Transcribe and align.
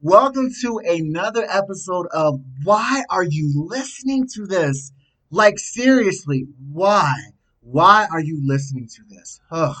Welcome 0.00 0.50
to 0.62 0.78
another 0.78 1.44
episode 1.50 2.06
of 2.12 2.40
Why 2.62 3.02
Are 3.10 3.24
You 3.24 3.66
Listening 3.68 4.28
to 4.34 4.46
This? 4.46 4.92
Like, 5.32 5.58
seriously, 5.58 6.46
why? 6.70 7.16
Why 7.62 8.06
are 8.12 8.20
you 8.20 8.40
listening 8.46 8.86
to 8.94 9.02
this? 9.08 9.40
Ugh. 9.50 9.74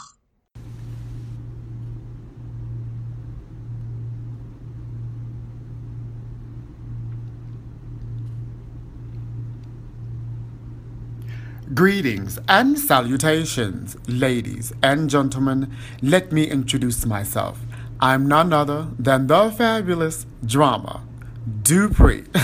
Greetings 11.72 12.40
and 12.48 12.76
salutations, 12.76 13.96
ladies 14.08 14.72
and 14.82 15.08
gentlemen. 15.08 15.76
Let 16.02 16.32
me 16.32 16.50
introduce 16.50 17.06
myself. 17.06 17.60
I'm 18.00 18.28
none 18.28 18.52
other 18.52 18.88
than 18.96 19.26
the 19.26 19.50
fabulous 19.50 20.24
drama 20.44 21.02
Dupree. 21.62 22.24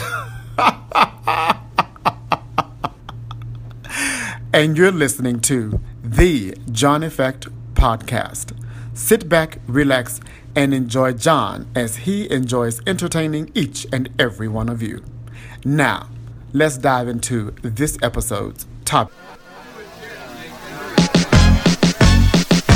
and 4.53 4.77
you're 4.77 4.91
listening 4.91 5.39
to 5.41 5.81
the 6.03 6.57
John 6.73 7.05
Effect 7.05 7.47
podcast. 7.75 8.59
Sit 8.95 9.29
back, 9.29 9.59
relax, 9.69 10.21
and 10.57 10.75
enjoy 10.75 11.13
John 11.13 11.69
as 11.75 11.99
he 11.99 12.29
enjoys 12.31 12.81
entertaining 12.87 13.53
each 13.55 13.87
and 13.93 14.09
every 14.19 14.49
one 14.49 14.69
of 14.69 14.83
you. 14.83 15.05
Now, 15.65 16.09
let's 16.53 16.79
dive 16.79 17.07
into 17.07 17.53
this 17.63 17.97
episode's 18.03 18.67
topic. 18.85 19.15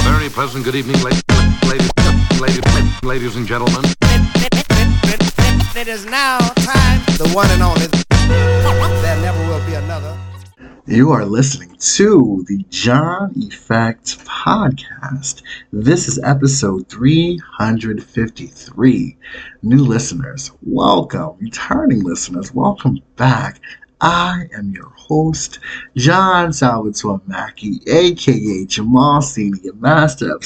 Very 0.04 0.28
pleasant 0.30 0.64
good 0.64 0.74
evening, 0.76 1.02
ladies, 1.02 1.22
ladies, 2.40 2.64
ladies, 2.74 3.02
ladies 3.02 3.36
and 3.36 3.46
gentlemen. 3.46 3.84
It 5.76 5.88
is 5.88 6.06
now 6.06 6.38
time, 6.38 7.00
the 7.16 7.28
one 7.34 7.50
and 7.50 7.62
only. 7.62 7.86
There 9.02 9.16
never 9.20 9.38
will 9.48 9.64
be 9.66 9.74
another. 9.74 10.16
You 10.86 11.10
are 11.10 11.24
listening 11.24 11.74
to 11.78 12.44
the 12.48 12.64
John 12.70 13.32
Effect 13.36 14.18
podcast. 14.24 15.42
This 15.72 16.06
is 16.08 16.18
episode 16.22 16.88
353. 16.88 19.16
New 19.62 19.84
listeners, 19.84 20.52
welcome. 20.62 21.36
Returning 21.40 22.02
listeners, 22.04 22.54
welcome 22.54 23.00
back. 23.16 23.60
I 24.00 24.44
am 24.56 24.70
your 24.70 24.90
host, 24.90 25.58
John 25.96 26.52
Salvatore 26.52 27.20
Mackey, 27.26 27.80
aka 27.88 28.64
Jamal 28.64 29.20
Senior, 29.22 29.72
Master 29.74 30.32
of 30.34 30.44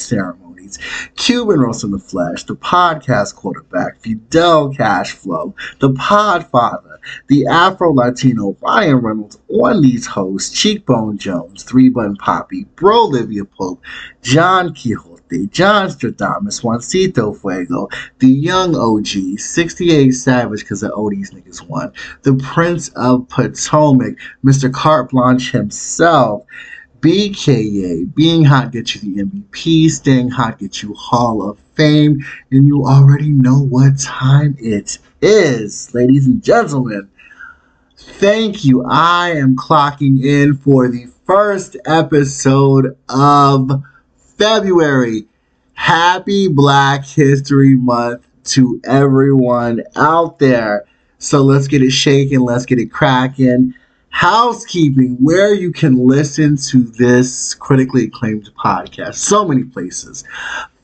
Cuban 1.16 1.60
Roast 1.60 1.84
in 1.84 1.90
the 1.90 1.98
Flesh, 1.98 2.44
the 2.44 2.56
podcast 2.56 3.34
quarterback, 3.34 4.00
Fidel 4.00 4.72
Cashflow, 4.72 5.54
the 5.80 5.90
Podfather, 5.90 6.98
the 7.28 7.46
Afro 7.46 7.92
Latino 7.92 8.56
Ryan 8.60 8.96
Reynolds 8.96 9.38
on 9.48 9.82
these 9.82 10.06
hosts, 10.06 10.50
Cheekbone 10.56 11.18
Jones, 11.18 11.62
Three 11.62 11.88
Button 11.88 12.16
Poppy, 12.16 12.64
Bro 12.76 13.04
Olivia 13.04 13.44
Pope, 13.44 13.82
John 14.22 14.74
Quixote. 14.74 15.12
John 15.50 15.88
Stradamus, 15.88 16.62
Juancito 16.62 17.32
Fuego, 17.34 17.88
the 18.18 18.28
young 18.28 18.76
OG, 18.76 19.38
68 19.38 20.10
Savage 20.10 20.60
because 20.60 20.80
the 20.80 20.90
oldies 20.90 21.32
niggas 21.32 21.66
won, 21.66 21.90
the 22.22 22.34
Prince 22.34 22.90
of 22.96 23.26
Potomac, 23.28 24.16
Mr. 24.44 24.72
Carte 24.72 25.10
Blanche 25.10 25.52
himself, 25.52 26.44
BKA, 27.02 28.14
being 28.14 28.44
hot 28.44 28.70
gets 28.70 28.94
you 28.94 29.00
the 29.00 29.24
MVP, 29.24 29.90
staying 29.90 30.30
hot 30.30 30.60
gets 30.60 30.84
you 30.84 30.94
Hall 30.94 31.42
of 31.42 31.58
Fame, 31.74 32.24
and 32.52 32.68
you 32.68 32.84
already 32.84 33.30
know 33.30 33.58
what 33.58 33.98
time 33.98 34.54
it 34.60 34.98
is, 35.20 35.92
ladies 35.94 36.28
and 36.28 36.44
gentlemen. 36.44 37.10
Thank 37.96 38.64
you. 38.64 38.84
I 38.88 39.30
am 39.30 39.56
clocking 39.56 40.24
in 40.24 40.54
for 40.54 40.88
the 40.88 41.08
first 41.26 41.76
episode 41.86 42.96
of 43.08 43.82
February. 44.38 45.26
Happy 45.74 46.46
Black 46.46 47.04
History 47.04 47.74
Month 47.74 48.28
to 48.44 48.80
everyone 48.84 49.82
out 49.96 50.38
there. 50.38 50.84
So 51.18 51.42
let's 51.42 51.66
get 51.66 51.82
it 51.82 51.90
shaking, 51.90 52.40
let's 52.40 52.64
get 52.64 52.78
it 52.78 52.92
cracking. 52.92 53.74
Housekeeping, 54.12 55.16
where 55.20 55.52
you 55.52 55.72
can 55.72 56.06
listen 56.06 56.56
to 56.68 56.84
this 56.84 57.54
critically 57.54 58.04
acclaimed 58.04 58.48
podcast. 58.54 59.16
So 59.16 59.44
many 59.44 59.64
places. 59.64 60.22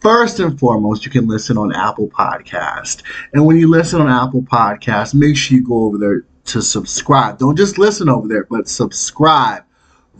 First 0.00 0.40
and 0.40 0.58
foremost, 0.58 1.04
you 1.04 1.12
can 1.12 1.28
listen 1.28 1.56
on 1.56 1.72
Apple 1.72 2.08
Podcast. 2.08 3.02
And 3.32 3.46
when 3.46 3.56
you 3.56 3.68
listen 3.68 4.00
on 4.00 4.08
Apple 4.08 4.42
Podcast, 4.42 5.14
make 5.14 5.36
sure 5.36 5.58
you 5.58 5.64
go 5.64 5.84
over 5.84 5.98
there 5.98 6.24
to 6.46 6.62
subscribe. 6.62 7.38
Don't 7.38 7.56
just 7.56 7.78
listen 7.78 8.08
over 8.08 8.26
there, 8.26 8.44
but 8.44 8.68
subscribe 8.68 9.62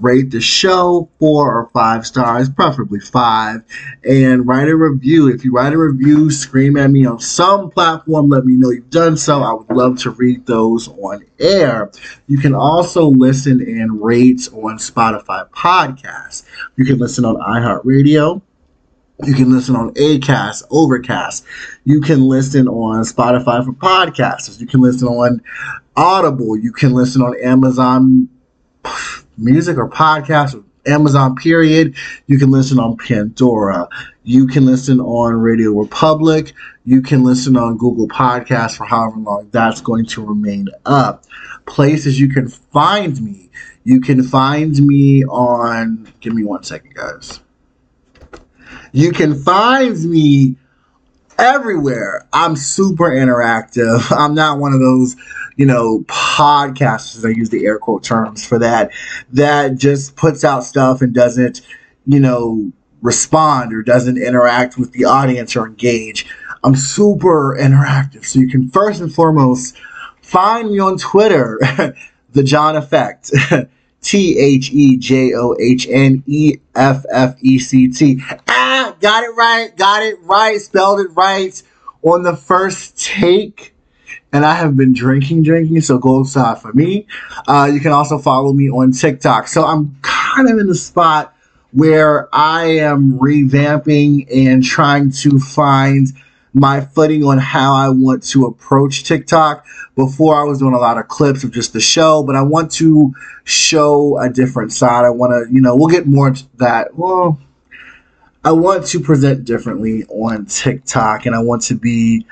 rate 0.01 0.31
the 0.31 0.41
show 0.41 1.09
four 1.19 1.55
or 1.57 1.71
five 1.71 2.07
stars, 2.07 2.49
preferably 2.49 3.01
five, 3.01 3.63
and 4.05 4.47
write 4.47 4.69
a 4.69 4.77
review. 4.77 5.29
If 5.29 5.45
you 5.45 5.53
write 5.53 5.73
a 5.73 5.79
review, 5.79 6.31
scream 6.31 6.77
at 6.77 6.91
me 6.91 7.07
on 7.07 7.21
some 7.21 7.71
platform, 7.71 8.29
let 8.29 8.45
me 8.45 8.55
know 8.55 8.71
you've 8.71 8.91
done 8.91 9.17
so. 9.17 9.43
I 9.43 9.53
would 9.53 9.71
love 9.71 9.99
to 10.01 10.11
read 10.11 10.47
those 10.47 10.89
on 10.89 11.25
air. 11.41 11.91
You 12.27 12.39
can 12.39 12.55
also 12.55 13.07
listen 13.07 13.61
and 13.61 14.03
rate 14.03 14.49
on 14.53 14.79
Spotify 14.79 15.49
podcasts. 15.51 16.45
You 16.77 16.85
can 16.85 16.99
listen 16.99 17.25
on 17.25 17.37
iHeartRadio. 17.37 18.43
You 19.25 19.35
can 19.35 19.51
listen 19.51 19.75
on 19.75 19.93
Acast, 19.95 20.63
Overcast. 20.71 21.45
You 21.85 22.01
can 22.01 22.23
listen 22.23 22.69
on 22.69 23.03
Spotify 23.03 23.65
for 23.65 23.73
podcasters. 23.73 24.61
You 24.61 24.67
can 24.69 24.81
listen 24.81 25.09
on 25.09 25.43
Audible. 25.97 26.57
You 26.57 26.73
can 26.73 26.93
listen 26.93 27.23
on 27.23 27.35
Amazon 27.43 28.29
music 29.39 29.79
or 29.79 29.89
podcast 29.89 30.55
or 30.55 30.65
Amazon 30.87 31.37
period. 31.37 31.95
You 32.27 32.39
can 32.39 32.51
listen 32.51 32.79
on 32.79 32.97
Pandora. 32.97 33.89
You 34.25 34.47
can 34.47 34.67
listen 34.67 35.01
on 35.01 35.35
RadioPublic. 35.35 36.53
You 36.85 37.03
can 37.03 37.23
listen 37.23 37.57
on 37.57 37.77
Google 37.77 38.09
Podcasts 38.09 38.77
for 38.77 38.85
however 38.85 39.19
long 39.19 39.49
that's 39.51 39.81
going 39.81 40.07
to 40.07 40.25
remain 40.25 40.69
up. 40.87 41.25
Places 41.67 42.19
you 42.19 42.29
can 42.29 42.49
find 42.49 43.21
me. 43.23 43.51
You 43.85 44.01
can 44.01 44.23
find 44.23 44.79
me 44.87 45.25
on, 45.25 46.13
give 46.21 46.35
me 46.35 46.45
one 46.45 46.63
second, 46.63 46.95
guys. 46.95 47.41
You 48.93 49.13
can 49.13 49.35
find 49.43 50.03
me 50.11 50.57
everywhere. 51.39 52.27
I'm 52.33 52.57
super 52.57 53.11
interactive. 53.11 54.05
I'm 54.17 54.35
not 54.35 54.59
one 54.59 54.73
of 54.73 54.81
those, 54.81 55.17
you 55.57 55.67
know, 55.67 56.01
podcasters. 56.09 57.25
I 57.25 57.31
use 57.31 57.51
the 57.51 57.65
air 57.65 57.79
quote 57.79 58.03
terms 58.03 58.45
for 58.47 58.59
that. 58.59 58.91
That 59.33 59.77
just 59.77 60.17
puts 60.17 60.45
out 60.45 60.65
stuff 60.65 61.01
and 61.01 61.15
doesn't, 61.15 61.63
you 62.07 62.21
know, 62.21 62.73
respond 63.01 63.73
or 63.73 63.83
doesn't 63.83 64.19
interact 64.19 64.77
with 64.77 64.93
the 64.93 65.05
audience 65.05 65.55
or 65.57 65.67
engage. 65.67 66.27
I'm 66.65 66.75
super 66.75 67.57
interactive. 67.57 68.25
So 68.25 68.41
you 68.41 68.49
can 68.49 68.69
first 68.71 69.01
and 69.01 69.13
foremost 69.13 69.77
find 70.23 70.71
me 70.71 70.79
on 70.81 70.99
Twitter, 70.99 71.59
The 72.33 72.43
John 72.43 72.77
Effect. 72.77 73.31
T 74.03 74.39
H 74.39 74.71
E 74.73 74.97
J 74.97 75.35
O 75.35 75.57
H 75.59 75.87
N 75.91 76.23
E 76.27 76.57
F 76.75 77.05
F 77.11 77.37
E 77.41 77.59
C 77.59 77.89
T. 77.89 78.23
Ah, 78.49 78.97
got 79.01 79.25
it 79.25 79.31
right, 79.37 79.77
got 79.77 80.03
it 80.03 80.19
right, 80.23 80.61
spelled 80.61 81.01
it 81.01 81.09
right 81.15 81.61
on 82.03 82.23
the 82.23 82.37
first 82.37 82.99
take. 82.99 83.75
And 84.33 84.45
I 84.45 84.55
have 84.55 84.77
been 84.77 84.93
drinking, 84.93 85.43
drinking, 85.43 85.81
so 85.81 85.99
gold 85.99 86.29
star 86.29 86.55
for 86.55 86.73
me. 86.75 87.07
Uh, 87.47 87.71
you 87.73 87.81
can 87.81 87.93
also 87.93 88.19
follow 88.19 88.53
me 88.53 88.69
on 88.69 88.93
TikTok. 88.93 89.49
So 89.49 89.65
I'm 89.65 89.97
kind 90.03 90.51
of 90.51 90.59
in 90.59 90.67
the 90.67 90.75
spot 90.75 91.35
where 91.73 92.29
I 92.35 92.65
am 92.65 93.19
revamping 93.19 94.27
and 94.35 94.63
trying 94.63 95.11
to 95.13 95.39
find 95.39 96.09
my 96.55 96.81
footing 96.81 97.25
on 97.25 97.39
how 97.39 97.75
I 97.75 97.89
want 97.89 98.23
to 98.29 98.47
approach 98.47 99.05
TikTok. 99.05 99.67
Before 99.95 100.41
I 100.41 100.45
was 100.45 100.61
doing 100.61 100.75
a 100.75 100.79
lot 100.79 100.97
of 100.97 101.09
clips 101.09 101.43
of 101.43 101.51
just 101.51 101.73
the 101.73 101.81
show, 101.81 102.23
but 102.23 102.37
I 102.37 102.43
want 102.43 102.71
to 102.73 103.13
show 103.43 104.17
a 104.19 104.29
different 104.29 104.73
side. 104.73 105.05
I 105.05 105.11
want 105.11 105.33
to, 105.33 105.53
you 105.53 105.61
know, 105.61 105.75
we'll 105.75 105.89
get 105.89 106.07
more 106.07 106.29
into 106.29 106.45
that. 106.59 106.97
Well, 106.97 107.41
I 108.45 108.53
want 108.53 108.87
to 108.87 109.01
present 109.01 109.45
differently 109.45 110.05
on 110.05 110.47
TikTok 110.47 111.27
and 111.27 111.35
I 111.35 111.41
want 111.41 111.63
to 111.63 111.75
be 111.75 112.25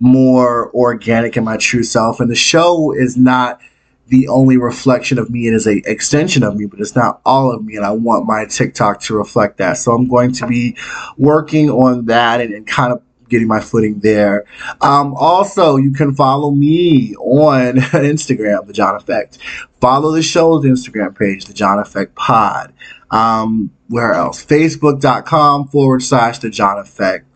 more 0.00 0.70
organic 0.72 1.36
in 1.36 1.44
my 1.44 1.58
true 1.58 1.82
self. 1.82 2.20
And 2.20 2.30
the 2.30 2.34
show 2.34 2.92
is 2.92 3.16
not 3.16 3.60
the 4.08 4.26
only 4.28 4.56
reflection 4.56 5.18
of 5.18 5.30
me. 5.30 5.46
It 5.46 5.54
is 5.54 5.66
a 5.66 5.82
extension 5.88 6.42
of 6.42 6.56
me, 6.56 6.66
but 6.66 6.80
it's 6.80 6.96
not 6.96 7.20
all 7.24 7.52
of 7.52 7.64
me. 7.64 7.76
And 7.76 7.84
I 7.84 7.92
want 7.92 8.26
my 8.26 8.46
TikTok 8.46 9.00
to 9.02 9.16
reflect 9.16 9.58
that. 9.58 9.74
So 9.74 9.92
I'm 9.92 10.08
going 10.08 10.32
to 10.32 10.46
be 10.46 10.76
working 11.16 11.70
on 11.70 12.06
that 12.06 12.40
and, 12.40 12.52
and 12.52 12.66
kind 12.66 12.92
of 12.92 13.02
getting 13.30 13.48
my 13.48 13.60
footing 13.60 14.00
there. 14.00 14.44
Um, 14.82 15.14
also, 15.16 15.76
you 15.76 15.92
can 15.92 16.14
follow 16.14 16.50
me 16.50 17.14
on 17.16 17.76
Instagram, 17.76 18.66
The 18.66 18.72
John 18.74 18.96
Effect. 18.96 19.38
Follow 19.80 20.12
the 20.12 20.22
show's 20.22 20.64
Instagram 20.64 21.18
page, 21.18 21.46
The 21.46 21.54
John 21.54 21.78
Effect 21.78 22.14
Pod. 22.14 22.74
Um, 23.10 23.70
where 23.88 24.12
else? 24.12 24.44
Facebook.com 24.44 25.68
forward 25.68 26.02
slash 26.02 26.38
The 26.40 26.50
John 26.50 26.78
Effect 26.78 27.26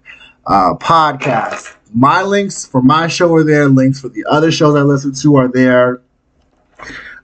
uh, 0.47 0.75
Podcast. 0.75 1.75
my 1.95 2.23
links 2.23 2.67
for 2.67 2.83
my 2.83 3.07
show 3.09 3.33
are 3.35 3.45
there. 3.45 3.69
Links 3.69 4.01
for 4.01 4.09
the 4.11 4.25
other 4.29 4.53
shows 4.53 4.75
I 4.77 4.83
listen 4.83 5.15
to 5.15 5.37
are 5.37 5.49
there. 5.49 6.03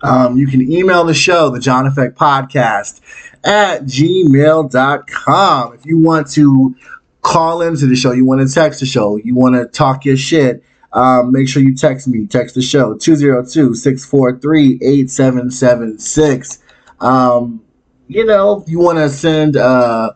Um, 0.03 0.39
you 0.39 0.47
can 0.47 0.63
email 0.73 1.05
the 1.05 1.13
show, 1.13 1.51
the 1.51 1.61
John 1.61 1.87
Effect 1.87 2.17
Podcast, 2.17 3.01
at 3.45 3.83
gmail.com. 3.83 5.75
If 5.75 5.85
you 5.87 5.99
want 5.99 6.31
to 6.31 6.75
call 7.23 7.63
into 7.63 7.87
the 7.87 7.97
show, 7.97 8.13
you 8.13 8.25
want 8.25 8.47
to 8.47 8.53
text 8.53 8.81
the 8.81 8.87
show, 8.87 9.17
you 9.17 9.35
want 9.35 9.55
to 9.55 9.67
talk 9.67 10.05
your 10.05 10.17
shit, 10.17 10.63
um, 10.93 11.33
make 11.33 11.49
sure 11.49 11.63
you 11.63 11.75
text 11.75 12.09
me. 12.09 12.27
Text 12.27 12.55
the 12.55 12.63
show 12.63 12.97
202 12.97 13.75
643 13.75 14.81
8776. 14.83 16.59
Um, 17.01 17.63
you 18.09 18.25
know, 18.25 18.65
you 18.67 18.81
want 18.81 18.99
to 18.99 19.09
send 19.09 19.57
uh, 19.57 20.13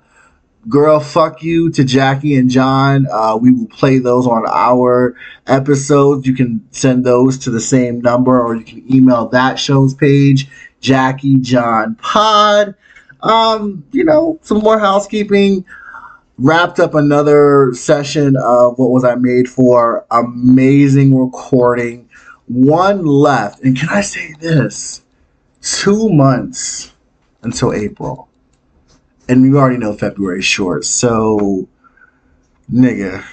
girl 0.68 1.00
fuck 1.00 1.42
you 1.42 1.70
to 1.70 1.84
Jackie 1.84 2.36
and 2.36 2.50
John, 2.50 3.06
uh, 3.10 3.36
we 3.40 3.52
will 3.52 3.68
play 3.68 3.98
those 3.98 4.26
on 4.26 4.44
our 4.48 5.16
episodes. 5.46 6.26
You 6.26 6.34
can 6.34 6.66
send 6.70 7.04
those 7.04 7.38
to 7.38 7.50
the 7.50 7.60
same 7.60 8.00
number 8.00 8.40
or 8.40 8.56
you 8.56 8.64
can 8.64 8.94
email 8.94 9.28
that 9.28 9.58
show's 9.58 9.94
page, 9.94 10.48
Jackie 10.80 11.36
John 11.36 11.96
Pod. 11.96 12.74
Um, 13.20 13.84
you 13.92 14.04
know, 14.04 14.38
some 14.42 14.58
more 14.58 14.78
housekeeping 14.78 15.64
wrapped 16.38 16.81
up 16.81 16.94
another 16.94 17.72
session 17.75 18.36
of 18.36 18.78
what 18.78 18.90
was 18.90 19.04
I 19.04 19.14
made 19.14 19.48
for. 19.48 20.04
Amazing 20.10 21.16
recording. 21.16 22.08
One 22.46 23.04
left. 23.04 23.62
And 23.62 23.78
can 23.78 23.88
I 23.88 24.00
say 24.00 24.34
this? 24.40 25.02
Two 25.62 26.10
months 26.10 26.92
until 27.42 27.72
April. 27.72 28.28
And 29.28 29.42
we 29.42 29.56
already 29.56 29.78
know 29.78 29.94
February's 29.94 30.44
short. 30.44 30.84
So, 30.84 31.69
nigga, 32.70 33.25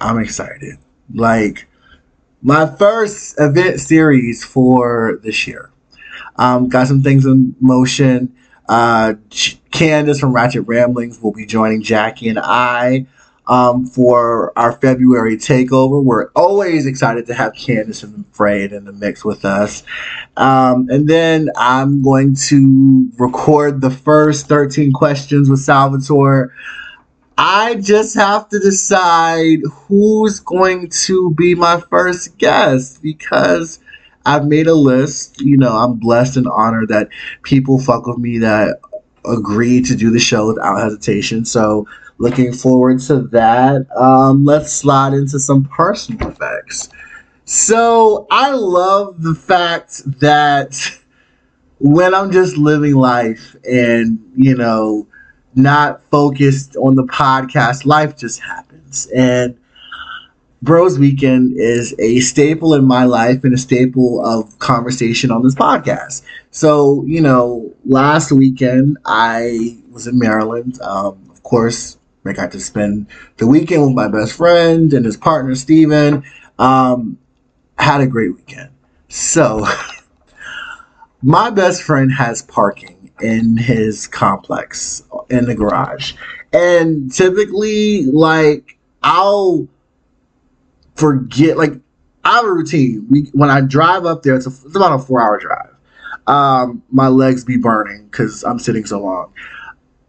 I'm 0.00 0.18
excited. 0.18 0.78
Like, 1.12 1.68
my 2.42 2.66
first 2.66 3.38
event 3.38 3.80
series 3.80 4.42
for 4.42 5.20
this 5.22 5.46
year. 5.46 5.70
Um, 6.36 6.68
got 6.68 6.88
some 6.88 7.02
things 7.02 7.26
in 7.26 7.54
motion. 7.60 8.34
Uh, 8.70 9.14
Candace 9.72 10.20
from 10.20 10.32
Ratchet 10.32 10.64
Ramblings 10.64 11.20
will 11.20 11.32
be 11.32 11.44
joining 11.44 11.82
Jackie 11.82 12.28
and 12.28 12.38
I 12.38 13.04
um, 13.48 13.84
for 13.84 14.56
our 14.56 14.74
February 14.74 15.36
takeover. 15.36 16.00
We're 16.00 16.30
always 16.36 16.86
excited 16.86 17.26
to 17.26 17.34
have 17.34 17.52
Candace 17.54 18.04
and 18.04 18.24
Fred 18.30 18.72
in 18.72 18.84
the 18.84 18.92
mix 18.92 19.24
with 19.24 19.44
us. 19.44 19.82
Um, 20.36 20.88
and 20.88 21.08
then 21.08 21.50
I'm 21.56 22.00
going 22.00 22.36
to 22.48 23.10
record 23.18 23.80
the 23.80 23.90
first 23.90 24.46
13 24.46 24.92
questions 24.92 25.50
with 25.50 25.58
Salvatore. 25.58 26.54
I 27.36 27.74
just 27.74 28.14
have 28.14 28.50
to 28.50 28.60
decide 28.60 29.62
who's 29.68 30.38
going 30.38 30.90
to 30.90 31.34
be 31.34 31.56
my 31.56 31.80
first 31.90 32.38
guest 32.38 33.02
because 33.02 33.80
I've 34.26 34.46
made 34.46 34.66
a 34.66 34.74
list. 34.74 35.40
You 35.40 35.56
know, 35.56 35.76
I'm 35.76 35.94
blessed 35.94 36.36
and 36.36 36.46
honored 36.48 36.88
that 36.88 37.08
people 37.42 37.78
fuck 37.80 38.06
with 38.06 38.18
me 38.18 38.38
that 38.38 38.80
agree 39.24 39.82
to 39.82 39.94
do 39.94 40.10
the 40.10 40.18
show 40.18 40.48
without 40.48 40.78
hesitation. 40.78 41.44
So, 41.44 41.86
looking 42.18 42.52
forward 42.52 43.00
to 43.02 43.22
that. 43.28 43.86
Um, 43.96 44.44
let's 44.44 44.72
slide 44.72 45.14
into 45.14 45.38
some 45.38 45.64
personal 45.64 46.30
effects. 46.30 46.88
So, 47.44 48.26
I 48.30 48.52
love 48.52 49.22
the 49.22 49.34
fact 49.34 50.02
that 50.20 50.74
when 51.78 52.14
I'm 52.14 52.30
just 52.30 52.56
living 52.56 52.94
life 52.94 53.56
and, 53.64 54.18
you 54.36 54.54
know, 54.54 55.06
not 55.54 56.02
focused 56.10 56.76
on 56.76 56.94
the 56.94 57.04
podcast, 57.04 57.84
life 57.86 58.16
just 58.16 58.40
happens. 58.40 59.06
And 59.14 59.56
Bros 60.62 60.98
Weekend 60.98 61.54
is 61.56 61.94
a 61.98 62.20
staple 62.20 62.74
in 62.74 62.84
my 62.84 63.04
life 63.04 63.44
and 63.44 63.54
a 63.54 63.58
staple 63.58 64.24
of 64.24 64.58
conversation 64.58 65.30
on 65.30 65.42
this 65.42 65.54
podcast. 65.54 66.22
So, 66.50 67.02
you 67.06 67.22
know, 67.22 67.74
last 67.86 68.30
weekend 68.30 68.98
I 69.06 69.78
was 69.90 70.06
in 70.06 70.18
Maryland. 70.18 70.78
Um, 70.82 71.18
of 71.30 71.42
course, 71.44 71.96
I 72.26 72.34
got 72.34 72.52
to 72.52 72.60
spend 72.60 73.06
the 73.38 73.46
weekend 73.46 73.86
with 73.86 73.94
my 73.94 74.08
best 74.08 74.34
friend 74.34 74.92
and 74.92 75.06
his 75.06 75.16
partner, 75.16 75.54
Steven. 75.54 76.24
Um, 76.58 77.16
had 77.78 78.02
a 78.02 78.06
great 78.06 78.36
weekend. 78.36 78.68
So, 79.08 79.66
my 81.22 81.48
best 81.48 81.82
friend 81.82 82.12
has 82.12 82.42
parking 82.42 83.10
in 83.22 83.56
his 83.56 84.06
complex 84.06 85.02
in 85.30 85.46
the 85.46 85.54
garage. 85.54 86.12
And 86.52 87.10
typically, 87.10 88.04
like, 88.04 88.76
I'll 89.02 89.66
forget 91.00 91.56
like 91.56 91.72
I 92.24 92.36
have 92.36 92.44
a 92.44 92.52
routine. 92.52 93.06
We 93.10 93.22
when 93.32 93.50
I 93.50 93.62
drive 93.62 94.04
up 94.04 94.22
there, 94.22 94.36
it's, 94.36 94.46
a, 94.46 94.50
it's 94.50 94.76
about 94.76 94.92
a 94.92 94.98
four 94.98 95.20
hour 95.20 95.38
drive. 95.38 95.74
Um, 96.26 96.82
my 96.90 97.08
legs 97.08 97.44
be 97.44 97.56
burning 97.56 98.04
because 98.04 98.44
I'm 98.44 98.58
sitting 98.58 98.84
so 98.84 99.00
long. 99.00 99.32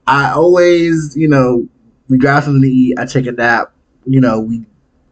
I 0.06 0.32
always, 0.32 1.16
you 1.16 1.28
know, 1.28 1.68
we 2.10 2.18
grab 2.18 2.44
something 2.44 2.62
to 2.62 2.68
eat. 2.68 3.00
I 3.00 3.06
take 3.06 3.26
a 3.26 3.32
nap. 3.32 3.74
You 4.06 4.20
know, 4.20 4.40
we 4.42 4.66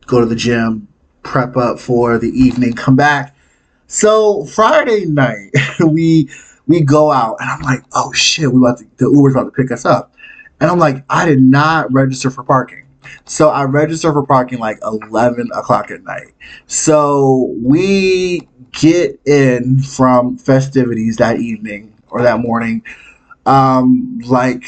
go 0.05 0.19
to 0.19 0.25
the 0.25 0.35
gym, 0.35 0.87
prep 1.23 1.55
up 1.55 1.79
for 1.79 2.17
the 2.17 2.29
evening, 2.29 2.73
come 2.73 2.95
back. 2.95 3.35
So 3.87 4.45
Friday 4.45 5.05
night, 5.05 5.51
we 5.79 6.29
we 6.67 6.81
go 6.81 7.11
out, 7.11 7.37
and 7.39 7.49
I'm 7.49 7.61
like, 7.61 7.83
oh 7.93 8.11
shit, 8.13 8.51
we 8.51 8.57
about 8.57 8.79
to, 8.79 8.85
the 8.97 9.09
Uber's 9.09 9.33
about 9.33 9.45
to 9.45 9.51
pick 9.51 9.71
us 9.71 9.85
up, 9.85 10.13
and 10.59 10.69
I'm 10.69 10.77
like, 10.77 11.03
I 11.09 11.25
did 11.25 11.41
not 11.41 11.91
register 11.91 12.29
for 12.29 12.43
parking. 12.43 12.83
So 13.25 13.49
I 13.49 13.63
register 13.63 14.11
for 14.11 14.25
parking 14.25 14.59
like 14.59 14.79
11 14.83 15.49
o'clock 15.53 15.91
at 15.91 16.03
night. 16.03 16.33
So 16.67 17.53
we 17.61 18.47
get 18.71 19.19
in 19.25 19.79
from 19.79 20.37
festivities 20.37 21.17
that 21.17 21.39
evening 21.39 21.93
or 22.09 22.21
that 22.21 22.39
morning, 22.39 22.83
um, 23.45 24.19
like 24.25 24.63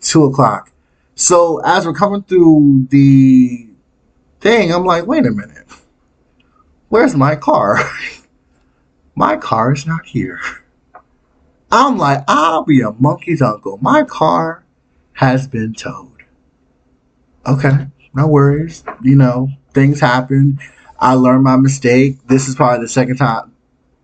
2 0.00 0.24
o'clock. 0.24 0.72
So 1.14 1.60
as 1.64 1.86
we're 1.86 1.94
coming 1.94 2.22
through 2.22 2.86
the 2.90 3.68
thing, 4.40 4.72
I'm 4.72 4.84
like, 4.84 5.06
wait 5.06 5.26
a 5.26 5.30
minute. 5.30 5.66
Where's 6.88 7.14
my 7.14 7.36
car? 7.36 7.78
my 9.14 9.36
car 9.36 9.72
is 9.72 9.86
not 9.86 10.06
here. 10.06 10.40
I'm 11.70 11.98
like, 11.98 12.24
I'll 12.26 12.64
be 12.64 12.80
a 12.80 12.92
monkey's 12.92 13.42
uncle. 13.42 13.78
My 13.80 14.02
car 14.02 14.64
has 15.12 15.46
been 15.46 15.74
towed 15.74 16.09
okay, 17.46 17.86
no 18.14 18.26
worries. 18.26 18.84
You 19.02 19.16
know, 19.16 19.48
things 19.72 20.00
happen. 20.00 20.58
I 20.98 21.14
learned 21.14 21.44
my 21.44 21.56
mistake. 21.56 22.18
This 22.26 22.48
is 22.48 22.54
probably 22.54 22.84
the 22.84 22.88
second 22.88 23.16
time, 23.16 23.54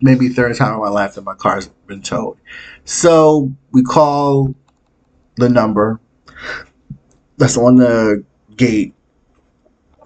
maybe 0.01 0.29
third 0.29 0.57
time 0.57 0.75
in 0.75 0.81
my 0.81 0.89
life 0.89 1.15
that 1.15 1.23
my 1.23 1.35
car's 1.35 1.69
been 1.87 2.03
towed. 2.03 2.39
So 2.85 3.53
we 3.73 3.83
call 3.83 4.55
the 5.37 5.49
number 5.49 6.01
that's 7.37 7.59
on 7.59 7.77
the 7.77 8.25
gate 8.57 8.95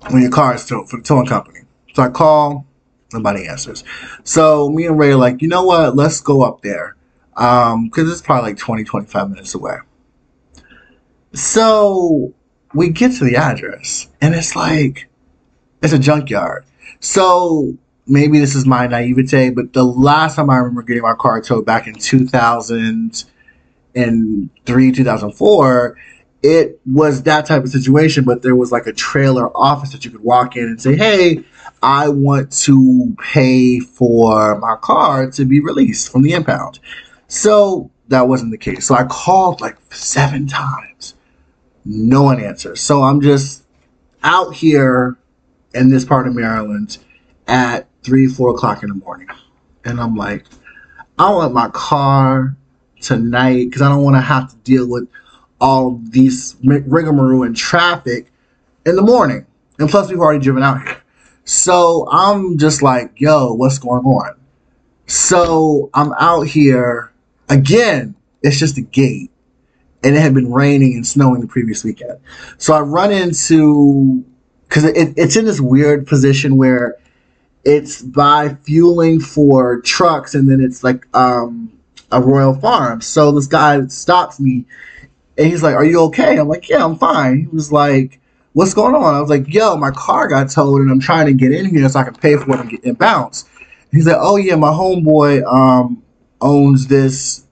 when 0.08 0.22
your 0.22 0.30
car 0.30 0.54
is 0.54 0.66
towed 0.66 0.88
for 0.88 0.96
the 0.96 1.02
towing 1.02 1.26
company. 1.26 1.60
So 1.94 2.02
I 2.02 2.08
call, 2.08 2.66
nobody 3.12 3.46
answers. 3.46 3.84
So 4.24 4.68
me 4.68 4.86
and 4.86 4.98
Ray 4.98 5.12
are 5.12 5.16
like, 5.16 5.42
you 5.42 5.48
know 5.48 5.64
what? 5.64 5.94
Let's 5.94 6.20
go 6.20 6.42
up 6.42 6.62
there. 6.62 6.96
Um, 7.36 7.88
cause 7.90 8.10
it's 8.10 8.20
probably 8.20 8.50
like 8.50 8.58
20, 8.58 8.84
25 8.84 9.30
minutes 9.30 9.54
away. 9.54 9.76
So 11.32 12.34
we 12.74 12.90
get 12.90 13.12
to 13.12 13.24
the 13.24 13.36
address 13.36 14.08
and 14.20 14.34
it's 14.34 14.54
like 14.54 15.08
it's 15.82 15.92
a 15.92 15.98
junkyard. 15.98 16.64
So 17.00 17.76
maybe 18.06 18.38
this 18.38 18.54
is 18.54 18.66
my 18.66 18.86
naivete, 18.86 19.50
but 19.50 19.72
the 19.72 19.84
last 19.84 20.36
time 20.36 20.50
I 20.50 20.58
remember 20.58 20.82
getting 20.82 21.02
my 21.02 21.14
car 21.14 21.40
towed 21.40 21.64
back 21.64 21.86
in 21.86 21.94
2003, 21.94 24.92
2004, 24.92 25.96
it 26.42 26.80
was 26.86 27.22
that 27.24 27.46
type 27.46 27.64
of 27.64 27.70
situation, 27.70 28.24
but 28.24 28.42
there 28.42 28.56
was 28.56 28.72
like 28.72 28.86
a 28.86 28.92
trailer 28.92 29.54
office 29.56 29.92
that 29.92 30.04
you 30.04 30.10
could 30.10 30.22
walk 30.22 30.56
in 30.56 30.64
and 30.64 30.80
say, 30.80 30.96
Hey, 30.96 31.44
I 31.82 32.08
want 32.08 32.52
to 32.64 33.14
pay 33.18 33.80
for 33.80 34.58
my 34.58 34.76
car 34.76 35.30
to 35.30 35.44
be 35.44 35.60
released 35.60 36.10
from 36.10 36.22
the 36.22 36.32
impound. 36.32 36.78
So 37.28 37.90
that 38.08 38.28
wasn't 38.28 38.50
the 38.50 38.58
case. 38.58 38.86
So 38.86 38.94
I 38.94 39.04
called 39.04 39.60
like 39.60 39.76
seven 39.92 40.46
times 40.46 41.14
no 41.84 42.22
one 42.22 42.42
answers. 42.42 42.80
So 42.80 43.02
I'm 43.02 43.20
just 43.20 43.64
out 44.22 44.54
here 44.54 45.16
in 45.74 45.88
this 45.88 46.04
part 46.04 46.26
of 46.26 46.34
Maryland 46.34 46.98
at 47.46 47.88
three, 48.02 48.26
four 48.26 48.50
o'clock 48.50 48.82
in 48.82 48.88
the 48.88 48.94
morning. 48.94 49.28
And 49.84 50.00
I'm 50.00 50.16
like, 50.16 50.44
I 51.18 51.30
want 51.30 51.54
my 51.54 51.68
car 51.70 52.56
tonight 53.00 53.66
because 53.66 53.82
I 53.82 53.88
don't 53.88 54.02
want 54.02 54.16
to 54.16 54.20
have 54.20 54.50
to 54.50 54.56
deal 54.56 54.88
with 54.88 55.08
all 55.60 56.00
these 56.10 56.56
rigmarole 56.62 57.42
and 57.42 57.56
traffic 57.56 58.30
in 58.86 58.96
the 58.96 59.02
morning. 59.02 59.46
And 59.78 59.88
plus, 59.88 60.08
we've 60.08 60.20
already 60.20 60.40
driven 60.40 60.62
out 60.62 60.82
here. 60.82 60.96
So 61.44 62.08
I'm 62.10 62.58
just 62.58 62.82
like, 62.82 63.20
yo, 63.20 63.52
what's 63.54 63.78
going 63.78 64.04
on? 64.04 64.38
So 65.06 65.90
I'm 65.94 66.12
out 66.14 66.42
here 66.46 67.12
again. 67.48 68.14
It's 68.42 68.58
just 68.58 68.78
a 68.78 68.82
gate 68.82 69.30
and 70.02 70.16
it 70.16 70.20
had 70.20 70.34
been 70.34 70.50
raining 70.50 70.94
and 70.94 71.06
snowing 71.06 71.40
the 71.40 71.46
previous 71.46 71.84
weekend. 71.84 72.18
So 72.58 72.74
I 72.74 72.80
run 72.80 73.12
into 73.12 74.24
because 74.68 74.84
it, 74.84 75.14
it's 75.16 75.36
in 75.36 75.44
this 75.44 75.60
weird 75.60 76.06
position 76.06 76.56
where 76.56 76.96
it's 77.64 78.00
by 78.02 78.54
fueling 78.62 79.20
for 79.20 79.80
trucks 79.82 80.34
and 80.34 80.50
then 80.50 80.60
it's 80.60 80.82
like 80.82 81.06
um 81.14 81.72
a 82.12 82.20
royal 82.20 82.54
farm. 82.54 83.00
So 83.00 83.32
this 83.32 83.46
guy 83.46 83.86
stops 83.86 84.40
me 84.40 84.64
and 85.36 85.46
he's 85.46 85.62
like 85.62 85.74
are 85.74 85.84
you 85.84 86.00
okay? 86.04 86.38
I'm 86.38 86.48
like 86.48 86.68
yeah 86.68 86.84
i'm 86.84 86.96
fine. 86.96 87.40
He 87.40 87.46
was 87.48 87.70
like 87.70 88.20
what's 88.52 88.74
going 88.74 88.94
on? 88.94 89.14
I 89.14 89.20
was 89.20 89.30
like 89.30 89.52
yo 89.52 89.76
my 89.76 89.90
car 89.90 90.28
got 90.28 90.50
towed 90.50 90.80
and 90.80 90.90
i'm 90.90 91.00
trying 91.00 91.26
to 91.26 91.34
get 91.34 91.52
in 91.52 91.66
here 91.66 91.88
so 91.88 92.00
i 92.00 92.04
can 92.04 92.14
pay 92.14 92.36
for 92.36 92.54
it 92.54 92.60
and, 92.60 92.70
get, 92.70 92.84
and 92.84 92.98
bounce. 92.98 93.44
He's 93.92 94.06
like 94.06 94.18
oh 94.18 94.36
yeah 94.36 94.54
my 94.54 94.70
homeboy 94.70 95.44
um 95.44 96.02
owns 96.40 96.86
this 96.86 97.44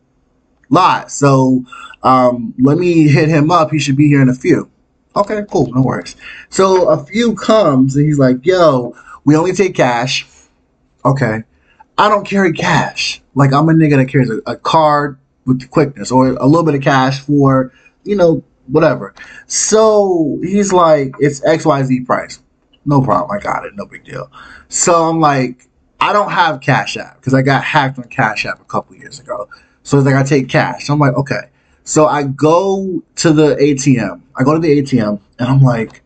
lot 0.70 1.10
so 1.10 1.64
um 2.02 2.54
let 2.58 2.78
me 2.78 3.08
hit 3.08 3.28
him 3.28 3.50
up 3.50 3.70
he 3.70 3.78
should 3.78 3.96
be 3.96 4.08
here 4.08 4.22
in 4.22 4.28
a 4.28 4.34
few 4.34 4.70
okay 5.16 5.42
cool 5.50 5.66
no 5.72 5.82
worries 5.82 6.16
so 6.50 6.88
a 6.88 7.04
few 7.04 7.34
comes 7.34 7.96
and 7.96 8.06
he's 8.06 8.18
like 8.18 8.44
yo 8.44 8.94
we 9.28 9.36
only 9.36 9.52
take 9.52 9.74
cash. 9.74 10.26
Okay. 11.04 11.44
I 11.98 12.08
don't 12.08 12.26
carry 12.26 12.54
cash. 12.54 13.20
Like 13.34 13.52
I'm 13.52 13.68
a 13.68 13.72
nigga 13.72 13.96
that 13.98 14.06
carries 14.06 14.30
a, 14.30 14.38
a 14.46 14.56
card 14.56 15.18
with 15.44 15.68
quickness 15.70 16.10
or 16.10 16.28
a 16.28 16.46
little 16.46 16.64
bit 16.64 16.74
of 16.74 16.80
cash 16.80 17.20
for, 17.20 17.70
you 18.04 18.16
know, 18.16 18.42
whatever. 18.68 19.14
So 19.46 20.38
he's 20.42 20.72
like, 20.72 21.12
it's 21.18 21.40
XYZ 21.40 22.06
price. 22.06 22.40
No 22.86 23.02
problem. 23.02 23.30
I 23.30 23.38
got 23.38 23.66
it. 23.66 23.76
No 23.76 23.84
big 23.84 24.04
deal. 24.04 24.32
So 24.70 25.04
I'm 25.10 25.20
like, 25.20 25.68
I 26.00 26.14
don't 26.14 26.30
have 26.30 26.62
Cash 26.62 26.96
App 26.96 27.16
because 27.16 27.34
I 27.34 27.42
got 27.42 27.62
hacked 27.62 27.98
on 27.98 28.04
Cash 28.04 28.46
App 28.46 28.62
a 28.62 28.64
couple 28.64 28.96
years 28.96 29.20
ago. 29.20 29.46
So 29.88 29.96
it's 29.96 30.04
like 30.04 30.16
I 30.16 30.22
take 30.22 30.50
cash. 30.50 30.90
I'm 30.90 30.98
like, 30.98 31.14
okay. 31.14 31.48
So 31.82 32.06
I 32.06 32.24
go 32.24 33.02
to 33.16 33.32
the 33.32 33.56
ATM. 33.56 34.20
I 34.36 34.44
go 34.44 34.52
to 34.52 34.60
the 34.60 34.82
ATM 34.82 35.18
and 35.38 35.48
I'm 35.48 35.62
like, 35.62 36.02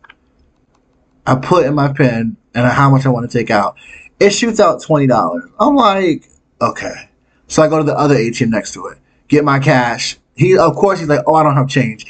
I 1.27 1.35
put 1.35 1.65
in 1.65 1.75
my 1.75 1.91
pen 1.91 2.37
and 2.55 2.65
how 2.65 2.89
much 2.89 3.05
I 3.05 3.09
want 3.09 3.29
to 3.29 3.37
take 3.37 3.51
out. 3.51 3.75
It 4.21 4.29
shoots 4.29 4.61
out 4.61 4.81
twenty 4.81 5.05
dollars. 5.05 5.49
I'm 5.59 5.75
like, 5.75 6.29
okay. 6.61 7.09
So 7.47 7.61
I 7.61 7.67
go 7.67 7.77
to 7.77 7.83
the 7.83 7.93
other 7.93 8.15
ATM 8.15 8.51
next 8.51 8.73
to 8.75 8.87
it, 8.87 8.99
get 9.27 9.43
my 9.43 9.59
cash. 9.59 10.17
He, 10.33 10.57
of 10.57 10.77
course, 10.77 10.99
he's 10.99 11.09
like, 11.09 11.25
oh, 11.27 11.35
I 11.35 11.43
don't 11.43 11.57
have 11.57 11.67
change. 11.67 12.05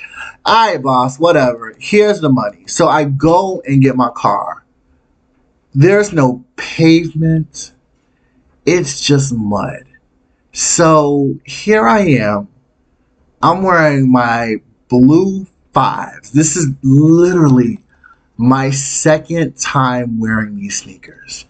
All 0.46 0.74
right, 0.74 0.80
boss, 0.80 1.18
whatever. 1.18 1.76
Here's 1.80 2.22
the 2.22 2.30
money. 2.30 2.68
So 2.68 2.88
I 2.88 3.06
go 3.06 3.64
and 3.66 3.82
get 3.82 3.96
my 3.96 4.12
car. 4.12 4.64
There's 5.74 6.14
no 6.14 6.46
pavement. 6.56 7.72
It's 8.64 9.04
just 9.04 9.34
mud. 9.34 9.86
So 10.54 11.40
here 11.46 11.88
I 11.88 12.02
am. 12.02 12.48
I'm 13.42 13.64
wearing 13.64 14.12
my 14.12 14.58
blue 14.88 15.48
fives. 15.74 16.32
This 16.32 16.56
is 16.56 16.70
literally 16.84 17.84
my 18.38 18.70
second 18.70 19.58
time 19.58 20.20
wearing 20.20 20.56
these 20.56 20.78
sneakers. 20.78 21.46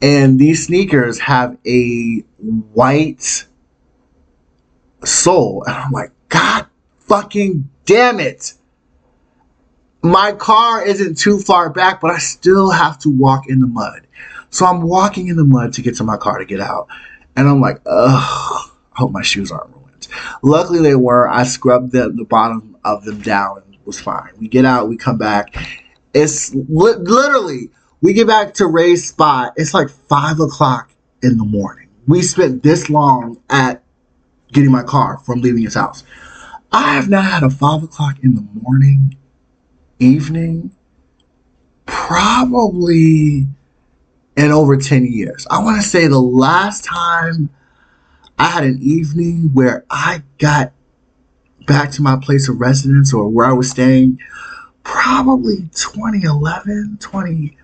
And 0.00 0.38
these 0.38 0.66
sneakers 0.66 1.18
have 1.18 1.58
a 1.66 2.20
white 2.72 3.46
sole. 5.04 5.64
And 5.66 5.74
I'm 5.74 5.90
like, 5.90 6.12
God 6.28 6.66
fucking 7.00 7.68
damn 7.84 8.20
it. 8.20 8.54
My 10.02 10.30
car 10.30 10.86
isn't 10.86 11.18
too 11.18 11.40
far 11.40 11.68
back, 11.68 12.00
but 12.00 12.12
I 12.12 12.18
still 12.18 12.70
have 12.70 12.98
to 13.00 13.10
walk 13.10 13.48
in 13.48 13.58
the 13.58 13.66
mud. 13.66 14.06
So 14.50 14.66
I'm 14.66 14.82
walking 14.82 15.26
in 15.26 15.36
the 15.36 15.44
mud 15.44 15.72
to 15.74 15.82
get 15.82 15.96
to 15.96 16.04
my 16.04 16.16
car 16.16 16.38
to 16.38 16.44
get 16.44 16.60
out. 16.60 16.86
And 17.36 17.48
I'm 17.48 17.60
like, 17.60 17.80
ugh, 17.86 18.70
I 18.92 18.98
hope 18.98 19.12
my 19.12 19.22
shoes 19.22 19.52
aren't 19.52 19.74
ruined. 19.74 20.08
Luckily 20.42 20.80
they 20.80 20.94
were. 20.94 21.28
I 21.28 21.44
scrubbed 21.44 21.92
the, 21.92 22.10
the 22.10 22.24
bottom 22.24 22.76
of 22.84 23.04
them 23.04 23.20
down 23.20 23.62
and 23.64 23.76
was 23.84 24.00
fine. 24.00 24.30
We 24.38 24.48
get 24.48 24.64
out, 24.64 24.88
we 24.88 24.96
come 24.96 25.18
back, 25.18 25.54
it's 26.12 26.54
li- 26.54 26.96
literally, 26.98 27.70
we 28.02 28.12
get 28.12 28.26
back 28.26 28.54
to 28.54 28.66
Ray's 28.66 29.06
spot. 29.06 29.54
It's 29.56 29.74
like 29.74 29.88
five 29.88 30.40
o'clock 30.40 30.90
in 31.22 31.38
the 31.38 31.44
morning. 31.44 31.88
We 32.06 32.22
spent 32.22 32.62
this 32.62 32.90
long 32.90 33.40
at 33.50 33.82
getting 34.52 34.70
my 34.70 34.82
car 34.82 35.18
from 35.18 35.40
leaving 35.40 35.62
his 35.62 35.74
house. 35.74 36.04
I 36.72 36.94
have 36.94 37.08
not 37.08 37.24
had 37.24 37.42
a 37.42 37.50
five 37.50 37.82
o'clock 37.82 38.16
in 38.22 38.34
the 38.34 38.46
morning, 38.60 39.16
evening, 39.98 40.72
probably 41.86 43.46
in 44.36 44.52
over 44.52 44.76
10 44.76 45.06
years. 45.06 45.46
I 45.50 45.62
want 45.62 45.80
to 45.82 45.88
say 45.88 46.06
the 46.06 46.20
last 46.20 46.84
time 46.84 47.50
I 48.38 48.48
had 48.48 48.64
an 48.64 48.78
evening 48.82 49.50
where 49.54 49.84
I 49.90 50.22
got 50.38 50.72
back 51.66 51.90
to 51.92 52.02
my 52.02 52.16
place 52.16 52.48
of 52.48 52.60
residence 52.60 53.12
or 53.12 53.28
where 53.28 53.46
I 53.46 53.52
was 53.52 53.70
staying 53.70 54.20
probably 54.84 55.68
2011, 55.74 56.98
20, 57.00 57.56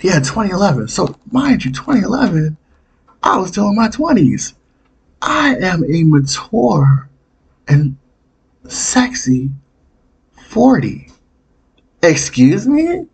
yeah, 0.00 0.18
2011. 0.18 0.88
So, 0.88 1.14
mind 1.30 1.64
you, 1.64 1.72
2011, 1.72 2.56
I 3.22 3.38
was 3.38 3.50
still 3.50 3.68
in 3.68 3.76
my 3.76 3.88
20s. 3.88 4.54
I 5.20 5.56
am 5.56 5.84
a 5.84 6.02
mature 6.02 7.08
and 7.68 7.96
sexy 8.66 9.50
40. 10.48 11.08
Excuse 12.02 12.66
me? 12.66 13.06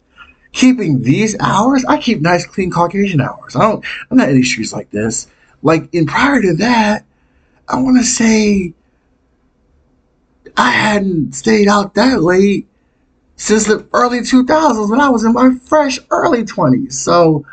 Keeping 0.59 1.03
these 1.03 1.37
hours? 1.38 1.85
I 1.85 1.99
keep 1.99 2.21
nice, 2.21 2.45
clean 2.45 2.73
Caucasian 2.73 3.21
hours. 3.21 3.55
I 3.55 3.61
don't, 3.61 3.85
I'm 4.11 4.17
not 4.17 4.27
these 4.31 4.50
streets 4.50 4.73
like 4.73 4.91
this. 4.91 5.29
Like, 5.62 5.88
in 5.95 6.05
prior 6.05 6.43
to 6.43 6.55
that, 6.55 7.05
I 7.69 7.81
want 7.81 7.97
to 7.99 8.05
say 8.05 8.75
I 10.57 10.71
hadn't 10.73 11.37
stayed 11.37 11.69
out 11.69 11.95
that 11.95 12.23
late 12.23 12.67
since 13.37 13.67
the 13.67 13.87
early 13.93 14.19
2000s 14.19 14.91
when 14.91 15.00
I 15.00 15.09
was 15.11 15.23
in 15.23 15.33
my 15.33 15.55
fresh 15.62 16.00
early 16.11 16.43
20s. 16.43 16.93
So 16.93 17.47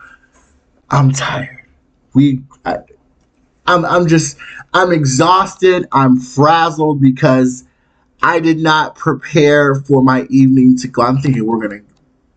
I'm 0.90 1.12
tired. 1.12 1.64
We, 2.16 2.42
I, 2.66 2.80
I'm, 3.68 3.86
I'm 3.86 4.08
just, 4.08 4.40
I'm 4.74 4.92
exhausted. 4.92 5.88
I'm 5.92 6.20
frazzled 6.20 7.02
because 7.02 7.66
I 8.24 8.40
did 8.40 8.58
not 8.58 8.96
prepare 8.96 9.76
for 9.76 10.02
my 10.02 10.24
evening 10.32 10.76
to 10.78 10.88
go. 10.88 11.04
I'm 11.04 11.20
thinking 11.20 11.46
we're 11.46 11.60
going 11.68 11.82
to 11.82 11.85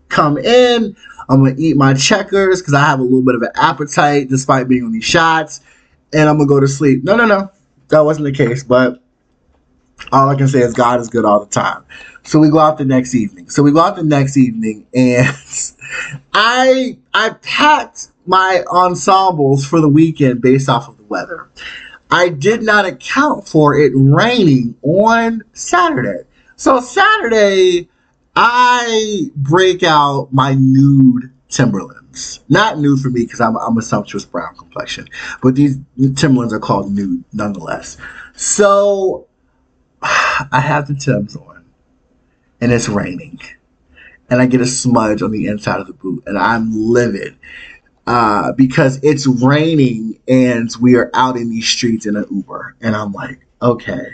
come 0.08 0.38
in. 0.38 0.96
I'm 1.28 1.44
to 1.44 1.60
eat 1.60 1.76
my 1.76 1.94
checkers 1.94 2.60
because 2.60 2.74
I 2.74 2.80
have 2.80 3.00
a 3.00 3.02
little 3.02 3.22
bit 3.22 3.34
of 3.34 3.42
an 3.42 3.50
appetite 3.54 4.28
despite 4.28 4.68
being 4.68 4.84
on 4.84 4.92
these 4.92 5.04
shots. 5.04 5.60
And 6.12 6.28
I'm 6.28 6.38
to 6.38 6.46
go 6.46 6.58
to 6.58 6.68
sleep. 6.68 7.04
No, 7.04 7.16
no, 7.16 7.26
no. 7.26 7.50
That 7.88 8.00
wasn't 8.00 8.24
the 8.24 8.32
case. 8.32 8.64
But 8.64 9.02
all 10.12 10.28
I 10.28 10.36
can 10.36 10.48
say 10.48 10.60
is 10.60 10.72
God 10.72 11.00
is 11.00 11.08
good 11.08 11.24
all 11.24 11.40
the 11.40 11.50
time. 11.50 11.84
So 12.24 12.38
we 12.38 12.50
go 12.50 12.58
out 12.58 12.78
the 12.78 12.84
next 12.84 13.14
evening. 13.14 13.48
So 13.50 13.62
we 13.62 13.72
go 13.72 13.80
out 13.80 13.96
the 13.96 14.02
next 14.02 14.36
evening, 14.36 14.86
and 14.94 15.34
I 16.32 16.98
I 17.14 17.30
packed 17.42 18.08
my 18.26 18.62
ensembles 18.70 19.64
for 19.64 19.80
the 19.80 19.88
weekend 19.88 20.42
based 20.42 20.68
off 20.68 20.88
of 20.88 20.96
the 20.98 21.04
weather. 21.04 21.48
I 22.10 22.30
did 22.30 22.62
not 22.62 22.86
account 22.86 23.46
for 23.46 23.74
it 23.74 23.92
raining 23.94 24.76
on 24.82 25.42
Saturday. 25.52 26.24
So 26.56 26.80
Saturday, 26.80 27.88
I 28.40 29.30
break 29.34 29.82
out 29.82 30.28
my 30.30 30.54
nude 30.54 31.32
Timberlands. 31.48 32.38
Not 32.48 32.78
nude 32.78 33.00
for 33.00 33.10
me 33.10 33.24
because 33.24 33.40
I'm, 33.40 33.56
I'm 33.56 33.76
a 33.76 33.82
sumptuous 33.82 34.24
brown 34.24 34.54
complexion, 34.54 35.08
but 35.42 35.56
these 35.56 35.76
Timberlands 36.14 36.52
are 36.52 36.60
called 36.60 36.92
nude 36.92 37.24
nonetheless. 37.32 37.96
So 38.36 39.26
I 40.02 40.60
have 40.60 40.86
the 40.86 40.94
Timbs 40.94 41.34
on, 41.34 41.64
and 42.60 42.70
it's 42.70 42.88
raining, 42.88 43.40
and 44.30 44.40
I 44.40 44.46
get 44.46 44.60
a 44.60 44.66
smudge 44.66 45.20
on 45.20 45.32
the 45.32 45.48
inside 45.48 45.80
of 45.80 45.88
the 45.88 45.92
boot, 45.92 46.22
and 46.28 46.38
I'm 46.38 46.70
livid 46.72 47.36
uh, 48.06 48.52
because 48.52 49.02
it's 49.02 49.26
raining 49.26 50.20
and 50.28 50.70
we 50.80 50.94
are 50.94 51.10
out 51.12 51.36
in 51.36 51.50
these 51.50 51.66
streets 51.66 52.06
in 52.06 52.14
an 52.14 52.26
Uber, 52.30 52.76
and 52.80 52.94
I'm 52.94 53.12
like, 53.12 53.44
okay, 53.60 54.06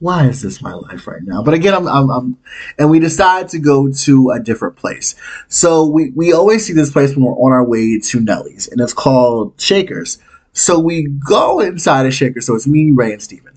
why 0.00 0.26
is 0.26 0.42
this 0.42 0.60
my 0.60 0.74
life 0.74 1.06
right 1.06 1.22
now? 1.22 1.42
But 1.42 1.54
again, 1.54 1.74
I'm, 1.74 1.86
I'm, 1.86 2.10
I'm 2.10 2.38
and 2.78 2.90
we 2.90 2.98
decide 2.98 3.48
to 3.50 3.58
go 3.58 3.90
to 3.90 4.30
a 4.30 4.40
different 4.40 4.76
place. 4.76 5.14
So 5.48 5.86
we 5.86 6.10
we 6.10 6.32
always 6.32 6.66
see 6.66 6.72
this 6.72 6.90
place 6.90 7.14
when 7.14 7.24
we're 7.24 7.32
on 7.32 7.52
our 7.52 7.64
way 7.64 7.98
to 7.98 8.20
Nelly's, 8.20 8.68
and 8.68 8.80
it's 8.80 8.92
called 8.92 9.54
Shakers. 9.60 10.18
So 10.52 10.78
we 10.78 11.04
go 11.04 11.60
inside 11.60 12.06
of 12.06 12.14
Shakers. 12.14 12.46
So 12.46 12.54
it's 12.54 12.66
me, 12.66 12.92
Ray, 12.92 13.12
and 13.12 13.22
Steven. 13.22 13.52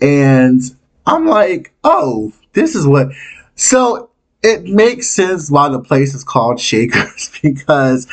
And 0.00 0.62
I'm 1.06 1.26
like, 1.26 1.72
oh, 1.84 2.32
this 2.52 2.74
is 2.74 2.86
what. 2.86 3.08
So 3.56 4.10
it 4.42 4.64
makes 4.64 5.08
sense 5.08 5.50
why 5.50 5.68
the 5.68 5.80
place 5.80 6.14
is 6.14 6.22
called 6.22 6.60
Shakers 6.60 7.30
because 7.42 8.06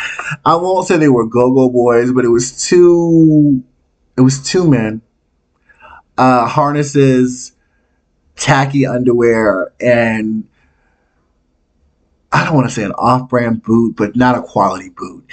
I 0.43 0.55
won't 0.55 0.87
say 0.87 0.97
they 0.97 1.09
were 1.09 1.25
go-go 1.25 1.69
boys, 1.69 2.11
but 2.11 2.25
it 2.25 2.29
was 2.29 2.67
two. 2.67 3.63
It 4.17 4.21
was 4.21 4.41
two 4.41 4.69
men, 4.69 5.01
uh, 6.17 6.47
harnesses, 6.47 7.51
tacky 8.35 8.85
underwear, 8.85 9.73
and 9.79 10.47
I 12.31 12.43
don't 12.43 12.55
want 12.55 12.67
to 12.67 12.73
say 12.73 12.83
an 12.83 12.91
off-brand 12.93 13.63
boot, 13.63 13.95
but 13.95 14.15
not 14.15 14.37
a 14.37 14.41
quality 14.41 14.89
boot. 14.89 15.25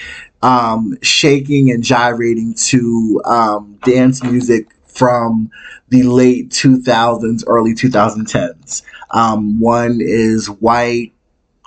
Um, 0.43 0.97
shaking 1.03 1.71
and 1.71 1.83
gyrating 1.83 2.55
to 2.55 3.23
um, 3.25 3.79
dance 3.85 4.23
music 4.23 4.69
from 4.87 5.51
the 5.89 6.03
late 6.03 6.51
2000s, 6.51 7.45
early 7.47 7.75
2010s. 7.75 8.83
Um, 9.11 9.61
one 9.61 9.99
is 10.01 10.49
white, 10.49 11.12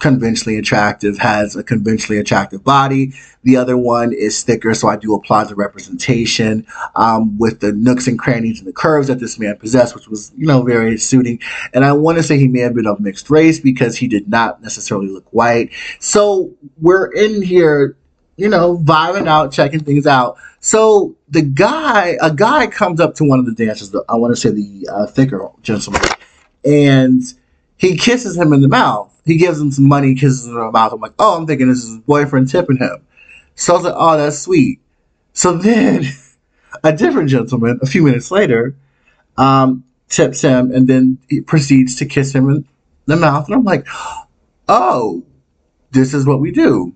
conventionally 0.02 0.58
attractive, 0.58 1.18
has 1.18 1.56
a 1.56 1.64
conventionally 1.64 2.20
attractive 2.20 2.64
body. 2.64 3.14
The 3.44 3.56
other 3.56 3.78
one 3.78 4.12
is 4.12 4.44
thicker, 4.44 4.74
so 4.74 4.88
I 4.88 4.98
do 4.98 5.14
apply 5.14 5.46
the 5.46 5.56
representation 5.56 6.68
um, 6.96 7.38
with 7.38 7.62
the 7.62 7.72
nooks 7.72 8.08
and 8.08 8.20
crannies 8.20 8.60
and 8.60 8.68
the 8.68 8.74
curves 8.74 9.08
that 9.08 9.20
this 9.20 9.40
man 9.40 9.56
possessed, 9.58 9.96
which 9.96 10.08
was, 10.08 10.34
you 10.36 10.46
know, 10.46 10.64
very 10.64 10.98
suiting. 10.98 11.40
And 11.74 11.86
I 11.86 11.94
want 11.94 12.18
to 12.18 12.24
say 12.24 12.38
he 12.38 12.48
may 12.48 12.60
have 12.60 12.74
been 12.74 12.88
of 12.88 13.00
mixed 13.00 13.30
race 13.30 13.60
because 13.60 13.96
he 13.96 14.08
did 14.08 14.28
not 14.28 14.62
necessarily 14.62 15.08
look 15.08 15.32
white. 15.32 15.72
So 16.00 16.54
we're 16.82 17.12
in 17.12 17.42
here, 17.42 17.96
you 18.36 18.50
know, 18.50 18.78
vibing 18.80 19.28
out, 19.28 19.54
checking 19.54 19.80
things 19.80 20.06
out. 20.06 20.38
So 20.60 21.16
the 21.30 21.42
guy, 21.42 22.18
a 22.22 22.34
guy 22.34 22.68
comes 22.68 23.00
up 23.00 23.16
to 23.16 23.24
one 23.24 23.40
of 23.40 23.46
the 23.46 23.54
dancers, 23.54 23.96
I 24.10 24.16
want 24.16 24.36
to 24.36 24.36
say 24.36 24.50
the 24.50 24.90
uh, 24.92 25.06
thicker 25.06 25.50
gentleman, 25.62 26.02
and 26.66 27.22
he 27.77 27.98
kisses 27.98 28.38
him 28.38 28.53
in 28.53 28.62
the 28.62 28.67
mouth. 28.67 29.12
He 29.25 29.38
gives 29.38 29.60
him 29.60 29.72
some 29.72 29.88
money, 29.88 30.15
kisses 30.15 30.46
him 30.46 30.53
in 30.53 30.60
the 30.60 30.72
mouth. 30.72 30.94
I'm 30.94 31.01
like, 31.01 31.13
oh, 31.20 31.38
I'm 31.38 31.48
thinking 31.48 31.67
this 31.67 31.84
is 31.84 31.89
his 31.89 32.00
boyfriend 32.00 32.50
tipping 32.50 32.77
him. 32.77 33.05
So 33.55 33.74
I 33.74 33.77
was 33.77 33.86
like, 33.86 33.96
oh, 33.98 34.17
that's 34.17 34.39
sweet. 34.39 34.79
So 35.34 35.53
then 35.53 36.05
a 36.84 36.94
different 36.94 37.29
gentleman, 37.29 37.79
a 37.82 37.86
few 37.86 38.03
minutes 38.03 38.32
later, 38.32 38.75
um, 39.38 39.84
tips 40.10 40.41
him 40.41 40.72
and 40.72 40.88
then 40.88 41.17
he 41.29 41.41
proceeds 41.41 41.96
to 41.96 42.05
kiss 42.05 42.34
him 42.34 42.50
in 42.50 42.67
the 43.05 43.15
mouth. 43.15 43.48
And 43.48 43.55
I'm 43.55 43.63
like, 43.63 43.88
oh, 44.67 45.24
this 45.91 46.13
is 46.13 46.25
what 46.25 46.39
we 46.39 46.51
do. 46.51 46.94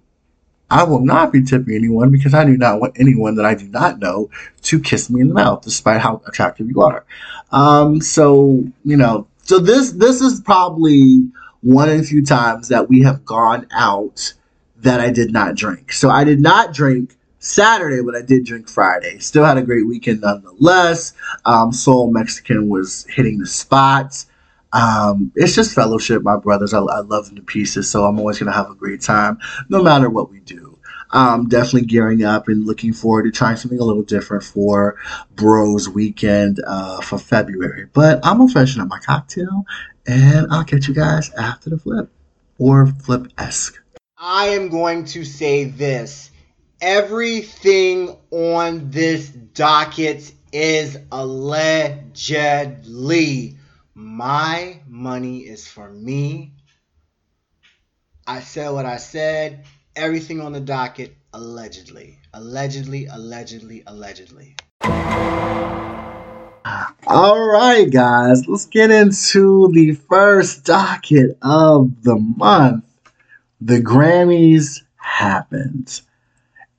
I 0.71 0.83
will 0.83 0.99
not 0.99 1.31
be 1.31 1.43
tipping 1.43 1.73
anyone 1.73 2.11
because 2.11 2.33
I 2.33 2.45
do 2.45 2.55
not 2.55 2.79
want 2.79 2.99
anyone 2.99 3.35
that 3.35 3.45
I 3.45 3.55
do 3.55 3.67
not 3.69 3.97
know 3.99 4.29
to 4.63 4.79
kiss 4.79 5.09
me 5.09 5.21
in 5.21 5.29
the 5.29 5.33
mouth, 5.33 5.63
despite 5.63 5.99
how 5.99 6.21
attractive 6.27 6.67
you 6.67 6.81
are. 6.81 7.05
Um, 7.51 8.01
so, 8.01 8.63
you 8.83 8.95
know, 8.95 9.27
so 9.49 9.57
this 9.57 9.93
this 9.93 10.21
is 10.21 10.41
probably 10.41 11.27
one 11.61 11.89
of 11.89 11.97
the 11.97 12.03
few 12.03 12.23
times 12.23 12.67
that 12.67 12.87
we 12.87 13.01
have 13.01 13.25
gone 13.25 13.65
out 13.71 14.31
that 14.77 14.99
I 14.99 15.09
did 15.09 15.33
not 15.33 15.55
drink. 15.55 15.91
So 15.91 16.11
I 16.11 16.23
did 16.23 16.39
not 16.39 16.71
drink 16.71 17.17
Saturday, 17.39 18.03
but 18.03 18.15
I 18.15 18.21
did 18.21 18.45
drink 18.45 18.69
Friday. 18.69 19.17
Still 19.17 19.43
had 19.43 19.57
a 19.57 19.63
great 19.63 19.87
weekend 19.87 20.21
nonetheless. 20.21 21.13
Um, 21.45 21.71
Soul 21.71 22.11
Mexican 22.11 22.69
was 22.69 23.07
hitting 23.09 23.39
the 23.39 23.47
spots. 23.47 24.27
Um, 24.71 25.31
it's 25.35 25.55
just 25.55 25.73
fellowship, 25.73 26.21
my 26.21 26.37
brothers. 26.37 26.71
I, 26.75 26.81
I 26.81 26.99
love 26.99 27.25
them 27.25 27.37
to 27.37 27.41
pieces, 27.41 27.89
so 27.89 28.05
I'm 28.05 28.19
always 28.19 28.37
gonna 28.37 28.53
have 28.53 28.69
a 28.69 28.75
great 28.75 29.01
time, 29.01 29.39
no 29.67 29.81
matter 29.81 30.11
what 30.11 30.29
we 30.29 30.41
do 30.41 30.68
um, 31.11 31.47
definitely 31.47 31.87
gearing 31.87 32.23
up 32.23 32.47
and 32.47 32.65
looking 32.65 32.93
forward 32.93 33.23
to 33.23 33.31
trying 33.31 33.55
something 33.55 33.79
a 33.79 33.83
little 33.83 34.03
different 34.03 34.43
for 34.43 34.97
Bros 35.35 35.89
Weekend 35.89 36.61
uh, 36.65 37.01
for 37.01 37.17
February. 37.17 37.87
But 37.93 38.19
I'm 38.23 38.37
gonna 38.37 38.51
freshen 38.51 38.81
up 38.81 38.87
my 38.87 38.99
cocktail, 38.99 39.65
and 40.07 40.47
I'll 40.51 40.63
catch 40.63 40.87
you 40.87 40.93
guys 40.93 41.31
after 41.33 41.69
the 41.69 41.77
flip 41.77 42.11
or 42.57 42.87
flip 42.87 43.27
esque. 43.37 43.81
I 44.17 44.47
am 44.47 44.69
going 44.69 45.05
to 45.05 45.23
say 45.23 45.63
this. 45.65 46.31
Everything 46.81 48.17
on 48.31 48.89
this 48.89 49.29
docket 49.29 50.33
is 50.51 50.97
allegedly. 51.11 52.17
My 53.95 54.79
money 54.87 55.39
is 55.39 55.67
for 55.67 55.89
me. 55.89 56.53
I 58.25 58.39
said 58.41 58.69
what 58.69 58.85
I 58.85 58.97
said 58.97 59.65
everything 59.95 60.41
on 60.41 60.51
the 60.51 60.59
docket 60.59 61.15
allegedly. 61.33 62.17
Allegedly, 62.33 63.05
allegedly, 63.07 63.83
allegedly. 63.87 64.55
All 67.07 67.39
right, 67.47 67.89
guys, 67.91 68.47
let's 68.47 68.65
get 68.65 68.91
into 68.91 69.71
the 69.73 69.93
first 70.09 70.65
docket 70.65 71.37
of 71.41 72.03
the 72.03 72.17
month. 72.17 72.85
The 73.61 73.79
Grammys 73.79 74.81
happened. 74.95 76.01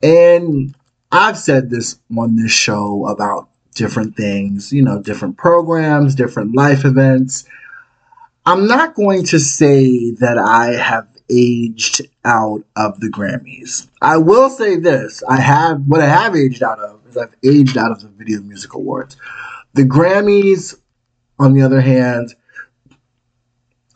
And 0.02 0.74
I've 1.12 1.36
said 1.36 1.70
this 1.70 1.98
on 2.16 2.36
this 2.36 2.52
show 2.52 3.06
about 3.06 3.48
different 3.74 4.16
things, 4.16 4.72
you 4.72 4.82
know, 4.82 5.02
different 5.02 5.36
programs, 5.36 6.14
different 6.14 6.54
life 6.54 6.84
events. 6.84 7.44
I'm 8.46 8.66
not 8.66 8.94
going 8.94 9.24
to 9.26 9.38
say 9.38 10.12
that 10.12 10.38
I 10.38 10.72
have 10.72 11.09
aged 11.30 12.02
out 12.24 12.64
of 12.76 13.00
the 13.00 13.08
Grammys. 13.08 13.88
I 14.02 14.16
will 14.18 14.50
say 14.50 14.76
this: 14.76 15.22
I 15.28 15.40
have 15.40 15.82
what 15.86 16.00
I 16.00 16.08
have 16.08 16.34
aged 16.36 16.62
out 16.62 16.78
of 16.78 17.00
is 17.10 17.16
I've 17.16 17.34
aged 17.44 17.76
out 17.76 17.90
of 17.90 18.00
the 18.00 18.08
Video 18.08 18.40
Music 18.40 18.74
Awards. 18.74 19.16
The 19.74 19.82
Grammys, 19.82 20.78
on 21.38 21.52
the 21.54 21.62
other 21.62 21.80
hand, 21.80 22.34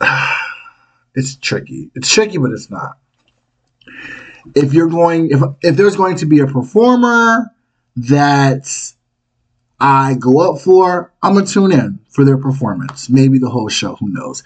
it's 1.15 1.37
tricky. 1.37 1.91
It's 1.95 2.13
tricky, 2.13 2.39
but 2.39 2.51
it's 2.51 2.71
not. 2.71 2.99
If 4.55 4.75
you're 4.75 4.89
going, 4.89 5.31
if 5.31 5.41
if 5.63 5.77
there's 5.77 5.97
going 5.97 6.17
to 6.19 6.27
be 6.27 6.41
a 6.41 6.47
performer 6.47 7.51
that 7.97 8.67
I 9.81 10.15
go 10.15 10.39
up 10.39 10.61
for, 10.61 11.13
I'm 11.23 11.35
gonna 11.35 11.47
tune 11.47 11.73
in 11.73 11.99
for 12.09 12.25
their 12.25 12.39
performance. 12.39 13.11
Maybe 13.11 13.39
the 13.39 13.51
whole 13.51 13.69
show, 13.69 13.97
who 13.97 14.09
knows? 14.09 14.43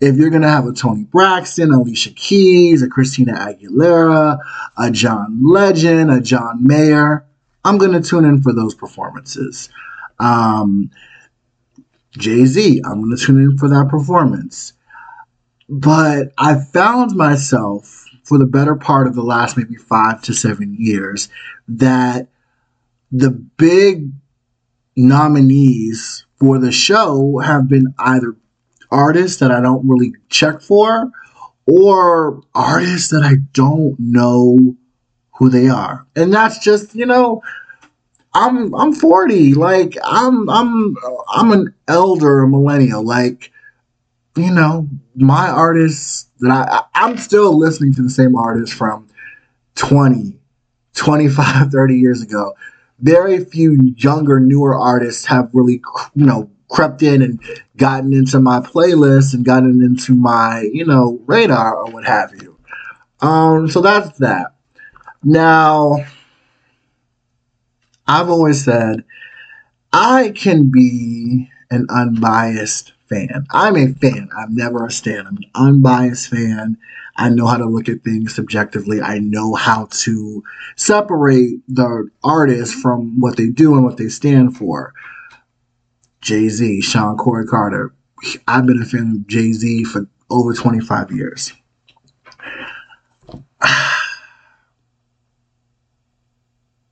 If 0.00 0.16
you're 0.16 0.30
gonna 0.30 0.48
have 0.48 0.66
a 0.66 0.72
Toni 0.72 1.04
Braxton, 1.04 1.72
Alicia 1.72 2.10
Keys, 2.10 2.82
a 2.82 2.88
Christina 2.88 3.34
Aguilera, 3.34 4.38
a 4.78 4.90
John 4.90 5.40
Legend, 5.42 6.10
a 6.10 6.20
John 6.20 6.66
Mayer, 6.66 7.24
I'm 7.64 7.78
gonna 7.78 8.00
tune 8.00 8.24
in 8.24 8.42
for 8.42 8.52
those 8.52 8.74
performances. 8.74 9.68
Um, 10.18 10.90
Jay 12.12 12.44
Z, 12.46 12.82
I'm 12.84 13.02
gonna 13.02 13.16
tune 13.16 13.42
in 13.42 13.58
for 13.58 13.68
that 13.68 13.88
performance. 13.88 14.72
But 15.68 16.32
I 16.38 16.56
found 16.58 17.14
myself 17.14 18.06
for 18.24 18.38
the 18.38 18.46
better 18.46 18.74
part 18.74 19.06
of 19.06 19.14
the 19.14 19.22
last 19.22 19.56
maybe 19.56 19.76
five 19.76 20.22
to 20.22 20.32
seven 20.32 20.74
years 20.78 21.28
that 21.68 22.28
the 23.12 23.30
big 23.30 24.10
nominees 24.96 26.26
for 26.38 26.58
the 26.58 26.72
show 26.72 27.38
have 27.38 27.68
been 27.68 27.94
either 27.98 28.36
artists 28.90 29.38
that 29.38 29.50
I 29.50 29.60
don't 29.60 29.86
really 29.86 30.12
check 30.28 30.60
for 30.60 31.10
or 31.66 32.42
artists 32.54 33.10
that 33.10 33.22
I 33.22 33.36
don't 33.52 33.96
know 33.98 34.76
who 35.34 35.48
they 35.48 35.68
are. 35.68 36.06
And 36.16 36.32
that's 36.32 36.58
just, 36.58 36.94
you 36.94 37.06
know, 37.06 37.42
I'm 38.34 38.74
I'm 38.74 38.92
40. 38.92 39.54
Like 39.54 39.96
I'm 40.04 40.48
I'm 40.48 40.96
I'm 41.32 41.52
an 41.52 41.74
elder 41.88 42.46
millennial. 42.46 43.04
Like, 43.04 43.50
you 44.36 44.50
know, 44.50 44.88
my 45.16 45.48
artists 45.48 46.28
that 46.40 46.50
I 46.50 46.82
I'm 46.94 47.16
still 47.18 47.56
listening 47.56 47.94
to 47.94 48.02
the 48.02 48.10
same 48.10 48.36
artists 48.36 48.74
from 48.74 49.08
20, 49.76 50.38
25, 50.94 51.70
30 51.72 51.96
years 51.96 52.22
ago 52.22 52.54
very 53.02 53.44
few 53.44 53.94
younger, 53.96 54.40
newer 54.40 54.76
artists 54.76 55.24
have 55.26 55.50
really, 55.52 55.82
you 56.14 56.26
know, 56.26 56.50
crept 56.68 57.02
in 57.02 57.22
and 57.22 57.42
gotten 57.76 58.12
into 58.12 58.38
my 58.40 58.60
playlist 58.60 59.34
and 59.34 59.44
gotten 59.44 59.82
into 59.82 60.14
my, 60.14 60.68
you 60.72 60.84
know, 60.84 61.20
radar 61.26 61.76
or 61.76 61.90
what 61.90 62.04
have 62.04 62.32
you. 62.42 62.56
Um, 63.20 63.68
so 63.68 63.80
that's 63.80 64.16
that. 64.18 64.54
Now, 65.22 66.04
I've 68.06 68.28
always 68.28 68.64
said 68.64 69.04
I 69.92 70.32
can 70.34 70.70
be 70.70 71.48
an 71.70 71.86
unbiased 71.90 72.92
fan. 73.08 73.46
I'm 73.50 73.76
a 73.76 73.88
fan. 73.94 74.28
I'm 74.36 74.54
never 74.54 74.86
a 74.86 74.90
stan. 74.90 75.26
I'm 75.26 75.36
an 75.36 75.50
unbiased 75.54 76.28
fan. 76.28 76.78
I 77.20 77.28
know 77.28 77.46
how 77.46 77.58
to 77.58 77.66
look 77.66 77.90
at 77.90 78.02
things 78.02 78.34
subjectively. 78.34 79.02
I 79.02 79.18
know 79.18 79.54
how 79.54 79.88
to 79.90 80.42
separate 80.76 81.60
the 81.68 82.08
artist 82.24 82.74
from 82.76 83.20
what 83.20 83.36
they 83.36 83.48
do 83.48 83.74
and 83.74 83.84
what 83.84 83.98
they 83.98 84.08
stand 84.08 84.56
for. 84.56 84.94
Jay 86.22 86.48
Z, 86.48 86.80
Shawn 86.80 87.18
Corey 87.18 87.44
Carter. 87.44 87.94
I've 88.48 88.64
been 88.64 88.80
a 88.80 88.86
fan 88.86 89.16
of 89.16 89.26
Jay 89.26 89.52
Z 89.52 89.84
for 89.84 90.08
over 90.30 90.54
25 90.54 91.12
years. 91.12 91.52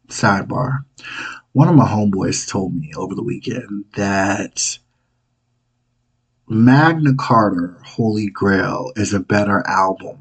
Sidebar. 0.09 0.81
One 1.53 1.69
of 1.69 1.75
my 1.75 1.89
homeboys 1.89 2.47
told 2.47 2.75
me 2.75 2.93
over 2.95 3.15
the 3.15 3.23
weekend 3.23 3.87
that 3.97 4.79
Magna 6.51 7.15
Carta, 7.15 7.75
Holy 7.85 8.29
Grail, 8.29 8.91
is 8.97 9.13
a 9.13 9.21
better 9.21 9.63
album 9.67 10.19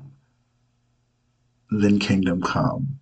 than 1.69 1.99
Kingdom 1.99 2.41
Come. 2.41 2.99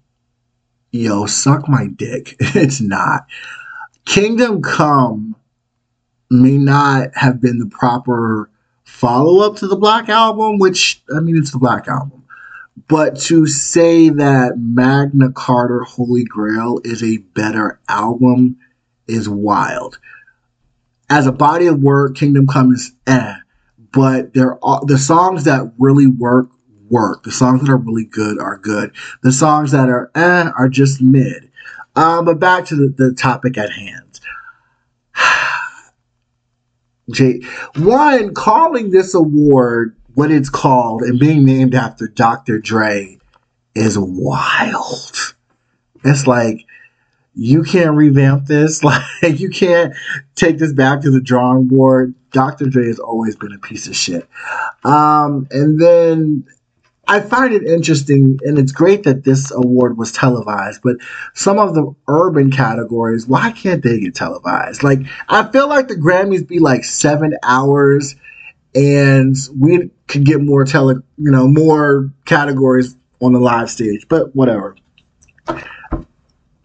Yo, 0.92 1.26
suck 1.26 1.68
my 1.68 1.88
dick. 1.88 2.36
it's 2.40 2.82
not. 2.82 3.26
Kingdom 4.06 4.62
Come 4.62 5.36
may 6.30 6.58
not 6.58 7.10
have 7.16 7.42
been 7.42 7.58
the 7.58 7.66
proper 7.66 8.50
follow 8.84 9.44
up 9.44 9.56
to 9.58 9.68
the 9.68 9.76
Black 9.76 10.08
Album, 10.08 10.60
which, 10.60 11.04
I 11.16 11.20
mean, 11.20 11.36
it's 11.36 11.52
the 11.52 11.58
Black 11.58 11.88
Album. 11.88 12.24
But 12.88 13.20
to 13.22 13.48
say 13.48 14.10
that 14.10 14.60
Magna 14.60 15.32
Carta 15.32 15.84
Holy 15.84 16.24
Grail 16.24 16.80
is 16.84 17.02
a 17.02 17.18
better 17.18 17.80
album 17.90 18.58
is 19.08 19.28
wild 19.28 19.98
as 21.10 21.28
a 21.28 21.32
body 21.32 21.68
of 21.68 21.82
work, 21.82 22.16
Kingdom 22.16 22.48
Come 22.48 22.72
is 22.72 22.92
eh. 23.08 23.36
But 23.92 24.34
there 24.34 24.64
are 24.64 24.82
the 24.86 24.98
songs 24.98 25.46
that 25.46 25.72
really 25.78 26.08
work 26.08 26.50
work. 26.90 27.24
The 27.24 27.32
songs 27.32 27.62
that 27.62 27.70
are 27.70 27.78
really 27.78 28.06
good 28.06 28.40
are 28.40 28.58
good. 28.58 28.92
The 29.24 29.32
songs 29.32 29.72
that 29.72 29.90
are 29.90 30.12
eh 30.16 30.50
are 30.58 30.70
just 30.70 31.02
mid. 31.02 31.50
Um, 31.96 32.26
but 32.26 32.40
back 32.40 32.66
to 32.66 32.76
the, 32.76 32.90
the 32.90 33.14
topic 33.14 33.58
at 33.58 33.72
hand. 33.72 34.20
Jay, 37.12 37.42
one 37.76 38.34
calling 38.34 38.92
this 38.92 39.14
award 39.14 39.96
what 40.16 40.32
it's 40.32 40.50
called 40.50 41.02
and 41.02 41.20
being 41.20 41.46
named 41.46 41.76
after 41.76 42.08
Dr. 42.08 42.60
Dre 42.60 43.18
is 43.76 43.98
wild. 44.00 45.36
It's 46.04 46.26
like 46.28 46.66
you 47.36 47.64
can't 47.64 47.96
revamp 47.96 48.46
this. 48.46 48.82
Like 49.22 49.40
you 49.40 49.50
can't 49.50 49.94
take 50.36 50.58
this 50.58 50.74
back 50.74 51.02
to 51.02 51.12
the 51.12 51.22
drawing 51.22 51.68
board. 51.68 52.14
Dr. 52.32 52.66
Dre 52.66 52.88
has 52.88 53.00
always 53.00 53.36
been 53.36 53.54
a 53.54 53.60
piece 53.60 53.88
of 53.88 53.96
shit. 53.96 54.28
Um, 54.84 55.48
and 55.52 55.80
then 55.80 56.46
I 57.08 57.20
find 57.20 57.54
it 57.54 57.64
interesting, 57.64 58.40
and 58.44 58.58
it's 58.58 58.72
great 58.72 59.04
that 59.04 59.24
this 59.24 59.52
award 59.52 59.98
was 59.98 60.12
televised, 60.12 60.82
but 60.84 60.98
some 61.34 61.60
of 61.60 61.76
the 61.76 61.94
urban 62.08 62.52
categories, 62.52 63.28
why 63.28 63.52
can't 63.52 63.84
they 63.84 64.00
get 64.00 64.16
televised? 64.16 64.84
Like, 64.84 65.00
I 65.30 65.50
feel 65.52 65.68
like 65.68 65.88
the 65.88 65.96
Grammys 65.96 66.48
be 66.48 66.60
like 66.60 66.84
seven 66.84 67.38
hours, 67.44 68.16
and 68.74 69.36
we 69.58 69.92
could 70.08 70.26
get 70.26 70.42
more 70.42 70.66
tele, 70.66 70.96
you 71.18 71.32
know, 71.32 71.48
more 71.48 72.12
categories 72.26 72.96
on 73.22 73.34
the 73.34 73.40
live 73.40 73.70
stage, 73.70 74.08
but 74.10 74.36
whatever. 74.36 74.76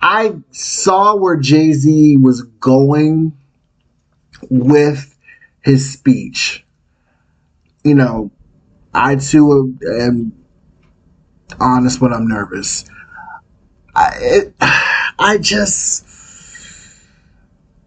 I 0.03 0.37
saw 0.51 1.15
where 1.15 1.37
Jay 1.37 1.73
Z 1.73 2.17
was 2.17 2.43
going 2.43 3.37
with 4.49 5.17
his 5.61 5.93
speech. 5.93 6.65
You 7.85 7.95
know, 7.95 8.31
I 8.95 9.17
too 9.17 9.77
am 9.87 10.33
honest 11.59 12.01
when 12.01 12.13
I'm 12.13 12.29
nervous. 12.29 12.85
I 13.95 14.13
it, 14.21 14.55
I 15.19 15.39
just 15.39 16.07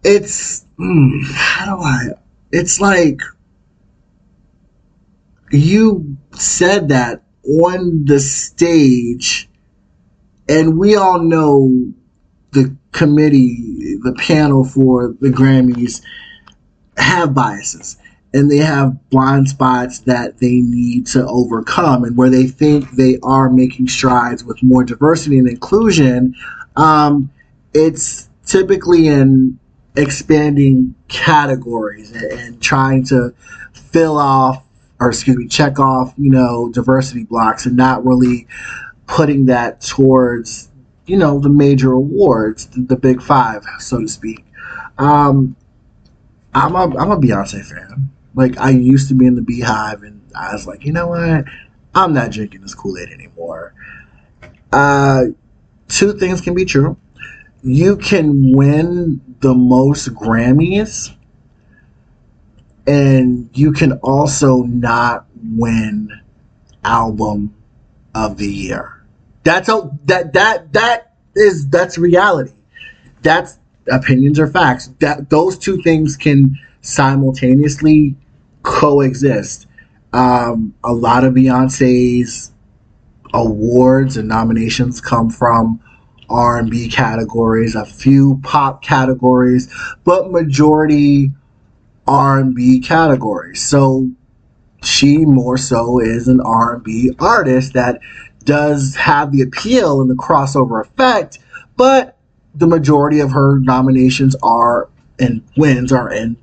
it's 0.04 0.64
mm, 0.78 1.24
how 1.32 1.76
do 1.76 1.82
I? 1.82 2.08
It's 2.52 2.80
like 2.80 3.20
you 5.50 6.16
said 6.32 6.88
that 6.88 7.22
on 7.44 8.04
the 8.04 8.20
stage, 8.20 9.48
and 10.48 10.78
we 10.78 10.94
all 10.94 11.20
know 11.20 11.92
the 12.54 12.74
committee, 12.92 13.98
the 14.02 14.14
panel 14.14 14.64
for 14.64 15.14
the 15.20 15.28
Grammys 15.28 16.02
have 16.96 17.34
biases 17.34 17.98
and 18.34 18.50
they 18.50 18.58
have 18.58 19.10
blind 19.10 19.48
spots 19.48 20.00
that 20.00 20.38
they 20.38 20.56
need 20.56 21.06
to 21.06 21.24
overcome 21.26 22.04
and 22.04 22.16
where 22.16 22.28
they 22.30 22.46
think 22.46 22.90
they 22.92 23.18
are 23.22 23.48
making 23.48 23.88
strides 23.88 24.44
with 24.44 24.62
more 24.62 24.84
diversity 24.84 25.38
and 25.38 25.48
inclusion 25.48 26.34
um, 26.76 27.30
it's 27.72 28.28
typically 28.44 29.06
in 29.08 29.58
expanding 29.96 30.94
categories 31.08 32.10
and, 32.12 32.32
and 32.32 32.62
trying 32.62 33.04
to 33.04 33.32
fill 33.72 34.18
off 34.18 34.62
or 35.00 35.08
excuse 35.08 35.36
me 35.36 35.46
check 35.48 35.78
off 35.78 36.12
you 36.16 36.30
know 36.30 36.70
diversity 36.72 37.24
blocks 37.24 37.66
and 37.66 37.76
not 37.76 38.04
really 38.04 38.46
putting 39.06 39.46
that 39.46 39.80
towards 39.80 40.70
you 41.06 41.16
know 41.16 41.38
the 41.38 41.48
major 41.48 41.92
awards 41.92 42.66
the, 42.68 42.80
the 42.82 42.96
big 42.96 43.22
five 43.22 43.64
so 43.78 44.00
to 44.00 44.08
speak 44.08 44.44
um, 44.98 45.56
I'm 46.54 46.76
a 46.76 46.96
I'm 46.96 47.10
a 47.10 47.16
Beyonce 47.16 47.64
fan. 47.64 48.10
Like 48.34 48.58
I 48.58 48.70
used 48.70 49.08
to 49.08 49.14
be 49.14 49.26
in 49.26 49.34
the 49.34 49.42
BeyHive, 49.42 50.02
and 50.02 50.20
I 50.34 50.52
was 50.52 50.66
like, 50.66 50.84
you 50.84 50.92
know 50.92 51.08
what? 51.08 51.44
I'm 51.94 52.12
not 52.12 52.30
drinking 52.30 52.62
this 52.62 52.74
Kool 52.74 52.98
Aid 52.98 53.08
anymore. 53.10 53.74
Uh, 54.72 55.26
two 55.88 56.12
things 56.12 56.40
can 56.40 56.54
be 56.54 56.64
true. 56.64 56.96
You 57.62 57.96
can 57.96 58.54
win 58.54 59.20
the 59.40 59.54
most 59.54 60.08
Grammys, 60.08 61.14
and 62.86 63.48
you 63.54 63.72
can 63.72 63.92
also 64.02 64.62
not 64.64 65.26
win 65.56 66.10
album 66.84 67.54
of 68.14 68.36
the 68.36 68.50
year. 68.50 68.93
That's 69.44 69.68
a, 69.68 69.90
that 70.04 70.32
that 70.32 70.72
that 70.72 71.14
is 71.34 71.68
that's 71.68 71.98
reality. 71.98 72.52
That's 73.22 73.58
opinions 73.90 74.38
or 74.38 74.46
facts. 74.46 74.90
That 75.00 75.30
those 75.30 75.58
two 75.58 75.80
things 75.82 76.16
can 76.16 76.58
simultaneously 76.80 78.16
coexist. 78.62 79.66
Um, 80.12 80.74
a 80.84 80.92
lot 80.92 81.24
of 81.24 81.34
Beyonce's 81.34 82.52
awards 83.32 84.16
and 84.16 84.28
nominations 84.28 85.00
come 85.00 85.28
from 85.28 85.80
R&B 86.30 86.88
categories, 86.88 87.74
a 87.74 87.84
few 87.84 88.40
pop 88.42 88.82
categories, 88.82 89.72
but 90.04 90.30
majority 90.30 91.32
R&B 92.06 92.80
categories. 92.80 93.62
So 93.62 94.10
she 94.82 95.18
more 95.18 95.58
so 95.58 95.98
is 95.98 96.28
an 96.28 96.40
R&B 96.40 97.12
artist 97.18 97.72
that 97.74 98.00
does 98.44 98.94
have 98.96 99.32
the 99.32 99.42
appeal 99.42 100.00
and 100.00 100.10
the 100.10 100.14
crossover 100.14 100.80
effect, 100.84 101.38
but 101.76 102.16
the 102.54 102.66
majority 102.66 103.20
of 103.20 103.32
her 103.32 103.58
nominations 103.60 104.36
are 104.42 104.88
and 105.18 105.42
wins 105.56 105.92
are 105.92 106.12
in 106.12 106.36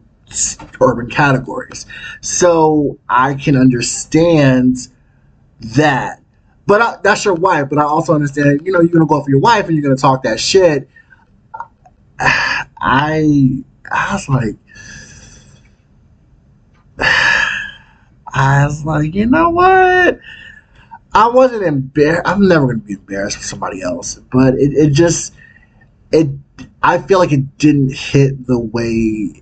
urban 0.80 1.10
categories. 1.10 1.86
So 2.22 2.98
I 3.10 3.34
can 3.34 3.56
understand 3.56 4.90
that. 5.60 6.22
But 6.68 6.82
I, 6.82 6.98
that's 7.04 7.26
your 7.26 7.34
wife. 7.34 7.68
But 7.70 7.80
I 7.80 7.84
also 7.84 8.14
understand, 8.14 8.62
you 8.66 8.72
know, 8.72 8.80
you're 8.82 8.90
gonna 8.90 9.06
go 9.06 9.22
for 9.22 9.30
your 9.30 9.40
wife 9.40 9.68
and 9.68 9.76
you're 9.76 9.84
gonna 9.84 9.96
talk 9.96 10.24
that 10.24 10.40
shit. 10.40 10.90
I 12.20 13.64
I 13.92 14.14
was 14.14 14.30
like, 14.30 14.56
I 18.34 18.66
was 18.66 18.86
like, 18.86 19.14
you 19.14 19.26
know 19.26 19.50
what? 19.50 20.20
I 21.14 21.28
wasn't 21.28 21.64
embarrassed. 21.64 22.24
I'm 22.26 22.48
never 22.48 22.68
gonna 22.68 22.80
be 22.80 22.94
embarrassed 22.94 23.38
for 23.38 23.44
somebody 23.44 23.82
else, 23.82 24.16
but 24.32 24.56
it, 24.56 24.74
it 24.74 24.92
just 24.92 25.34
it 26.12 26.30
I 26.82 26.98
feel 27.00 27.20
like 27.20 27.32
it 27.32 27.58
didn't 27.58 27.94
hit 27.94 28.48
the 28.48 28.60
way 28.60 29.42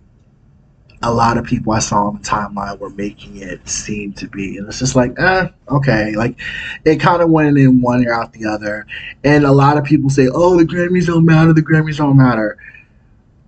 a 1.01 1.13
lot 1.13 1.37
of 1.37 1.45
people 1.45 1.71
I 1.71 1.79
saw 1.79 2.07
on 2.07 2.17
the 2.17 2.27
timeline 2.27 2.77
were 2.77 2.89
making 2.89 3.37
it 3.37 3.67
seem 3.69 4.13
to 4.13 4.27
be. 4.27 4.57
And 4.57 4.67
it's 4.67 4.79
just 4.79 4.95
like, 4.95 5.17
eh, 5.17 5.47
okay. 5.69 6.13
Like, 6.15 6.37
it 6.83 6.97
kind 6.97 7.21
of 7.21 7.29
went 7.29 7.57
in 7.57 7.81
one 7.81 8.03
ear 8.03 8.13
out 8.13 8.33
the 8.33 8.45
other. 8.45 8.85
And 9.23 9.45
a 9.45 9.51
lot 9.51 9.77
of 9.77 9.85
people 9.85 10.09
say, 10.09 10.27
oh, 10.27 10.57
the 10.57 10.65
Grammys 10.65 11.07
don't 11.07 11.25
matter, 11.25 11.53
the 11.53 11.61
Grammys 11.61 11.97
don't 11.97 12.17
matter. 12.17 12.57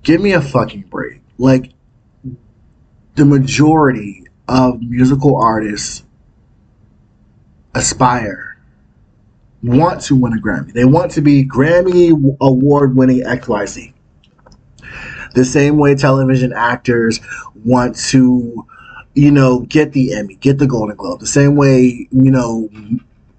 Give 0.04 0.22
me 0.22 0.32
a 0.32 0.42
fucking 0.42 0.84
break. 0.84 1.22
Like, 1.38 1.74
the 3.16 3.26
majority 3.26 4.28
of 4.48 4.82
musical 4.82 5.36
artists 5.36 6.04
aspire 7.74 8.52
want 9.64 10.02
to 10.02 10.16
win 10.16 10.34
a 10.34 10.42
Grammy. 10.42 10.74
They 10.74 10.86
want 10.86 11.12
to 11.12 11.22
be 11.22 11.46
Grammy 11.46 12.36
award 12.42 12.96
winning 12.96 13.22
XYZ. 13.22 13.94
The 15.34 15.46
same 15.46 15.78
way 15.78 15.96
television 15.96 16.52
actors 16.52 17.20
want 17.64 17.96
to, 18.10 18.68
you 19.14 19.32
know, 19.32 19.62
get 19.62 19.94
the 19.94 20.14
Emmy, 20.14 20.36
get 20.36 20.58
the 20.58 20.68
Golden 20.68 20.96
Globe. 20.96 21.20
The 21.20 21.28
same 21.28 21.56
way, 21.56 22.08
you 22.12 22.32
know, 22.32 22.70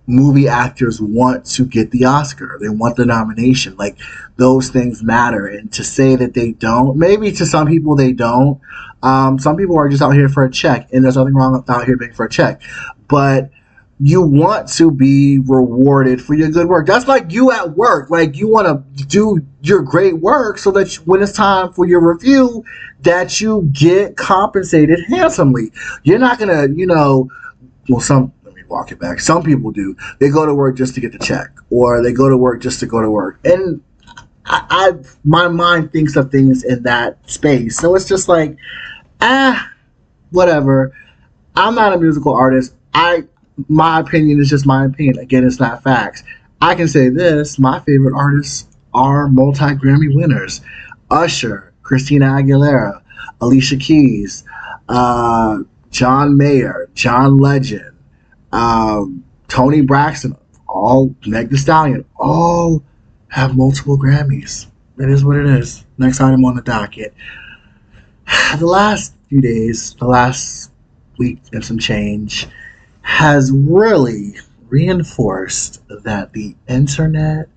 movie 0.07 0.49
actors 0.49 1.01
want 1.01 1.45
to 1.47 1.65
get 1.65 1.91
the 1.91 2.05
Oscar. 2.05 2.59
They 2.61 2.69
want 2.69 2.97
the 2.97 3.05
nomination. 3.05 3.77
Like 3.77 3.99
those 4.37 4.69
things 4.71 5.03
matter. 5.03 5.47
And 5.47 5.73
to 5.73 5.85
say 5.85 6.17
that 6.17 6.35
they 6.35 6.53
don't, 6.53 6.97
maybe 6.97 7.31
to 7.33 7.47
some 7.47 7.67
people 7.67 7.95
they 7.95 8.13
don't. 8.13 8.61
Um, 9.03 9.39
some 9.39 9.57
people 9.57 9.79
are 9.79 9.89
just 9.89 10.03
out 10.03 10.15
here 10.15 10.29
for 10.29 10.45
a 10.45 10.51
check, 10.51 10.89
and 10.93 11.03
there's 11.03 11.17
nothing 11.17 11.35
wrong 11.35 11.53
with 11.53 11.69
out 11.69 11.87
here 11.87 11.97
being 11.97 12.13
for 12.13 12.25
a 12.25 12.31
check. 12.31 12.63
But 13.09 13.51
you 14.01 14.23
want 14.23 14.69
to 14.69 14.91
be 14.91 15.39
rewarded 15.39 16.21
for 16.21 16.35
your 16.35 16.51
good 16.51 16.69
work. 16.69 16.87
That's 16.87 17.07
like 17.07 17.31
you 17.31 17.53
at 17.53 17.77
work. 17.77 18.11
Like 18.11 18.37
you 18.37 18.49
want 18.49 18.67
to 18.67 19.05
do 19.05 19.41
your 19.63 19.83
great 19.83 20.19
work 20.19 20.59
so 20.59 20.71
that 20.73 20.93
when 21.05 21.23
it's 21.23 21.33
time 21.33 21.73
for 21.73 21.87
your 21.87 22.01
review, 22.01 22.65
that 23.03 23.41
you 23.41 23.69
get 23.73 24.17
compensated 24.17 25.01
handsomely. 25.09 25.73
You're 26.03 26.19
not 26.19 26.39
gonna, 26.39 26.69
you 26.69 26.87
know, 26.87 27.31
well, 27.89 28.01
some. 28.01 28.33
Let 28.45 28.55
me 28.55 28.63
walk 28.69 28.93
it 28.93 28.99
back. 28.99 29.21
Some 29.21 29.43
people 29.43 29.71
do. 29.71 29.97
They 30.19 30.31
go 30.31 30.47
to 30.47 30.55
work 30.55 30.77
just 30.77 30.95
to 30.95 31.01
get 31.01 31.13
the 31.13 31.19
check, 31.19 31.51
or 31.71 32.03
they 32.03 32.13
go 32.13 32.29
to 32.29 32.37
work 32.37 32.63
just 32.63 32.81
to 32.81 32.87
go 32.87 33.03
to 33.03 33.11
work, 33.11 33.39
and 33.45 33.81
I, 34.47 34.67
I 34.69 34.93
my 35.25 35.49
mind 35.49 35.93
thinks 35.93 36.17
of 36.17 36.31
things 36.31 36.65
in 36.65 36.83
that 36.85 37.19
space. 37.31 37.79
So 37.79 37.95
it's 37.95 38.09
just 38.09 38.29
like, 38.29 38.57
ah, 39.21 39.71
whatever. 40.31 40.97
I'm 41.55 41.75
not 41.75 41.93
a 41.93 41.99
musical 41.99 42.35
artist. 42.35 42.75
I 42.95 43.25
my 43.69 44.01
opinion 44.01 44.41
is 44.41 44.51
just 44.51 44.67
my 44.67 44.85
opinion. 44.85 45.19
Again, 45.19 45.45
it's 45.45 45.61
not 45.61 45.83
facts. 45.83 46.23
I 46.61 46.75
can 46.75 46.89
say 46.89 47.09
this 47.09 47.59
my 47.59 47.81
favorite 47.81 48.15
artists 48.17 48.69
are 48.95 49.29
multi 49.29 49.65
Grammy 49.65 50.15
winners 50.15 50.61
Usher, 51.11 51.73
Christina 51.83 52.27
Aguilera, 52.27 53.03
Alicia 53.41 53.77
Keys, 53.77 54.45
uh, 54.89 55.59
John 55.91 56.37
Mayer, 56.37 56.89
John 56.95 57.39
Legend, 57.39 57.97
um, 58.53 59.23
Toni 59.49 59.83
Braxton, 59.83 60.37
all 60.69 61.15
Meg 61.27 61.51
Thee 61.51 61.59
Stallion, 61.59 62.05
all 62.17 62.83
have 63.29 63.57
multiple 63.57 63.99
Grammys. 63.99 64.67
It 64.99 65.11
is 65.11 65.25
what 65.25 65.37
it 65.37 65.47
is. 65.47 65.85
Next 65.99 66.21
item 66.21 66.45
on 66.45 66.57
the 66.57 66.63
docket. 66.63 67.15
The 68.59 68.67
last 68.67 69.15
few 69.29 69.41
days, 69.41 69.95
the 69.99 70.07
last 70.07 70.71
week 71.19 71.41
and 71.53 71.65
some 71.65 71.79
change, 71.79 72.47
has 73.03 73.51
really 73.53 74.35
reinforced 74.69 75.83
that 75.89 76.33
the 76.33 76.57
internet 76.69 77.49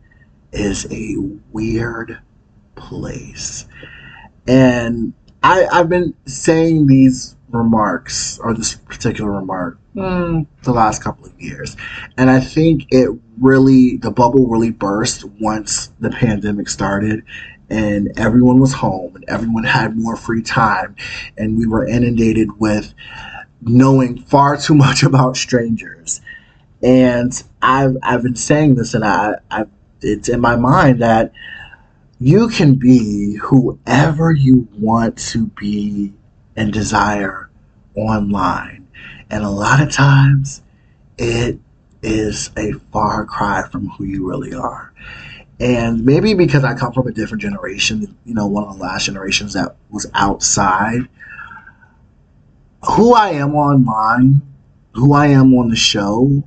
is 0.52 0.88
a 0.92 1.16
weird 1.52 2.20
place. 2.76 3.66
And 4.48 5.14
I, 5.42 5.66
I've 5.72 5.90
been 5.90 6.14
saying 6.26 6.88
these 6.88 7.36
remarks, 7.50 8.38
or 8.40 8.54
this 8.54 8.76
particular 8.76 9.32
remark, 9.32 9.78
mm, 9.96 10.46
the 10.64 10.74
last 10.74 11.04
couple 11.04 11.26
of 11.26 11.40
years. 11.40 11.78
And 12.18 12.30
I 12.30 12.40
think 12.40 12.88
it 12.92 13.10
really, 13.40 13.98
the 13.98 14.12
bubble 14.12 14.48
really 14.48 14.72
burst 14.72 15.24
once 15.40 15.92
the 16.00 16.10
pandemic 16.10 16.68
started 16.68 17.24
and 17.70 18.12
everyone 18.20 18.60
was 18.60 18.74
home 18.74 19.16
and 19.16 19.26
everyone 19.28 19.64
had 19.64 19.98
more 19.98 20.16
free 20.16 20.42
time 20.42 20.96
and 21.38 21.58
we 21.58 21.66
were 21.66 21.88
inundated 21.88 22.60
with 22.60 22.94
knowing 23.62 24.18
far 24.18 24.58
too 24.58 24.76
much 24.86 25.04
about 25.04 25.38
strangers 25.38 26.22
and 26.86 27.44
I've 27.62 27.98
I've 28.04 28.22
been 28.24 28.36
saying 28.36 28.76
this, 28.76 28.94
and 28.94 29.04
I, 29.04 29.36
I 29.50 29.66
it's 30.02 30.30
in 30.30 30.40
my 30.40 30.56
mind 30.56 31.02
that 31.02 31.32
you 32.20 32.48
can 32.48 32.76
be 32.76 33.36
whoever 33.36 34.32
you 34.32 34.68
want 34.78 35.18
to 35.18 35.48
be 35.60 36.14
and 36.56 36.72
desire 36.72 37.50
online, 37.96 38.88
and 39.32 39.44
a 39.44 39.50
lot 39.50 39.82
of 39.82 39.92
times 39.92 40.62
it 41.18 41.60
is 42.04 42.52
a 42.56 42.74
far 42.94 43.26
cry 43.26 43.68
from 43.72 43.90
who 43.90 44.04
you 44.04 44.30
really 44.30 44.54
are. 44.54 44.94
And 45.60 46.06
maybe 46.06 46.34
because 46.34 46.64
I 46.64 46.76
come 46.76 46.92
from 46.92 47.08
a 47.08 47.12
different 47.12 47.42
generation, 47.42 48.16
you 48.26 48.34
know, 48.34 48.46
one 48.46 48.66
of 48.66 48.76
the 48.76 48.84
last 48.84 49.06
generations 49.06 49.54
that 49.54 49.76
was 49.90 50.06
outside, 50.14 51.08
who 52.88 53.14
I 53.14 53.32
am 53.32 53.56
online, 53.56 54.42
who 54.94 55.14
I 55.14 55.28
am 55.28 55.54
on 55.54 55.70
the 55.70 55.76
show, 55.76 56.44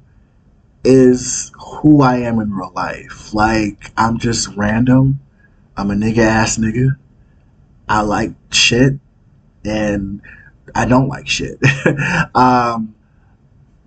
is 0.85 1.53
who 1.59 2.03
I 2.03 2.19
am 2.19 2.41
in 2.41 2.53
real 2.53 2.73
life. 2.75 3.35
Like, 3.35 3.91
I'm 3.97 4.19
just 4.19 4.49
random. 4.57 5.21
I'm 5.77 5.91
a 5.91 5.95
nigga 5.95 6.19
ass 6.19 6.59
nigga. 6.59 6.97
I 7.89 8.03
like 8.03 8.33
shit 8.51 8.95
and 9.65 10.21
I 10.75 10.87
don't 10.87 11.09
like 11.09 11.29
shit. 11.29 11.59
um, 12.35 12.95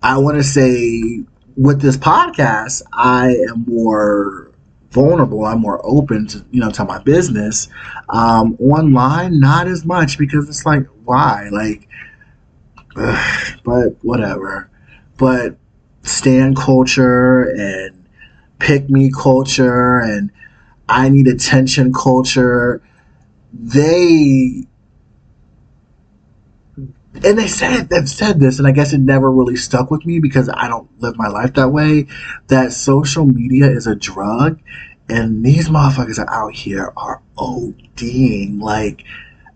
I 0.02 0.18
want 0.18 0.36
to 0.36 0.42
say 0.42 1.22
with 1.56 1.80
this 1.80 1.96
podcast, 1.96 2.82
I 2.92 3.36
am 3.48 3.64
more 3.66 4.50
vulnerable. 4.90 5.44
I'm 5.44 5.60
more 5.60 5.80
open 5.84 6.26
to, 6.28 6.44
you 6.50 6.60
know, 6.60 6.70
to 6.70 6.84
my 6.84 6.98
business. 6.98 7.68
Um, 8.08 8.56
online, 8.60 9.40
not 9.40 9.68
as 9.68 9.84
much 9.84 10.18
because 10.18 10.48
it's 10.48 10.66
like, 10.66 10.86
why? 11.04 11.48
Like, 11.50 11.88
ugh, 12.96 13.60
but 13.64 13.96
whatever. 14.02 14.70
But 15.18 15.56
stan 16.02 16.54
culture 16.54 17.42
and 17.42 18.06
pick 18.58 18.88
me 18.90 19.10
culture 19.10 20.00
and 20.00 20.30
I 20.88 21.08
need 21.08 21.26
attention 21.28 21.92
culture. 21.92 22.82
They 23.52 24.66
and 27.24 27.38
they 27.38 27.46
said 27.46 27.88
they've 27.88 28.08
said 28.08 28.40
this, 28.40 28.58
and 28.58 28.66
I 28.66 28.72
guess 28.72 28.92
it 28.92 28.98
never 28.98 29.30
really 29.30 29.56
stuck 29.56 29.90
with 29.90 30.04
me 30.06 30.18
because 30.18 30.48
I 30.48 30.68
don't 30.68 30.88
live 31.00 31.16
my 31.16 31.28
life 31.28 31.54
that 31.54 31.68
way. 31.68 32.06
That 32.48 32.72
social 32.72 33.26
media 33.26 33.70
is 33.70 33.86
a 33.86 33.94
drug, 33.94 34.60
and 35.08 35.44
these 35.44 35.68
motherfuckers 35.68 36.18
are 36.18 36.30
out 36.32 36.54
here 36.54 36.92
are 36.96 37.20
ODing. 37.36 38.60
Like, 38.60 39.04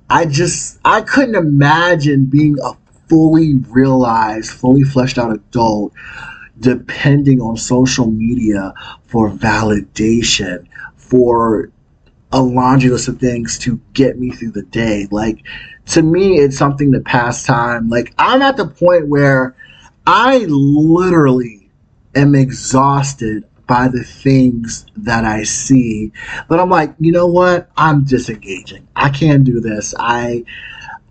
I 0.08 0.26
just 0.26 0.78
I 0.84 1.00
couldn't 1.00 1.34
imagine 1.34 2.26
being 2.26 2.56
a 2.62 2.74
fully 3.08 3.54
realized, 3.54 4.50
fully 4.50 4.82
fleshed 4.82 5.18
out 5.18 5.32
adult 5.32 5.92
depending 6.58 7.40
on 7.40 7.56
social 7.56 8.10
media 8.10 8.72
for 9.06 9.30
validation, 9.30 10.66
for 10.96 11.70
a 12.32 12.40
laundry 12.40 12.90
list 12.90 13.08
of 13.08 13.18
things 13.18 13.58
to 13.58 13.80
get 13.92 14.18
me 14.18 14.30
through 14.30 14.50
the 14.50 14.62
day. 14.62 15.06
Like, 15.10 15.44
to 15.86 16.02
me, 16.02 16.38
it's 16.38 16.56
something 16.56 16.92
to 16.92 17.00
pass 17.00 17.44
time. 17.44 17.88
Like, 17.88 18.14
I'm 18.18 18.42
at 18.42 18.56
the 18.56 18.66
point 18.66 19.08
where 19.08 19.54
I 20.06 20.38
literally 20.48 21.70
am 22.14 22.34
exhausted 22.34 23.44
by 23.66 23.88
the 23.88 24.02
things 24.02 24.86
that 24.96 25.24
I 25.24 25.42
see. 25.42 26.12
But 26.48 26.60
I'm 26.60 26.70
like, 26.70 26.94
you 26.98 27.12
know 27.12 27.26
what? 27.26 27.68
I'm 27.76 28.04
disengaging. 28.04 28.86
I 28.94 29.10
can't 29.10 29.44
do 29.44 29.60
this. 29.60 29.94
I 29.98 30.44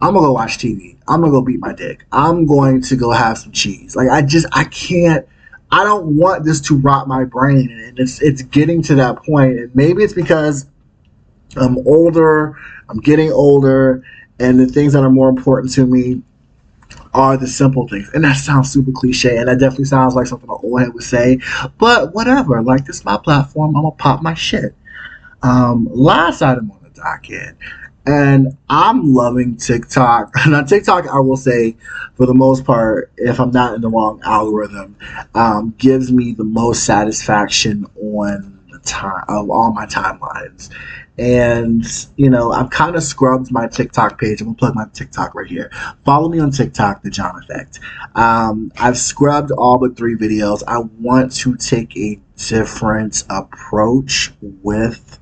I'm 0.06 0.14
gonna 0.14 0.28
go 0.28 0.34
watch 0.34 0.60
TV. 0.60 0.98
I'm 1.08 1.22
gonna 1.22 1.32
go 1.32 1.42
beat 1.42 1.60
my 1.60 1.74
dick. 1.74 2.06
I'm 2.12 2.46
going 2.46 2.80
to 2.84 2.96
go 2.96 3.10
have 3.10 3.40
some 3.40 3.52
cheese. 3.52 3.96
Like 3.96 4.10
I 4.10 4.22
just 4.22 4.46
I 4.52 4.66
can't 4.66 5.28
I 5.72 5.84
don't 5.84 6.16
want 6.16 6.46
this 6.46 6.62
to 6.62 6.78
rot 6.78 7.08
my 7.08 7.24
brain, 7.24 7.72
and 7.72 8.00
it's 8.00 8.22
it's 8.22 8.44
getting 8.44 8.84
to 8.84 8.96
that 8.96 9.24
point. 9.24 9.58
And 9.58 9.76
maybe 9.76 10.04
it's 10.04 10.14
because 10.14 10.68
I'm 11.58 11.80
older, 11.88 12.56
I'm 12.88 13.00
getting 13.00 13.32
older, 13.32 14.04
and 14.40 14.60
the 14.60 14.68
things 14.68 14.94
that 14.94 15.04
are 15.04 15.10
more 15.10 15.28
important 15.28 15.74
to 15.74 15.88
me 15.88 16.22
are 17.16 17.36
the 17.36 17.48
simple 17.48 17.88
things. 17.88 18.08
And 18.14 18.24
that 18.26 18.36
sounds 18.36 18.72
super 18.72 18.92
cliche, 18.92 19.38
and 19.38 19.48
that 19.48 19.60
definitely 19.60 19.86
sounds 19.86 20.14
like 20.14 20.28
something 20.28 20.50
an 20.50 20.58
old 20.62 20.82
head 20.82 20.94
would 20.94 21.04
say. 21.04 21.40
But 21.80 22.14
whatever, 22.14 22.62
like 22.62 22.86
this 22.86 22.98
is 22.98 23.06
my 23.06 23.18
platform. 23.18 23.76
I'm 23.76 23.82
gonna 23.82 23.96
pop 23.96 24.22
my 24.22 24.36
shit. 24.36 24.76
Um, 25.42 25.88
last 25.92 26.44
item 26.44 26.72
on 26.72 26.80
the 26.84 26.90
docket 26.90 27.58
and 28.06 28.58
I'm 28.70 29.14
loving 29.14 29.58
TikTok. 29.58 30.34
Now, 30.48 30.64
TikTok, 30.64 31.08
I 31.08 31.20
will 31.20 31.38
say, 31.38 31.76
for 32.16 32.26
the 32.26 32.34
most 32.34 32.66
part, 32.66 33.12
if 33.18 33.40
I'm 33.40 33.52
not 33.52 33.74
in 33.74 33.82
the 33.82 33.90
wrong 33.90 34.22
algorithm, 34.24 34.96
um, 35.34 35.74
gives 35.78 36.12
me 36.12 36.34
the 36.34 36.44
most 36.44 36.84
satisfaction 36.84 37.86
on 38.00 38.60
the 38.72 38.80
time 38.80 39.24
of 39.28 39.50
all 39.50 39.74
my 39.74 39.86
timelines. 39.86 40.70
And 41.18 41.86
you 42.18 42.30
know, 42.30 42.52
I've 42.52 42.70
kind 42.70 42.96
of 42.96 43.04
scrubbed 43.04 43.52
my 43.52 43.68
TikTok 43.68 44.20
page. 44.20 44.42
I'm 44.42 44.48
gonna 44.48 44.58
plug 44.58 44.76
my 44.76 44.86
TikTok 44.94 45.34
right 45.34 45.48
here. 45.48 45.72
Follow 46.04 46.30
me 46.30 46.40
on 46.40 46.52
TikTok, 46.52 47.04
The 47.04 47.10
John 47.10 47.42
Effect. 47.42 47.80
Um, 48.16 48.72
I've 48.78 48.98
scrubbed 48.98 49.52
all 49.52 49.78
but 49.78 49.96
three 49.96 50.16
videos. 50.16 50.62
I 50.68 50.80
want 51.00 51.34
to 51.38 51.56
take 51.56 51.96
a 51.98 52.20
different 52.36 53.24
approach 53.30 54.34
with 54.42 55.20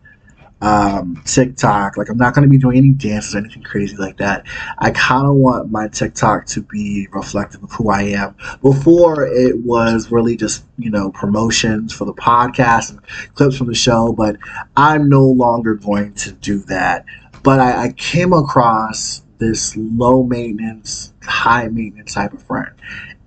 um, 0.63 1.21
TikTok. 1.25 1.97
Like, 1.97 2.09
I'm 2.09 2.17
not 2.17 2.33
going 2.33 2.43
to 2.43 2.49
be 2.49 2.57
doing 2.57 2.77
any 2.77 2.91
dances 2.91 3.35
or 3.35 3.39
anything 3.39 3.63
crazy 3.63 3.97
like 3.97 4.17
that. 4.17 4.47
I 4.79 4.91
kind 4.91 5.27
of 5.27 5.35
want 5.35 5.69
my 5.69 5.89
TikTok 5.89 6.45
to 6.47 6.61
be 6.61 7.07
reflective 7.11 7.61
of 7.63 7.71
who 7.73 7.89
I 7.89 8.03
am. 8.03 8.35
Before, 8.61 9.25
it 9.25 9.57
was 9.57 10.09
really 10.09 10.37
just, 10.37 10.63
you 10.77 10.89
know, 10.89 11.11
promotions 11.11 11.91
for 11.91 12.05
the 12.05 12.13
podcast 12.13 12.91
and 12.91 13.01
clips 13.35 13.57
from 13.57 13.67
the 13.67 13.75
show, 13.75 14.13
but 14.13 14.37
I'm 14.77 15.09
no 15.09 15.25
longer 15.25 15.75
going 15.75 16.13
to 16.15 16.31
do 16.31 16.59
that. 16.59 17.05
But 17.43 17.59
I, 17.59 17.87
I 17.87 17.91
came 17.91 18.31
across 18.31 19.21
this 19.39 19.75
low 19.75 20.23
maintenance, 20.23 21.13
high 21.23 21.67
maintenance 21.67 22.13
type 22.13 22.31
of 22.31 22.41
friend. 22.41 22.71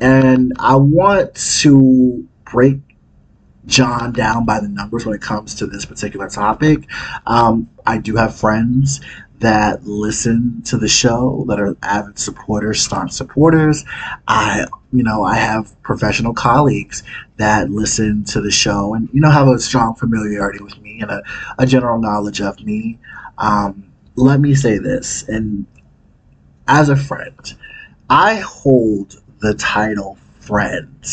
And 0.01 0.55
I 0.59 0.77
want 0.77 1.35
to 1.61 2.27
break 2.51 2.79
John 3.67 4.13
down 4.13 4.45
by 4.45 4.61
the 4.61 4.69
numbers 4.69 5.05
when 5.05 5.15
it 5.15 5.23
comes 5.23 5.55
to 5.57 5.67
this 5.67 5.85
particular 5.85 6.29
topic. 6.29 6.89
Um, 7.27 7.69
I 7.85 7.99
do 7.99 8.17
have 8.17 8.37
friends 8.37 9.01
that 9.41 9.85
listen 9.85 10.63
to 10.63 10.79
the 10.79 10.89
show 10.89 11.45
that 11.49 11.61
are 11.61 11.77
avid 11.83 12.19
supporters, 12.19 12.81
staunch 12.81 13.13
supporters. 13.13 13.85
I, 14.27 14.67
you 14.93 15.03
know, 15.03 15.25
I 15.25 15.35
have 15.35 15.81
professional 15.83 16.33
colleagues 16.33 17.03
that 17.37 17.71
listen 17.71 18.25
to 18.25 18.41
the 18.41 18.51
show 18.51 18.95
and, 18.95 19.09
you 19.13 19.21
know, 19.21 19.31
have 19.31 19.49
a 19.49 19.59
strong 19.59 19.95
familiarity 19.95 20.63
with 20.63 20.79
me 20.81 21.01
and 21.03 21.11
a, 21.11 21.23
a 21.59 21.67
general 21.67 22.01
knowledge 22.01 22.41
of 22.41 22.59
me. 22.65 22.99
Um, 23.37 23.93
let 24.15 24.41
me 24.41 24.55
say 24.55 24.79
this, 24.79 25.25
and 25.29 25.67
as 26.67 26.89
a 26.89 26.97
friend, 26.97 27.55
I 28.09 28.37
hold 28.37 29.21
the 29.41 29.55
title 29.55 30.17
friend 30.41 31.05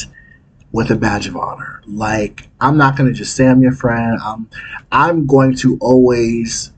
with 0.74 0.92
a 0.92 0.96
badge 0.96 1.28
of 1.28 1.38
honor. 1.38 1.82
Like 1.88 2.50
I'm 2.60 2.78
not 2.78 2.98
gonna 2.98 3.14
just 3.14 3.38
say 3.38 3.48
I'm 3.48 3.62
your 3.62 3.72
friend. 3.72 4.20
I'm 4.22 4.50
I'm 4.92 5.26
going 5.26 5.56
to 5.58 5.78
always 5.80 6.74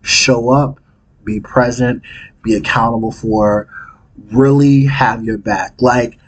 show 0.00 0.48
up, 0.48 0.80
be 1.24 1.40
present, 1.40 2.02
be 2.42 2.54
accountable 2.54 3.12
for, 3.12 3.68
really 4.32 4.86
have 4.86 5.24
your 5.24 5.36
back. 5.38 5.74
Like 5.80 6.18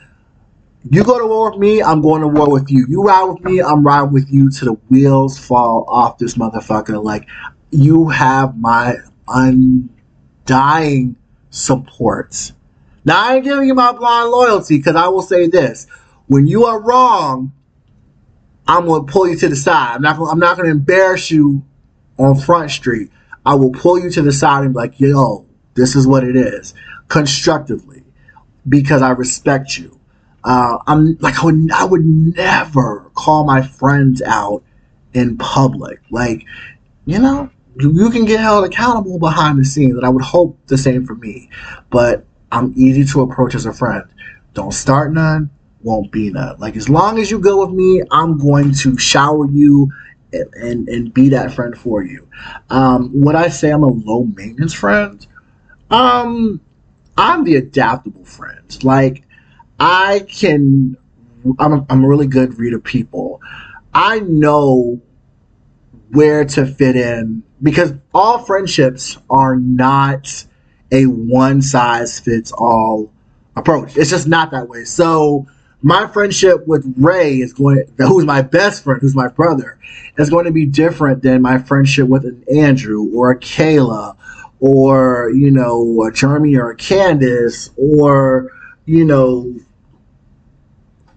you 0.91 1.03
go 1.03 1.19
to 1.19 1.27
war 1.27 1.51
with 1.51 1.59
me, 1.59 1.83
I'm 1.83 2.03
going 2.03 2.21
to 2.21 2.29
war 2.29 2.51
with 2.51 2.71
you. 2.71 2.85
You 2.89 3.03
ride 3.03 3.25
with 3.25 3.43
me, 3.43 3.63
I'm 3.63 3.83
riding 3.87 4.13
with 4.13 4.31
you 4.31 4.51
to 4.51 4.65
the 4.65 4.73
wheels 4.91 5.39
fall 5.39 5.87
off 5.89 6.19
this 6.19 6.35
motherfucker. 6.35 7.03
Like 7.03 7.27
you 7.71 8.09
have 8.09 8.59
my 8.59 8.97
undying 9.29 9.89
support. 11.51 12.53
Now 13.05 13.29
I 13.29 13.37
ain't 13.37 13.45
giving 13.45 13.67
you 13.67 13.75
my 13.75 13.93
blind 13.93 14.31
loyalty 14.31 14.79
because 14.79 14.97
I 14.97 15.09
will 15.09 15.23
say 15.23 15.47
this 15.47 15.87
when 16.27 16.47
you 16.47 16.65
are 16.65 16.81
wrong, 16.81 17.53
I'm 18.67 18.87
gonna 18.87 19.05
pull 19.05 19.29
you 19.29 19.37
to 19.37 19.49
the 19.49 19.57
side. 19.57 19.97
I'm 19.97 20.03
not 20.03 20.17
gonna, 20.17 20.31
I'm 20.31 20.39
not 20.39 20.57
gonna 20.57 20.71
embarrass 20.71 21.31
you 21.31 21.65
on 22.19 22.37
Front 22.37 22.71
Street. 22.71 23.11
I 23.45 23.55
will 23.55 23.73
pull 23.73 23.99
you 23.99 24.11
to 24.11 24.23
the 24.23 24.33
side 24.33 24.65
and 24.65 24.73
be 24.73 24.79
like, 24.79 24.99
yo, 24.99 25.47
this 25.75 25.95
is 25.95 26.07
what 26.07 26.25
it 26.25 26.37
is, 26.37 26.73
constructively, 27.09 28.05
because 28.69 29.03
I 29.03 29.11
respect 29.11 29.77
you. 29.77 30.01
Uh, 30.43 30.79
I'm 30.87 31.17
like 31.19 31.39
I 31.43 31.45
would 31.45 31.73
I 31.73 31.85
would 31.85 32.05
never 32.05 33.11
call 33.15 33.45
my 33.45 33.63
friends 33.63 34.23
out 34.23 34.63
in 35.13 35.37
public. 35.39 36.01
Like, 36.11 36.45
you 37.07 37.19
know, 37.19 37.51
you, 37.79 37.93
you 37.93 38.11
can 38.11 38.25
get 38.25 38.41
held 38.41 38.65
accountable 38.65 39.19
behind 39.19 39.59
the 39.59 39.65
scenes, 39.65 39.97
and 39.97 40.05
I 40.05 40.09
would 40.09 40.25
hope 40.25 40.59
the 40.67 40.79
same 40.79 41.07
for 41.07 41.15
me. 41.15 41.51
But 41.91 42.27
I'm 42.53 42.73
easy 42.77 43.05
to 43.07 43.23
approach 43.23 43.55
as 43.55 43.67
a 43.67 43.73
friend. 43.73 44.05
Don't 44.53 44.73
start 44.73 45.13
none, 45.13 45.51
won't 45.85 46.11
be 46.11 46.31
none. 46.31 46.59
Like 46.59 46.77
as 46.77 46.89
long 46.89 47.19
as 47.21 47.31
you 47.31 47.39
go 47.39 47.65
with 47.65 47.75
me, 47.75 48.03
I'm 48.11 48.39
going 48.39 48.73
to 48.75 48.99
shower 48.99 49.47
you 49.47 49.93
and 50.33 50.53
and, 50.55 50.89
and 50.89 51.15
be 51.15 51.29
that 51.29 51.53
friend 51.53 51.77
for 51.79 52.03
you. 52.03 52.27
Um, 52.71 53.11
would 53.21 53.37
I 53.37 53.49
say 53.49 53.71
I'm 53.71 53.85
a 53.85 53.89
low 53.89 54.25
maintenance 54.25 54.75
friend? 54.75 55.25
Um, 55.91 56.61
I'm 57.17 57.45
the 57.45 57.57
adaptable 57.57 58.25
friend. 58.25 58.83
Like 58.83 59.23
I 59.79 60.27
can, 60.29 60.97
I'm 61.59 61.73
a, 61.73 61.87
I'm 61.91 62.05
a 62.05 62.09
really 62.09 62.27
good 62.27 62.59
reader 62.59 62.81
people. 62.81 63.41
I 63.93 64.21
know 64.21 65.01
where 66.11 66.45
to 66.45 66.67
fit 66.67 66.97
in 66.97 67.43
because 67.63 67.93
all 68.13 68.39
friendships 68.39 69.19
are 69.31 69.57
not 69.57 70.45
a 70.91 71.07
one 71.07 71.63
size 71.63 72.19
fits 72.21 72.53
all 72.53 73.13
approach. 73.57 73.97
It's 73.97 74.11
just 74.11 74.27
not 74.27 74.51
that 74.51 74.69
way. 74.69 74.85
So 74.85 75.47
my 75.85 76.07
friendship 76.07 76.67
with 76.67 76.91
Ray 76.97 77.37
is 77.37 77.53
going, 77.53 77.85
who's 77.99 78.25
my 78.25 78.41
best 78.41 78.83
friend, 78.83 79.03
who's 79.03 79.15
my 79.15 79.29
brother, 79.29 79.79
is 80.17 80.31
going 80.31 80.47
to 80.47 80.51
be 80.51 80.65
different 80.65 81.23
than 81.23 81.43
my 81.43 81.59
friendship 81.59 82.09
with 82.09 82.25
an 82.25 82.43
Andrew 82.51 83.15
or 83.15 83.31
a 83.31 83.39
Kayla 83.39 84.17
or 84.61 85.31
you 85.35 85.51
know 85.51 86.03
a 86.05 86.11
Jeremy 86.11 86.57
or 86.57 86.71
a 86.71 86.77
Candace 86.77 87.69
or 87.77 88.51
you 88.87 89.05
know 89.05 89.55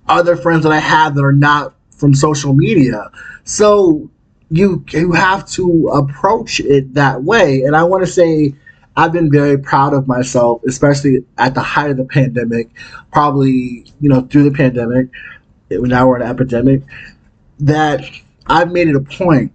other 0.09 0.35
friends 0.35 0.63
that 0.63 0.73
I 0.73 0.79
have 0.79 1.15
that 1.15 1.23
are 1.23 1.31
not 1.31 1.73
from 1.91 2.13
social 2.13 2.53
media. 2.53 3.09
So 3.45 4.09
you 4.49 4.83
you 4.89 5.13
have 5.13 5.47
to 5.51 5.87
approach 5.93 6.59
it 6.59 6.93
that 6.95 7.23
way. 7.23 7.61
And 7.61 7.73
I 7.73 7.83
want 7.83 8.05
to 8.05 8.11
say 8.11 8.53
I've 8.97 9.13
been 9.13 9.31
very 9.31 9.59
proud 9.59 9.93
of 9.93 10.07
myself, 10.07 10.63
especially 10.67 11.23
at 11.37 11.53
the 11.53 11.61
height 11.61 11.91
of 11.91 11.97
the 11.97 12.05
pandemic, 12.05 12.69
probably, 13.11 13.85
you 14.01 14.09
know, 14.09 14.21
through 14.21 14.43
the 14.43 14.51
pandemic, 14.51 15.09
eh, 15.69 15.77
now 15.79 16.07
we're 16.07 16.15
in 16.15 16.23
an 16.23 16.29
epidemic, 16.29 16.81
that 17.59 18.03
I've 18.47 18.71
made 18.71 18.87
it 18.87 18.95
a 18.95 19.01
point 19.01 19.53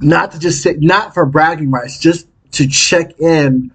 not 0.00 0.32
to 0.32 0.38
just 0.38 0.62
sit, 0.62 0.80
not 0.80 1.12
for 1.12 1.26
bragging 1.26 1.70
rights, 1.70 1.98
just 1.98 2.28
to 2.52 2.66
check 2.66 3.18
in 3.20 3.70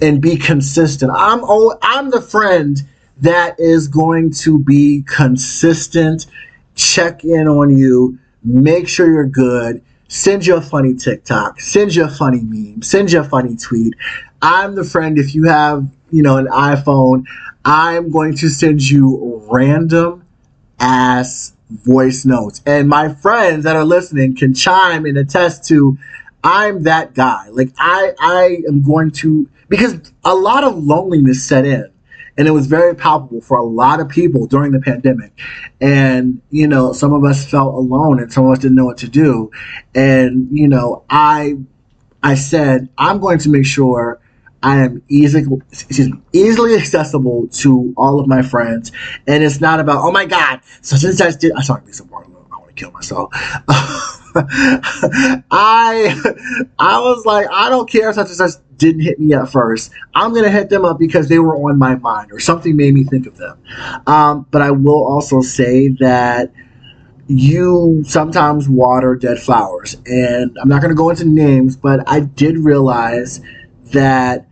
and 0.00 0.22
be 0.22 0.36
consistent. 0.36 1.12
I'm 1.14 1.44
I'm 1.82 2.10
the 2.10 2.22
friend 2.22 2.82
that 3.18 3.60
is 3.60 3.88
going 3.88 4.32
to 4.32 4.58
be 4.58 5.04
consistent, 5.06 6.26
check 6.74 7.24
in 7.24 7.46
on 7.46 7.76
you, 7.76 8.18
make 8.42 8.88
sure 8.88 9.06
you're 9.10 9.26
good, 9.26 9.82
send 10.12 10.44
you 10.44 10.56
a 10.56 10.60
funny 10.60 10.92
TikTok, 10.92 11.58
send 11.58 11.94
you 11.94 12.04
a 12.04 12.08
funny 12.08 12.42
meme, 12.42 12.82
send 12.82 13.10
you 13.10 13.20
a 13.20 13.24
funny 13.24 13.56
tweet. 13.56 13.94
I'm 14.42 14.74
the 14.74 14.84
friend 14.84 15.18
if 15.18 15.34
you 15.34 15.44
have, 15.44 15.88
you 16.10 16.22
know, 16.22 16.36
an 16.36 16.48
iPhone, 16.48 17.24
I'm 17.64 18.10
going 18.10 18.36
to 18.36 18.50
send 18.50 18.82
you 18.82 19.42
random 19.50 20.26
ass 20.78 21.54
voice 21.70 22.26
notes. 22.26 22.60
And 22.66 22.90
my 22.90 23.14
friends 23.14 23.64
that 23.64 23.74
are 23.74 23.86
listening 23.86 24.36
can 24.36 24.52
chime 24.52 25.06
and 25.06 25.16
attest 25.16 25.66
to 25.68 25.96
I'm 26.44 26.82
that 26.82 27.14
guy. 27.14 27.48
Like 27.48 27.72
I 27.78 28.12
I 28.18 28.58
am 28.68 28.82
going 28.82 29.12
to 29.12 29.48
because 29.70 30.12
a 30.24 30.34
lot 30.34 30.62
of 30.62 30.76
loneliness 30.76 31.42
set 31.42 31.64
in 31.64 31.90
and 32.38 32.48
it 32.48 32.50
was 32.50 32.66
very 32.66 32.94
palpable 32.94 33.40
for 33.40 33.58
a 33.58 33.64
lot 33.64 34.00
of 34.00 34.08
people 34.08 34.46
during 34.46 34.72
the 34.72 34.80
pandemic 34.80 35.32
and 35.80 36.40
you 36.50 36.66
know 36.66 36.92
some 36.92 37.12
of 37.12 37.24
us 37.24 37.44
felt 37.44 37.74
alone 37.74 38.20
and 38.20 38.32
some 38.32 38.46
of 38.46 38.52
us 38.52 38.58
didn't 38.58 38.76
know 38.76 38.86
what 38.86 38.98
to 38.98 39.08
do 39.08 39.50
and 39.94 40.48
you 40.50 40.68
know 40.68 41.02
i 41.10 41.54
i 42.22 42.34
said 42.34 42.88
i'm 42.98 43.18
going 43.20 43.38
to 43.38 43.48
make 43.48 43.66
sure 43.66 44.18
I 44.62 44.78
am 44.78 45.02
easily, 45.08 45.44
me, 45.44 45.60
easily 46.32 46.76
accessible 46.76 47.48
to 47.48 47.92
all 47.96 48.20
of 48.20 48.28
my 48.28 48.42
friends, 48.42 48.92
and 49.26 49.42
it's 49.42 49.60
not 49.60 49.80
about 49.80 50.04
oh 50.04 50.12
my 50.12 50.24
god, 50.24 50.60
such 50.82 51.02
and 51.02 51.16
such 51.18 51.36
did. 51.40 51.52
I'm 51.52 51.62
sorry, 51.62 51.82
Lisa 51.84 52.04
Barlow. 52.04 52.46
I 52.52 52.56
want 52.58 52.68
to 52.68 52.74
kill 52.74 52.92
myself. 52.92 53.30
I 55.50 56.14
I 56.78 57.00
was 57.00 57.26
like, 57.26 57.48
I 57.50 57.68
don't 57.68 57.90
care 57.90 58.12
such 58.12 58.28
and 58.28 58.36
such 58.36 58.52
didn't 58.82 59.02
hit 59.02 59.18
me 59.18 59.32
at 59.32 59.48
first. 59.48 59.90
I'm 60.14 60.34
gonna 60.34 60.50
hit 60.50 60.68
them 60.68 60.84
up 60.84 60.98
because 60.98 61.28
they 61.28 61.38
were 61.38 61.56
on 61.56 61.78
my 61.78 61.94
mind 61.94 62.32
or 62.32 62.40
something 62.40 62.76
made 62.76 62.94
me 62.94 63.04
think 63.04 63.26
of 63.26 63.36
them. 63.36 63.56
Um, 64.06 64.46
but 64.50 64.60
I 64.60 64.70
will 64.70 65.06
also 65.06 65.40
say 65.40 65.88
that 66.00 66.52
you 67.28 68.02
sometimes 68.06 68.68
water 68.68 69.14
dead 69.14 69.38
flowers, 69.38 69.96
and 70.06 70.56
I'm 70.60 70.68
not 70.68 70.82
gonna 70.82 70.94
go 70.94 71.10
into 71.10 71.24
names, 71.24 71.76
but 71.76 72.06
I 72.06 72.20
did 72.20 72.58
realize 72.58 73.40
that 73.92 74.46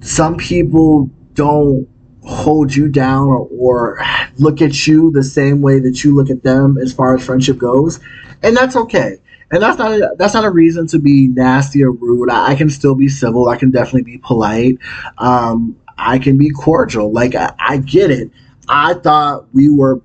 some 0.00 0.36
people 0.36 1.10
don't 1.34 1.88
hold 2.22 2.74
you 2.74 2.88
down 2.88 3.28
or, 3.28 3.48
or, 3.50 4.04
look 4.38 4.62
at 4.62 4.86
you 4.86 5.10
the 5.10 5.22
same 5.22 5.60
way 5.60 5.80
that 5.80 6.02
you 6.04 6.14
look 6.14 6.30
at 6.30 6.42
them 6.42 6.78
as 6.78 6.92
far 6.92 7.14
as 7.14 7.24
friendship 7.24 7.58
goes 7.58 8.00
and 8.42 8.56
that's 8.56 8.76
okay 8.76 9.18
and 9.50 9.62
that's 9.62 9.78
not 9.78 9.92
a, 9.92 10.14
that's 10.16 10.34
not 10.34 10.44
a 10.44 10.50
reason 10.50 10.86
to 10.88 10.98
be 10.98 11.28
nasty 11.28 11.82
or 11.82 11.90
rude. 11.90 12.30
I, 12.30 12.52
I 12.52 12.54
can 12.54 12.70
still 12.70 12.94
be 12.94 13.08
civil. 13.08 13.48
I 13.48 13.56
can 13.56 13.70
definitely 13.70 14.02
be 14.02 14.18
polite. 14.18 14.78
Um, 15.18 15.76
i 15.98 16.18
can 16.18 16.38
be 16.38 16.50
cordial. 16.50 17.12
Like 17.12 17.34
I, 17.34 17.52
I 17.58 17.76
get 17.78 18.10
it. 18.10 18.30
I 18.68 18.94
thought 18.94 19.46
we 19.52 19.68
were 19.70 20.00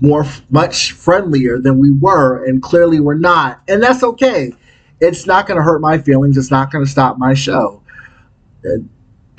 more 0.00 0.26
much 0.50 0.92
friendlier 0.92 1.58
than 1.58 1.78
we 1.78 1.90
were 1.90 2.44
and 2.44 2.62
clearly 2.62 3.00
we're 3.00 3.14
not. 3.14 3.62
And 3.66 3.82
that's 3.82 4.02
okay. 4.02 4.52
It's 5.00 5.26
not 5.26 5.46
going 5.46 5.56
to 5.56 5.64
hurt 5.64 5.80
my 5.80 5.98
feelings. 5.98 6.36
It's 6.36 6.50
not 6.50 6.70
going 6.70 6.84
to 6.84 6.90
stop 6.90 7.18
my 7.18 7.34
show. 7.34 7.82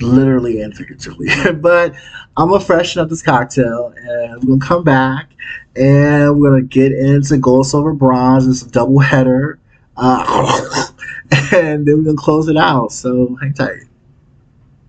Literally 0.00 0.60
and 0.62 0.76
figuratively. 0.76 1.28
but 1.54 1.94
I'm 2.36 2.50
gonna 2.50 2.64
freshen 2.64 3.02
up 3.02 3.08
this 3.08 3.20
cocktail, 3.20 3.92
and 3.96 4.46
gonna 4.46 4.60
come 4.60 4.84
back, 4.84 5.32
and 5.78 6.40
we're 6.40 6.50
gonna 6.50 6.62
get 6.62 6.92
into 6.92 7.38
gold, 7.38 7.66
silver, 7.66 7.92
bronze. 7.92 8.46
It's 8.46 8.62
a 8.62 8.70
double 8.70 8.98
header, 8.98 9.58
uh, 9.96 10.86
and 11.52 11.86
then 11.86 11.98
we're 11.98 12.04
gonna 12.04 12.16
close 12.16 12.48
it 12.48 12.56
out. 12.56 12.92
So 12.92 13.36
hang 13.40 13.54
tight. 13.54 13.84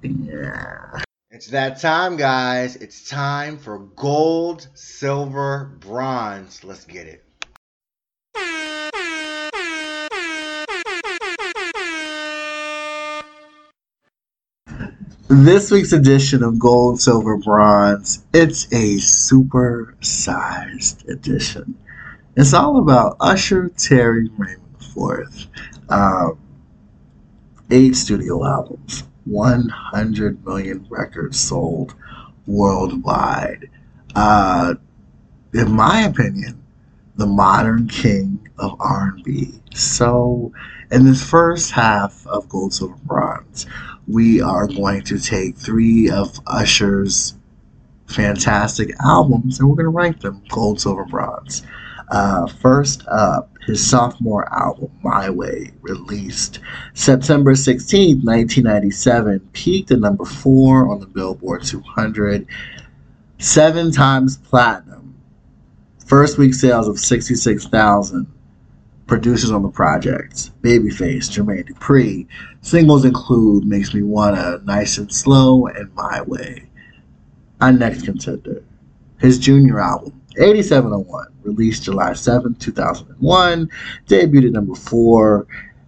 Yeah. 0.01 1.01
It's 1.31 1.47
that 1.47 1.79
time, 1.79 2.17
guys. 2.17 2.75
It's 2.77 3.07
time 3.07 3.57
for 3.57 3.79
gold, 3.95 4.67
silver, 4.73 5.71
bronze. 5.79 6.63
Let's 6.63 6.85
get 6.85 7.07
it. 7.07 7.23
This 15.31 15.69
week's 15.69 15.93
edition 15.93 16.41
of 16.41 16.57
Gold, 16.57 16.99
Silver, 16.99 17.37
Bronze, 17.37 18.25
it's 18.33 18.67
a 18.73 18.97
super 18.97 19.93
sized 20.01 21.07
edition. 21.07 21.77
It's 22.35 22.55
all 22.55 22.77
about 22.79 23.15
Usher 23.19 23.69
Terry 23.77 24.27
Raymond 24.35 24.59
IV. 24.81 25.47
Um, 25.87 26.39
eight 27.69 27.95
studio 27.95 28.43
albums, 28.43 29.03
100 29.25 30.43
million 30.43 30.87
records 30.89 31.39
sold 31.39 31.93
worldwide. 32.47 33.69
Uh, 34.15 34.73
in 35.53 35.71
my 35.71 36.01
opinion, 36.07 36.59
the 37.17 37.27
modern 37.27 37.87
king 37.87 38.49
of 38.57 38.75
R&B. 38.79 39.53
So, 39.75 40.51
in 40.89 41.05
this 41.05 41.23
first 41.23 41.69
half 41.69 42.25
of 42.25 42.49
Gold, 42.49 42.73
Silver, 42.73 42.97
Bronze, 43.03 43.67
we 44.09 44.41
are 44.41 44.67
going 44.67 45.03
to 45.03 45.19
take 45.19 45.55
three 45.55 46.09
of 46.09 46.39
Usher's 46.47 47.35
fantastic 48.07 48.91
albums 49.05 49.59
and 49.59 49.69
we're 49.69 49.75
going 49.75 49.85
to 49.85 49.89
rank 49.89 50.21
them 50.21 50.41
gold, 50.49 50.81
silver, 50.81 51.05
bronze. 51.05 51.61
Uh, 52.09 52.47
first 52.47 53.07
up, 53.07 53.51
his 53.67 53.85
sophomore 53.87 54.51
album, 54.51 54.89
My 55.03 55.29
Way, 55.29 55.71
released 55.81 56.59
September 56.95 57.53
16, 57.53 58.21
1997, 58.23 59.47
peaked 59.53 59.91
at 59.91 59.99
number 59.99 60.25
four 60.25 60.89
on 60.89 60.99
the 60.99 61.05
Billboard 61.05 61.63
200, 61.63 62.47
seven 63.37 63.91
times 63.91 64.37
platinum. 64.37 65.13
First 66.07 66.39
week 66.39 66.55
sales 66.55 66.87
of 66.87 66.97
66,000 66.97 68.25
producers 69.09 69.51
on 69.51 69.63
the 69.63 69.69
project 69.69 70.51
Babyface, 70.61 71.29
Jermaine 71.29 71.67
Dupri. 71.67 72.27
Singles 72.61 73.03
include 73.03 73.65
Makes 73.65 73.93
Me 73.93 74.03
Wanna, 74.03 74.61
Nice 74.63 74.97
and 74.99 75.11
Slow, 75.11 75.65
and 75.65 75.93
My 75.95 76.21
Way. 76.21 76.67
Our 77.59 77.73
next 77.73 78.03
contender, 78.03 78.63
his 79.17 79.39
junior 79.39 79.81
album, 79.81 80.21
8701, 80.37 81.27
released 81.43 81.83
July 81.83 82.13
7, 82.13 82.53
2001, 82.55 83.69
debuted 84.07 84.45
at 84.45 84.53
number 84.53 84.75
4, 84.75 85.47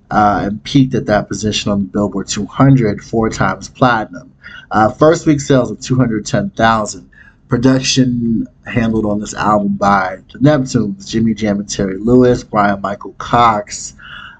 uh, 0.10 0.42
and 0.44 0.64
peaked 0.64 0.96
at 0.96 1.06
that 1.06 1.30
position 1.30 1.72
on 1.72 1.80
the 1.80 1.86
Billboard 1.86 2.28
200 2.28 3.02
four 3.02 3.30
times 3.30 3.70
platinum. 3.70 4.34
Uh, 4.72 4.90
first 4.90 5.26
week 5.26 5.40
sales 5.40 5.72
of 5.72 5.80
210,000. 5.80 7.11
Production 7.52 8.48
handled 8.66 9.06
on 9.06 9.20
this 9.20 9.34
album 9.34 9.76
by 9.76 10.20
the 10.32 10.40
Neptunes, 10.40 11.06
Jimmy 11.06 11.34
Jam 11.34 11.60
and 11.60 11.68
Terry 11.68 11.98
Lewis, 11.98 12.46
Brian 12.46 12.80
Michael 12.80 13.12
Cox, 13.18 13.94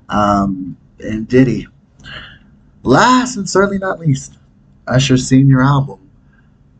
um, 0.08 0.78
and 1.02 1.28
Diddy. 1.28 1.68
Last 2.84 3.36
and 3.36 3.50
certainly 3.50 3.80
not 3.80 4.00
least, 4.00 4.38
Usher's 4.88 5.28
senior 5.28 5.62
album, 5.62 6.00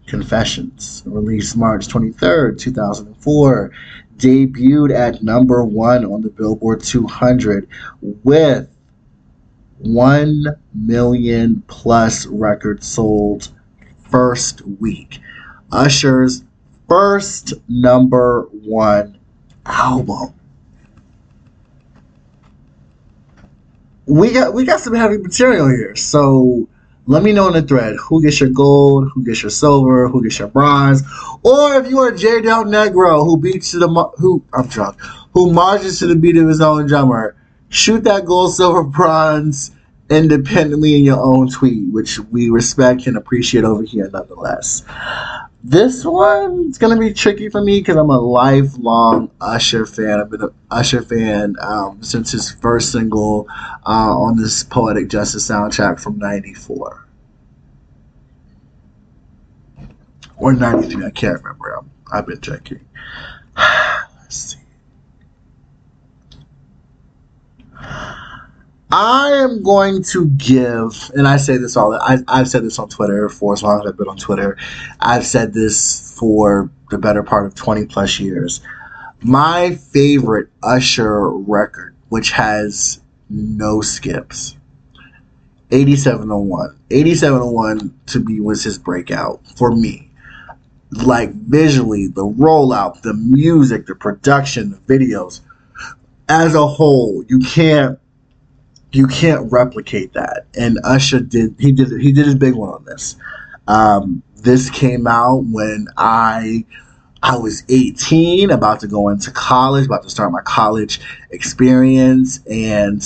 Confessions, 0.06 1.04
released 1.06 1.58
March 1.58 1.90
23rd, 1.90 2.58
2004, 2.58 3.72
debuted 4.16 4.96
at 4.96 5.22
number 5.22 5.66
one 5.66 6.06
on 6.06 6.22
the 6.22 6.30
Billboard 6.30 6.82
200 6.82 7.68
with 8.24 8.70
1 9.80 10.46
million 10.74 11.62
plus 11.68 12.26
records 12.28 12.88
sold 12.88 13.50
first 14.10 14.62
week. 14.80 15.20
Usher's 15.72 16.44
first 16.88 17.54
number 17.68 18.48
one 18.52 19.18
album. 19.66 20.34
We 24.06 24.34
got 24.34 24.54
we 24.54 24.66
got 24.66 24.82
some 24.82 24.94
heavy 24.94 25.18
material 25.18 25.70
here, 25.70 25.96
so 25.96 26.68
let 27.06 27.24
me 27.24 27.32
know 27.32 27.48
in 27.48 27.54
the 27.54 27.62
thread 27.62 27.96
who 27.96 28.22
gets 28.22 28.40
your 28.40 28.50
gold, 28.50 29.10
who 29.14 29.24
gets 29.24 29.42
your 29.42 29.50
silver, 29.50 30.10
who 30.10 30.22
gets 30.22 30.40
your 30.40 30.50
bronze, 30.50 31.04
or 31.44 31.76
if 31.76 31.90
you 31.90 32.00
are 32.00 32.12
J 32.12 32.42
Del 32.42 32.66
Negro 32.66 33.24
who 33.24 33.38
beats 33.38 33.72
to 33.72 33.80
the 33.80 33.88
who 34.18 34.44
I'm 34.54 34.68
drunk, 34.68 35.00
who 35.34 35.54
marches 35.54 36.00
to 36.00 36.08
the 36.08 36.16
beat 36.16 36.38
of 36.38 36.48
his 36.48 36.62
own 36.62 36.88
drummer. 36.88 37.36
Shoot 37.70 38.04
that 38.04 38.26
gold, 38.26 38.54
silver, 38.54 38.84
bronze 38.84 39.72
independently 40.10 40.96
in 40.98 41.06
your 41.06 41.22
own 41.22 41.50
tweet, 41.50 41.88
which 41.92 42.20
we 42.20 42.50
respect 42.50 43.08
and 43.08 43.16
appreciate 43.16 43.64
over 43.64 43.84
here 43.84 44.10
nonetheless. 44.12 44.84
This 45.64 46.04
one 46.04 46.62
one's 46.72 46.78
gonna 46.78 46.98
be 46.98 47.14
tricky 47.14 47.50
for 47.50 47.62
me 47.62 47.80
because 47.82 47.98
I'm 47.98 48.10
a 48.10 48.20
lifelong 48.20 49.30
Usher 49.42 49.86
fan. 49.86 50.20
I've 50.22 50.30
been 50.30 50.42
an 50.42 50.54
Usher 50.72 51.02
fan 51.02 51.56
um, 51.60 52.02
since 52.02 52.32
his 52.32 52.50
first 52.50 52.94
single 52.94 53.48
uh, 53.86 54.18
on 54.18 54.38
this 54.38 54.64
Poetic 54.64 55.10
Justice 55.10 55.48
soundtrack 55.48 56.00
from 56.00 56.18
'94 56.18 57.06
or 60.38 60.54
'93. 60.54 61.06
I 61.06 61.10
can't 61.12 61.44
remember. 61.44 61.78
I'm, 61.78 61.92
I've 62.12 62.26
been 62.26 62.40
checking. 62.40 62.86
Let's 63.58 64.36
see. 64.38 64.58
I 68.92 69.30
am 69.32 69.64
going 69.64 70.04
to 70.04 70.26
give, 70.32 71.12
and 71.16 71.26
I 71.28 71.38
say 71.38 71.58
this 71.58 71.78
all. 71.78 71.94
I, 71.94 72.18
I've 72.28 72.50
said 72.50 72.66
this 72.66 72.78
on 72.78 72.90
Twitter 72.90 73.30
for 73.30 73.54
as 73.54 73.64
long 73.64 73.80
as 73.80 73.88
I've 73.88 73.98
been 73.98 74.10
on 74.10 74.18
Twitter. 74.18 74.58
I've 75.00 75.26
said 75.26 75.54
this 75.54 76.14
for 76.20 76.70
the 76.90 76.98
better 76.98 77.24
part 77.24 77.46
of 77.46 77.56
twenty 77.56 77.86
plus 77.86 78.20
years. 78.20 78.62
My 79.22 79.76
favorite 79.76 80.50
Usher 80.62 81.30
record, 81.30 81.96
which 82.10 82.32
has 82.32 83.00
no 83.30 83.80
skips, 83.82 84.58
8701. 85.72 86.76
8701 86.90 87.94
to 88.08 88.20
me 88.20 88.42
was 88.42 88.64
his 88.64 88.78
breakout 88.78 89.42
for 89.56 89.74
me. 89.74 90.10
Like 90.92 91.34
visually, 91.34 92.08
the 92.08 92.26
rollout, 92.26 93.04
the 93.04 93.14
music, 93.14 93.86
the 93.86 93.96
production, 93.96 94.72
the 94.72 94.98
videos, 94.98 95.40
as 96.28 96.56
a 96.56 96.68
whole, 96.68 97.24
you 97.30 97.40
can't 97.40 97.98
you 98.94 99.08
can't 99.08 99.52
replicate 99.52 100.14
that. 100.14 100.46
And 100.58 100.80
Usher 100.84 101.20
did 101.20 101.56
he 101.60 101.72
did 101.72 102.00
he 102.02 102.12
did 102.12 102.26
his 102.26 102.36
big 102.36 102.56
one 102.56 102.70
on 102.70 102.86
this. 102.86 103.16
Um, 103.68 104.24
this 104.38 104.70
came 104.70 105.08
out 105.08 105.44
when 105.46 105.88
I 105.98 106.66
I 107.24 107.38
was 107.38 107.64
18, 107.70 108.50
about 108.50 108.80
to 108.80 108.88
go 108.88 109.10
into 109.10 109.30
college, 109.32 109.86
about 109.86 110.04
to 110.04 110.10
start 110.10 110.32
my 110.32 110.42
college 110.42 111.00
experience, 111.30 112.40
and 112.50 113.04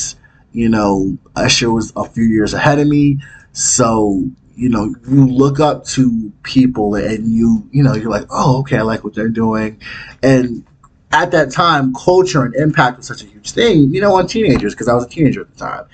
you 0.54 0.70
know 0.70 1.18
Usher 1.36 1.72
was 1.72 1.92
a 1.96 2.06
few 2.06 2.24
years 2.24 2.54
ahead 2.54 2.80
of 2.80 2.88
me. 2.88 3.20
So 3.52 4.24
you 4.56 4.70
know 4.70 4.96
you 5.10 5.28
look 5.28 5.60
up 5.60 5.86
to 5.86 6.32
people 6.44 6.96
and 6.96 7.28
you 7.28 7.68
you 7.72 7.84
know 7.84 7.94
you're 7.94 8.10
like 8.10 8.26
oh 8.30 8.60
okay 8.60 8.78
I 8.78 8.84
like 8.84 9.04
what 9.04 9.14
they're 9.14 9.30
doing, 9.30 9.82
and 10.24 10.66
at 11.12 11.32
that 11.32 11.52
time, 11.52 11.94
culture 11.94 12.44
and 12.44 12.56
impact 12.56 12.98
was 12.98 13.08
such 13.08 13.24
a 13.24 13.26
huge 13.26 13.52
thing, 13.52 13.94
you 13.94 14.02
know, 14.02 14.16
on 14.16 14.28
teenagers, 14.28 14.74
because 14.74 14.88
I 14.88 14.94
was 14.94 15.06
a 15.06 15.10
teenager 15.10 15.42
at 15.42 15.52
the 15.52 15.58
time. 15.58 15.86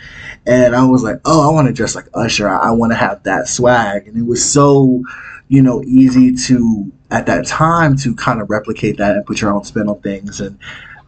And 0.45 0.75
I 0.75 0.83
was 0.85 1.03
like, 1.03 1.19
oh, 1.25 1.47
I 1.47 1.53
want 1.53 1.67
to 1.67 1.73
dress 1.73 1.95
like 1.95 2.07
Usher. 2.13 2.49
I 2.49 2.71
want 2.71 2.91
to 2.91 2.95
have 2.95 3.21
that 3.23 3.47
swag. 3.47 4.07
And 4.07 4.17
it 4.17 4.25
was 4.25 4.43
so, 4.43 5.03
you 5.47 5.61
know, 5.61 5.83
easy 5.83 6.33
to, 6.47 6.91
at 7.11 7.27
that 7.27 7.45
time, 7.45 7.95
to 7.97 8.15
kind 8.15 8.41
of 8.41 8.49
replicate 8.49 8.97
that 8.97 9.15
and 9.15 9.25
put 9.25 9.41
your 9.41 9.53
own 9.53 9.63
spin 9.63 9.89
on 9.89 9.99
things. 10.01 10.41
And, 10.41 10.57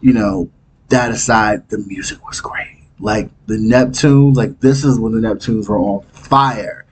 you 0.01 0.13
know, 0.13 0.49
that 0.89 1.11
aside, 1.11 1.67
the 1.69 1.79
music 1.79 2.23
was 2.27 2.39
great. 2.39 2.83
Like 2.99 3.29
the 3.47 3.55
Neptunes, 3.55 4.35
like 4.35 4.59
this 4.59 4.83
is 4.83 4.99
when 4.99 5.19
the 5.19 5.27
Neptunes 5.27 5.67
were 5.67 5.79
on 5.79 6.03
fire. 6.11 6.85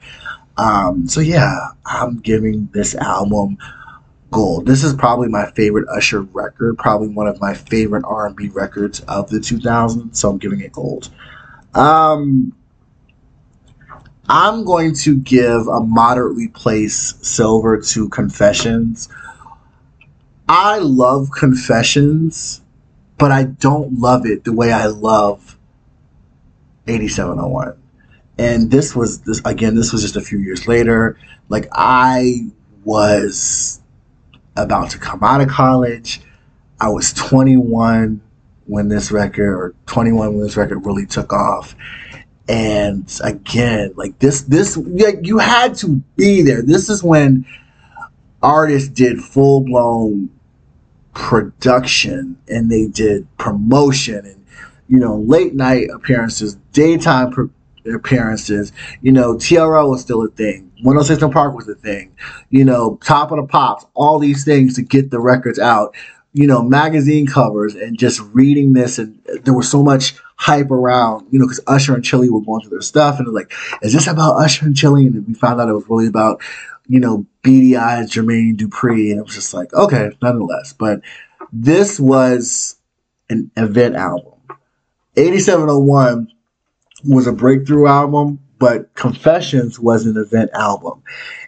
Um, 0.58 1.08
so 1.08 1.22
yeah, 1.22 1.68
I'm 1.86 2.20
giving 2.20 2.68
this 2.74 2.96
album 2.96 3.58
gold. 4.32 4.66
This 4.66 4.84
is 4.84 4.94
probably 4.94 5.28
my 5.28 5.52
favorite 5.52 5.88
Usher 5.90 6.22
record, 6.22 6.78
probably 6.78 7.10
one 7.10 7.28
of 7.28 7.40
my 7.40 7.54
favorite 7.54 8.04
R&B 8.06 8.50
records 8.50 9.02
of 9.02 9.30
the 9.30 9.38
2000s, 9.38 10.16
so 10.16 10.30
I'm 10.30 10.38
giving 10.38 10.62
it 10.62 10.72
gold. 10.72 11.10
Um, 11.74 12.54
I'm 14.28 14.64
going 14.64 14.96
to 14.96 15.18
give 15.18 15.68
a 15.68 15.82
moderately 15.82 16.48
placed 16.48 17.26
silver 17.26 17.80
to 17.82 18.10
Confessions. 18.10 19.10
I 20.48 20.80
love 20.80 21.30
Confessions, 21.38 22.62
but 23.18 23.32
I 23.32 23.44
don't 23.44 24.00
love 24.00 24.26
it 24.26 24.46
the 24.46 24.54
way 24.54 24.72
I 24.72 24.88
love 24.88 25.58
8701. 26.88 27.78
And 28.38 28.72
this 28.72 28.96
was 28.96 29.22
this 29.22 29.42
again, 29.46 29.76
this 29.76 29.92
was 29.92 30.02
just 30.02 30.16
a 30.16 30.22
few 30.22 30.40
years 30.40 30.68
later. 30.68 31.18
Like 31.50 31.68
I 31.74 32.48
was 32.86 33.81
about 34.62 34.90
to 34.92 34.98
come 34.98 35.24
out 35.24 35.42
of 35.42 35.50
college. 35.50 36.22
I 36.80 36.90
was 36.90 37.14
21 37.14 38.22
when 38.66 38.88
this 38.88 39.12
record, 39.12 39.54
or 39.54 39.76
21 39.86 40.36
when 40.36 40.44
this 40.44 40.58
record 40.58 40.86
really 40.86 41.06
took 41.06 41.34
off. 41.34 41.76
And 42.48 43.12
again, 43.24 43.94
like 43.96 44.18
this, 44.20 44.42
this, 44.42 44.78
like 44.78 45.20
you 45.22 45.38
had 45.38 45.76
to 45.76 46.02
be 46.16 46.42
there. 46.42 46.62
This 46.62 46.90
is 46.90 47.04
when 47.04 47.46
artists 48.42 48.90
did 48.90 49.22
full 49.22 49.62
blown 49.62 50.30
production 51.14 52.38
and 52.48 52.70
they 52.72 52.88
did 52.88 53.28
promotion 53.38 54.26
and, 54.26 54.46
you 54.88 55.00
know, 55.00 55.18
late 55.18 55.54
night 55.54 55.90
appearances, 55.94 56.56
daytime 56.74 57.52
appearances. 57.94 58.74
You 59.02 59.12
know, 59.12 59.36
TRL 59.36 59.90
was 59.90 60.02
still 60.02 60.24
a 60.24 60.30
thing. 60.30 60.71
106 60.82 61.34
Park 61.34 61.56
was 61.56 61.68
a 61.68 61.76
thing. 61.76 62.16
You 62.50 62.66
know, 62.66 62.98
Top 63.04 63.32
of 63.32 63.38
the 63.38 63.48
Pops, 63.48 63.86
all 63.94 64.20
these 64.20 64.44
things 64.44 64.76
to 64.76 64.82
get 64.82 65.12
the 65.12 65.20
records 65.20 65.60
out. 65.60 65.96
You 66.34 66.48
know, 66.48 66.64
magazine 66.64 67.28
covers 67.28 67.76
and 67.76 68.00
just 68.00 68.22
reading 68.32 68.74
this, 68.74 68.98
and 68.98 69.22
there 69.44 69.54
was 69.54 69.70
so 69.70 69.84
much 69.84 70.16
hype 70.38 70.72
around, 70.72 71.28
you 71.30 71.38
know, 71.38 71.46
because 71.46 71.60
Usher 71.68 71.94
and 71.94 72.04
Chilli 72.04 72.30
were 72.30 72.42
going 72.42 72.62
through 72.62 72.72
their 72.72 72.82
stuff, 72.82 73.20
and 73.20 73.28
like, 73.34 73.52
is 73.82 73.94
this 73.94 74.08
about 74.08 74.38
Usher 74.38 74.66
and 74.66 74.76
Chilli? 74.76 75.08
And 75.08 75.28
we 75.28 75.34
found 75.34 75.60
out 75.60 75.68
it 75.68 75.74
was 75.74 75.90
really 75.90 76.08
about, 76.08 76.42
you 76.88 77.00
know, 77.00 77.26
Eyes, 77.46 78.12
Jermaine 78.12 78.56
Dupri, 78.56 79.12
and 79.12 79.20
it 79.20 79.24
was 79.24 79.36
just 79.36 79.54
like, 79.54 79.74
okay, 79.74 80.12
nonetheless. 80.22 80.74
But 80.74 81.02
this 81.52 82.00
was 82.00 82.78
an 83.30 83.52
event 83.58 83.96
album. 83.96 84.34
8701 85.18 86.32
was 87.04 87.28
a 87.28 87.34
breakthrough 87.34 87.88
album, 87.88 88.40
but 88.62 88.94
Confessions 88.94 89.80
was 89.80 90.06
an 90.06 90.18
event 90.18 90.52
album. 90.54 91.02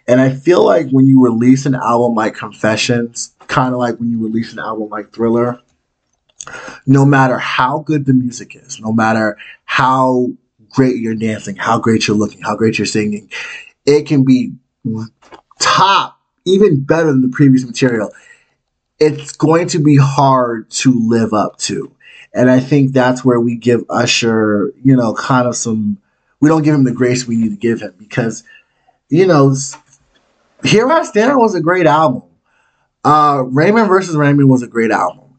And 0.08 0.20
I 0.20 0.34
feel 0.34 0.64
like 0.64 0.90
when 0.90 1.06
you 1.06 1.22
release 1.22 1.64
an 1.64 1.76
album 1.76 2.16
like 2.16 2.34
Confessions, 2.34 3.32
kind 3.46 3.72
of 3.72 3.78
like 3.78 4.00
when 4.00 4.10
you 4.10 4.20
release 4.20 4.52
an 4.52 4.58
album 4.58 4.88
like 4.88 5.12
Thriller, 5.12 5.60
no 6.88 7.04
matter 7.04 7.38
how 7.38 7.78
good 7.78 8.04
the 8.04 8.12
music 8.12 8.56
is, 8.56 8.80
no 8.80 8.92
matter 8.92 9.38
how 9.64 10.32
great 10.70 10.96
you're 10.96 11.14
dancing, 11.14 11.54
how 11.54 11.78
great 11.78 12.08
you're 12.08 12.16
looking, 12.16 12.42
how 12.42 12.56
great 12.56 12.78
you're 12.78 12.86
singing, 12.86 13.30
it 13.86 14.08
can 14.08 14.24
be 14.24 14.52
top, 15.60 16.20
even 16.44 16.82
better 16.82 17.12
than 17.12 17.22
the 17.22 17.28
previous 17.28 17.64
material. 17.64 18.10
It's 18.98 19.30
going 19.30 19.68
to 19.68 19.78
be 19.78 19.96
hard 19.96 20.68
to 20.70 20.92
live 20.92 21.32
up 21.32 21.58
to. 21.58 21.94
And 22.34 22.50
I 22.50 22.58
think 22.58 22.92
that's 22.92 23.24
where 23.24 23.38
we 23.38 23.54
give 23.54 23.84
Usher, 23.88 24.74
you 24.82 24.96
know, 24.96 25.14
kind 25.14 25.46
of 25.46 25.54
some, 25.54 25.98
we 26.40 26.48
don't 26.48 26.62
give 26.62 26.74
him 26.74 26.84
the 26.84 26.92
grace 26.92 27.26
we 27.26 27.36
need 27.36 27.50
to 27.50 27.56
give 27.56 27.80
him 27.80 27.94
because, 27.98 28.44
you 29.08 29.26
know, 29.26 29.54
Here 30.62 30.90
I 30.90 31.02
Stand 31.04 31.36
was 31.38 31.54
a 31.54 31.60
great 31.60 31.86
album. 31.86 32.22
Uh, 33.04 33.44
Raymond 33.46 33.88
versus 33.88 34.16
Raymond 34.16 34.48
was 34.48 34.62
a 34.62 34.66
great 34.66 34.90
album. 34.90 35.36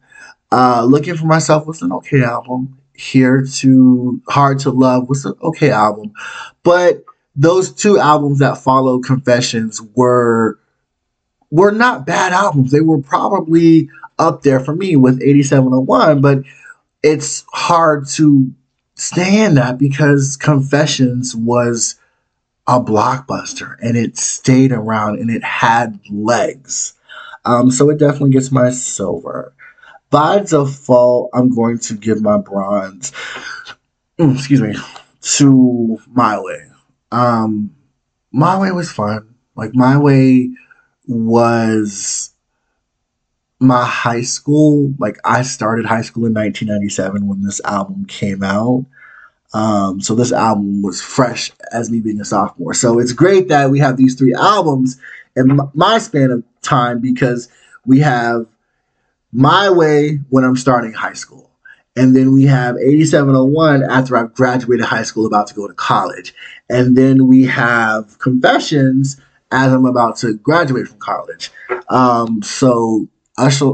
Uh, 0.51 0.85
Looking 0.85 1.15
for 1.15 1.25
Myself 1.25 1.65
was 1.65 1.81
an 1.81 1.91
okay 1.91 2.23
album. 2.23 2.79
Here 2.93 3.45
to 3.57 4.21
Hard 4.29 4.59
to 4.59 4.69
Love 4.71 5.09
was 5.09 5.25
an 5.25 5.33
okay 5.41 5.71
album. 5.71 6.13
But 6.63 7.03
those 7.35 7.73
two 7.73 7.99
albums 7.99 8.39
that 8.39 8.57
followed 8.59 9.03
Confessions 9.03 9.81
were 9.95 10.59
were 11.51 11.71
not 11.71 12.05
bad 12.05 12.31
albums. 12.31 12.71
They 12.71 12.81
were 12.81 13.01
probably 13.01 13.89
up 14.17 14.43
there 14.43 14.59
for 14.59 14.75
me 14.75 14.95
with 14.95 15.21
8701, 15.21 16.21
but 16.21 16.39
it's 17.03 17.45
hard 17.51 18.07
to 18.09 18.51
stand 18.95 19.57
that 19.57 19.77
because 19.77 20.37
Confessions 20.37 21.35
was 21.35 21.95
a 22.67 22.79
blockbuster 22.81 23.75
and 23.81 23.95
it 23.95 24.17
stayed 24.17 24.71
around 24.71 25.19
and 25.19 25.29
it 25.29 25.43
had 25.43 25.99
legs. 26.09 26.93
Um, 27.43 27.69
so 27.69 27.89
it 27.89 27.99
definitely 27.99 28.31
gets 28.31 28.51
my 28.51 28.71
silver. 28.71 29.53
By 30.09 30.39
default, 30.39 31.29
I'm 31.33 31.53
going 31.53 31.79
to 31.79 31.93
give 31.95 32.21
my 32.21 32.37
bronze, 32.37 33.11
mm, 34.17 34.35
excuse 34.35 34.61
me, 34.61 34.75
to 35.21 35.99
My 36.07 36.39
Way. 36.39 36.67
Um, 37.11 37.75
My 38.31 38.59
Way 38.59 38.71
was 38.71 38.91
fun. 38.91 39.35
Like, 39.55 39.75
My 39.75 39.97
Way 39.97 40.51
was 41.07 42.31
my 43.65 43.85
high 43.85 44.21
school. 44.21 44.93
Like, 44.99 45.17
I 45.25 45.41
started 45.41 45.85
high 45.85 46.01
school 46.01 46.25
in 46.25 46.33
1997 46.33 47.27
when 47.27 47.43
this 47.43 47.61
album 47.65 48.05
came 48.05 48.43
out. 48.43 48.85
Um, 49.53 50.01
so 50.01 50.15
this 50.15 50.33
album 50.33 50.81
was 50.81 51.01
fresh 51.01 51.51
as 51.71 51.89
me 51.89 52.01
being 52.01 52.19
a 52.19 52.25
sophomore. 52.25 52.73
So 52.73 52.99
it's 52.99 53.13
great 53.13 53.47
that 53.47 53.69
we 53.69 53.79
have 53.79 53.95
these 53.95 54.15
three 54.15 54.33
albums 54.33 54.99
in 55.35 55.59
my 55.73 55.97
span 55.97 56.31
of 56.31 56.43
time 56.61 56.99
because 56.99 57.47
we 57.85 57.99
have 57.99 58.47
My 59.31 59.69
Way 59.69 60.19
when 60.29 60.43
I'm 60.43 60.57
starting 60.57 60.91
high 60.93 61.13
school. 61.13 61.49
And 61.95 62.13
then 62.13 62.33
we 62.33 62.43
have 62.43 62.75
8701 62.75 63.83
after 63.83 64.17
I've 64.17 64.33
graduated 64.33 64.85
high 64.85 65.03
school, 65.03 65.25
about 65.25 65.47
to 65.47 65.53
go 65.53 65.67
to 65.67 65.73
college. 65.73 66.33
And 66.69 66.97
then 66.97 67.27
we 67.27 67.45
have 67.45 68.19
Confessions 68.19 69.21
as 69.51 69.71
I'm 69.71 69.85
about 69.85 70.17
to 70.17 70.33
graduate 70.33 70.89
from 70.89 70.99
college. 70.99 71.51
Um, 71.87 72.41
so 72.41 73.07
Usher, 73.37 73.73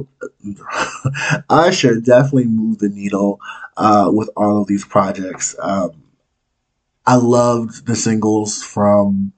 Usher 1.50 2.00
definitely 2.02 2.46
moved 2.46 2.80
the 2.80 2.90
needle 2.90 3.40
uh, 3.78 4.10
with 4.12 4.30
all 4.36 4.62
of 4.62 4.68
these 4.68 4.86
projects. 4.86 5.56
Um, 5.62 5.92
I 7.06 7.16
loved 7.16 7.88
the 7.88 7.96
singles 7.96 8.64
from 8.64 9.34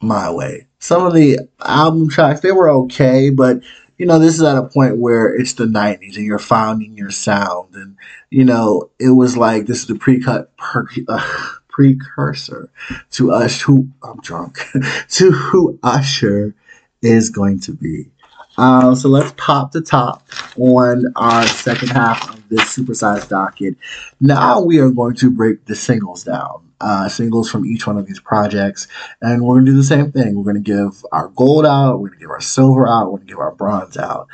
My 0.00 0.30
Way. 0.30 0.66
Some 0.78 1.06
of 1.06 1.14
the 1.14 1.40
album 1.64 2.08
tracks 2.08 2.40
they 2.40 2.52
were 2.52 2.70
okay, 2.70 3.30
but 3.30 3.60
you 3.98 4.06
know 4.06 4.18
this 4.18 4.34
is 4.34 4.42
at 4.42 4.56
a 4.56 4.68
point 4.68 4.98
where 4.98 5.34
it's 5.34 5.54
the 5.54 5.66
'90s 5.66 6.16
and 6.16 6.24
you're 6.24 6.38
finding 6.38 6.96
your 6.96 7.10
sound, 7.10 7.74
and 7.74 7.96
you 8.30 8.44
know 8.44 8.90
it 8.98 9.10
was 9.10 9.36
like 9.36 9.66
this 9.66 9.80
is 9.80 9.86
the 9.86 9.94
pre-cut 9.94 10.56
per, 10.56 10.86
uh, 11.08 11.54
precursor 11.68 12.70
to 13.10 13.32
us 13.32 13.60
who 13.60 13.88
I'm 14.02 14.20
drunk 14.20 14.58
to 15.10 15.30
who 15.32 15.78
Usher 15.82 16.54
is 17.02 17.30
going 17.30 17.60
to 17.60 17.72
be. 17.72 18.10
Uh, 18.56 18.94
so 18.94 19.08
let's 19.08 19.32
pop 19.36 19.72
the 19.72 19.80
top 19.80 20.26
on 20.56 21.12
our 21.16 21.46
second 21.46 21.88
half 21.88 22.30
of 22.30 22.48
this 22.48 22.76
supersized 22.76 23.28
docket. 23.28 23.76
Now 24.20 24.60
we 24.60 24.78
are 24.78 24.90
going 24.90 25.16
to 25.16 25.30
break 25.30 25.64
the 25.66 25.74
singles 25.74 26.22
down, 26.22 26.70
uh, 26.80 27.08
singles 27.08 27.50
from 27.50 27.66
each 27.66 27.86
one 27.86 27.98
of 27.98 28.06
these 28.06 28.20
projects, 28.20 28.86
and 29.20 29.42
we're 29.42 29.56
going 29.56 29.66
to 29.66 29.72
do 29.72 29.76
the 29.76 29.82
same 29.82 30.12
thing. 30.12 30.36
We're 30.36 30.52
going 30.52 30.62
to 30.62 30.72
give 30.72 31.04
our 31.10 31.28
gold 31.28 31.66
out, 31.66 31.98
we're 31.98 32.08
going 32.08 32.20
to 32.20 32.24
give 32.24 32.30
our 32.30 32.40
silver 32.40 32.88
out, 32.88 33.06
we're 33.06 33.18
going 33.18 33.26
to 33.26 33.32
give 33.32 33.38
our 33.38 33.54
bronze 33.54 33.96
out. 33.96 34.28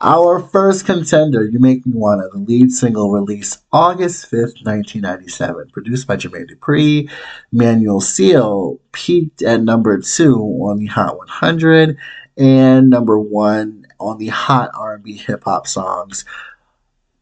Our 0.00 0.40
first 0.40 0.84
contender, 0.84 1.44
You 1.44 1.58
Make 1.58 1.86
Me 1.86 1.92
Wanna, 1.94 2.28
the 2.28 2.38
lead 2.38 2.70
single 2.70 3.10
released 3.10 3.62
August 3.72 4.30
5th, 4.30 4.64
1997, 4.64 5.70
produced 5.70 6.06
by 6.06 6.16
Jermaine 6.16 6.50
Dupri. 6.50 7.10
Manuel 7.50 8.00
Seal 8.00 8.78
peaked 8.92 9.40
at 9.42 9.62
number 9.62 9.98
two 9.98 10.36
on 10.36 10.76
the 10.76 10.86
Hot 10.86 11.16
100 11.16 11.96
and 12.36 12.90
number 12.90 13.18
one 13.18 13.86
on 13.98 14.18
the 14.18 14.28
Hot 14.28 14.70
R&B 14.74 15.14
Hip 15.14 15.44
Hop 15.44 15.66
songs. 15.66 16.24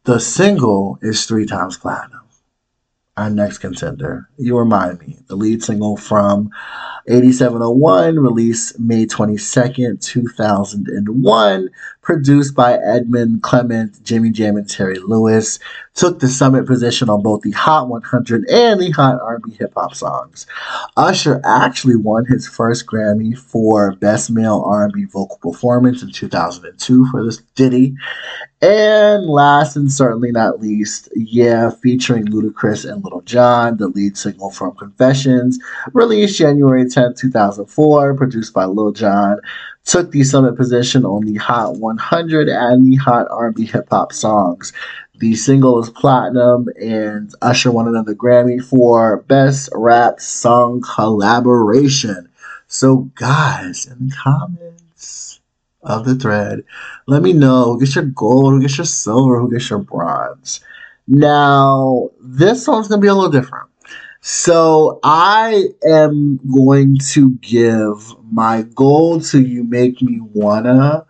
The 0.05 0.19
single 0.19 0.99
is 1.03 1.25
three 1.25 1.47
times 1.47 1.79
platinum. 1.79 2.21
Our 3.17 3.31
next 3.31 3.59
contender, 3.59 4.29
You 4.37 4.59
Remind 4.59 5.01
Me, 5.01 5.19
the 5.29 5.37
lead 5.37 5.63
single 5.63 5.97
from 5.97 6.51
8701, 7.07 8.19
released 8.19 8.79
May 8.81 9.05
22nd, 9.05 10.03
2001, 10.03 11.69
produced 12.01 12.55
by 12.55 12.75
Edmund 12.75 13.43
Clement, 13.43 14.03
Jimmy 14.05 14.31
Jam, 14.31 14.57
and 14.57 14.69
Terry 14.69 14.99
Lewis, 14.99 15.59
took 15.95 16.19
the 16.19 16.29
summit 16.29 16.67
position 16.67 17.09
on 17.09 17.23
both 17.23 17.43
the 17.43 17.51
Hot 17.53 17.89
100 17.89 18.49
and 18.49 18.81
the 18.81 18.91
Hot 18.91 19.21
R&B 19.21 19.53
Hip 19.59 19.73
Hop 19.77 19.95
songs. 19.95 20.47
Usher 20.97 21.41
actually 21.45 21.97
won 21.97 22.25
his 22.25 22.49
first 22.49 22.87
Grammy 22.87 23.37
for 23.37 23.95
Best 23.97 24.31
Male 24.31 24.63
R&B 24.67 25.05
Vocal 25.05 25.39
Performance 25.39 26.03
in 26.03 26.11
2002 26.11 27.07
for 27.11 27.25
this 27.25 27.39
ditty. 27.55 27.95
And 28.61 29.27
last 29.27 29.77
and 29.77 29.93
certainly 29.93 30.33
not 30.33 30.61
least, 30.61 31.11
yeah, 31.15 31.71
featuring 31.71 32.27
Ludacris 32.27 32.91
and 32.91 33.05
Lil 33.05 33.21
Jon, 33.21 33.77
the 33.77 33.89
lead 33.89 34.17
single 34.17 34.51
from 34.51 34.75
Confessions, 34.77 35.59
released 35.93 36.39
January 36.39 36.89
10, 36.95 37.15
2004, 37.15 38.15
produced 38.15 38.55
by 38.55 38.65
Lil 38.65 38.93
Jon, 38.93 39.41
took 39.85 40.11
the 40.11 40.25
summit 40.25 40.57
position 40.57 41.05
on 41.05 41.25
the 41.25 41.35
Hot 41.35 41.77
100 41.77 42.49
and 42.49 42.87
the 42.91 42.97
Hot 42.97 43.27
R&B 43.31 43.67
Hip 43.67 43.89
Hop 43.91 44.13
songs. 44.13 44.73
The 45.19 45.35
single 45.35 45.83
is 45.83 45.91
platinum, 45.91 46.69
and 46.81 47.33
Usher 47.43 47.71
won 47.71 47.89
another 47.89 48.15
Grammy 48.15 48.65
for 48.65 49.19
Best 49.29 49.69
Rap 49.73 50.21
Song 50.21 50.83
Collaboration. 50.83 52.29
So, 52.67 53.11
guys, 53.15 53.87
in 53.87 54.09
the 54.09 54.15
comments 54.15 55.41
of 55.83 56.05
the 56.05 56.15
thread, 56.15 56.65
let 57.07 57.23
me 57.23 57.33
know 57.33 57.73
who 57.73 57.81
gets 57.81 57.95
your 57.95 58.05
gold, 58.05 58.55
who 58.55 58.61
gets 58.61 58.79
your 58.79 58.87
silver, 58.87 59.39
who 59.39 59.51
gets 59.51 59.71
your 59.71 59.81
bronze. 59.81 60.61
Now, 61.07 62.11
this 62.21 62.67
going 62.67 62.83
to 62.89 62.99
be 62.99 63.09
a 63.09 63.15
little 63.15 63.31
different. 63.31 63.69
So 64.27 65.01
I 65.03 65.65
am 65.87 66.41
going 66.51 66.97
to 67.11 67.33
give 67.43 68.15
my 68.33 68.63
gold 68.63 69.27
to 69.27 69.43
You 69.43 69.65
Make 69.65 70.01
Me 70.01 70.19
Wanna. 70.19 71.05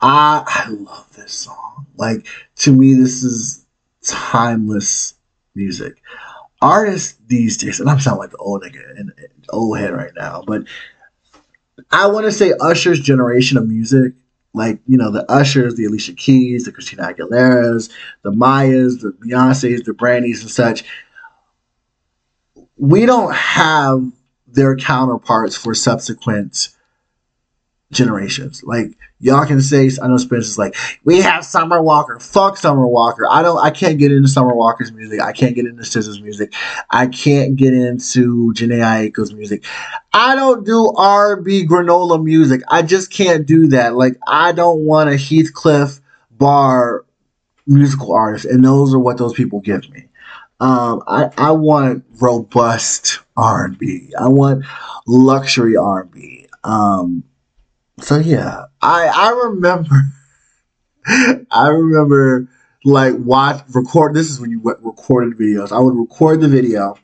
I, 0.00 0.42
I 0.44 0.70
love 0.70 1.14
this 1.14 1.32
song. 1.32 1.86
Like, 1.94 2.26
to 2.56 2.72
me, 2.72 2.94
this 2.94 3.22
is 3.22 3.64
timeless 4.02 5.14
music. 5.54 6.02
Artists 6.60 7.16
these 7.28 7.58
days, 7.58 7.78
and 7.78 7.88
I'm 7.88 8.00
sounding 8.00 8.18
like 8.18 8.32
the 8.32 8.38
old 8.38 8.64
nigga 8.64 8.98
and 8.98 9.12
old 9.50 9.78
head 9.78 9.92
right 9.92 10.12
now, 10.16 10.42
but 10.44 10.64
I 11.92 12.08
want 12.08 12.24
to 12.24 12.32
say 12.32 12.54
Usher's 12.60 12.98
generation 12.98 13.56
of 13.56 13.68
music, 13.68 14.14
like 14.52 14.80
you 14.88 14.96
know 14.96 15.12
the 15.12 15.30
Ushers, 15.30 15.76
the 15.76 15.84
Alicia 15.84 16.14
Keys, 16.14 16.64
the 16.64 16.72
Christina 16.72 17.04
Aguilera's, 17.04 17.88
the 18.22 18.32
Mayas, 18.32 18.98
the 18.98 19.12
Beyonces, 19.12 19.84
the 19.84 19.92
Brandys, 19.92 20.42
and 20.42 20.50
such 20.50 20.84
we 22.76 23.06
don't 23.06 23.34
have 23.34 24.10
their 24.46 24.76
counterparts 24.76 25.56
for 25.56 25.74
subsequent 25.74 26.68
generations. 27.92 28.62
Like 28.64 28.96
y'all 29.20 29.46
can 29.46 29.60
say, 29.62 29.90
I 30.02 30.08
know 30.08 30.16
Spencer's 30.16 30.58
like, 30.58 30.76
we 31.04 31.22
have 31.22 31.44
Summer 31.44 31.82
Walker. 31.82 32.18
Fuck 32.18 32.56
Summer 32.56 32.86
Walker. 32.86 33.26
I 33.30 33.42
don't. 33.42 33.58
I 33.58 33.70
can't 33.70 33.98
get 33.98 34.12
into 34.12 34.28
Summer 34.28 34.54
Walker's 34.54 34.92
music. 34.92 35.20
I 35.20 35.32
can't 35.32 35.54
get 35.54 35.66
into 35.66 35.82
SZA's 35.82 36.20
music. 36.20 36.52
I 36.90 37.06
can't 37.06 37.56
get 37.56 37.72
into 37.72 38.52
Jhené 38.54 38.82
Aiko's 38.82 39.32
music. 39.32 39.64
I 40.12 40.34
don't 40.34 40.64
do 40.64 40.92
R&B 40.96 41.66
granola 41.66 42.22
music. 42.22 42.62
I 42.68 42.82
just 42.82 43.10
can't 43.10 43.46
do 43.46 43.68
that. 43.68 43.94
Like 43.94 44.16
I 44.26 44.52
don't 44.52 44.80
want 44.80 45.10
a 45.10 45.16
Heathcliff 45.16 46.00
bar 46.30 47.04
musical 47.66 48.12
artist, 48.12 48.44
and 48.44 48.64
those 48.64 48.92
are 48.92 48.98
what 48.98 49.16
those 49.16 49.32
people 49.32 49.60
give 49.60 49.88
me. 49.90 50.08
Um, 50.60 51.02
I, 51.06 51.30
I 51.36 51.50
want 51.50 52.04
robust 52.20 53.20
R&B. 53.36 54.12
I 54.18 54.28
want 54.28 54.64
luxury 55.06 55.76
R 55.76 56.02
and 56.02 56.10
B. 56.10 56.46
Um, 56.62 57.24
so 58.00 58.18
yeah, 58.18 58.64
I 58.80 59.06
I 59.06 59.30
remember, 59.30 59.96
I 61.50 61.68
remember 61.68 62.48
like 62.84 63.14
watch 63.18 63.62
record. 63.74 64.14
This 64.14 64.30
is 64.30 64.40
when 64.40 64.50
you 64.50 64.60
recorded 64.62 65.38
videos. 65.38 65.72
I 65.72 65.80
would 65.80 65.94
record 65.94 66.40
the 66.40 66.48
video 66.48 66.96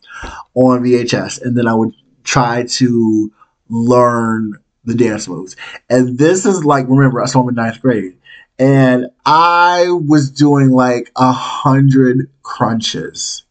on 0.55 0.83
VHS, 0.83 1.43
and 1.43 1.57
then 1.57 1.67
I 1.67 1.75
would 1.75 1.95
try 2.25 2.65
to 2.65 3.33
learn 3.69 4.59
the 4.85 4.95
dance 4.95 5.29
moves. 5.29 5.57
And 5.89 6.19
this 6.19 6.47
is 6.47 6.65
like 6.65 6.87
remember 6.89 7.21
I 7.21 7.27
saw 7.27 7.43
him 7.43 7.51
in 7.51 7.55
ninth 7.55 7.81
grade, 7.81 8.17
and 8.61 9.07
I 9.25 9.87
was 9.91 10.31
doing 10.31 10.71
like 10.71 11.11
a 11.17 11.33
hundred 11.33 12.31
crunches 12.43 13.45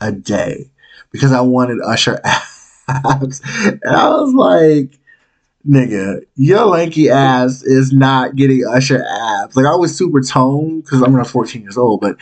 a 0.00 0.10
day 0.10 0.68
because 1.12 1.30
I 1.32 1.40
wanted 1.40 1.78
Usher 1.80 2.20
abs. 2.88 3.40
And 3.68 3.80
I 3.84 4.08
was 4.08 4.34
like, 4.34 4.98
nigga, 5.66 6.22
your 6.34 6.64
lanky 6.66 7.08
ass 7.08 7.62
is 7.62 7.92
not 7.92 8.34
getting 8.34 8.66
Usher 8.66 9.04
abs. 9.08 9.54
Like 9.54 9.66
I 9.66 9.76
was 9.76 9.96
super 9.96 10.20
toned 10.20 10.82
because 10.82 11.00
I'm 11.00 11.12
not 11.12 11.28
14 11.28 11.62
years 11.62 11.78
old, 11.78 12.00
but 12.00 12.16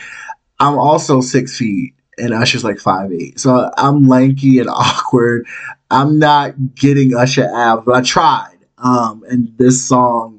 I'm 0.59 0.77
also 0.77 1.21
six 1.21 1.57
feet 1.57 1.95
and 2.19 2.31
Usher's 2.31 2.63
like 2.63 2.77
five 2.77 3.11
eight. 3.11 3.39
So 3.39 3.71
I'm 3.75 4.07
lanky 4.07 4.59
and 4.59 4.69
awkward. 4.69 5.47
I'm 5.89 6.19
not 6.19 6.75
getting 6.75 7.15
Usher 7.15 7.49
abs, 7.51 7.81
but 7.87 7.95
I 7.95 8.01
tried. 8.01 8.55
Um, 8.77 9.23
and 9.27 9.57
this 9.57 9.83
song, 9.83 10.38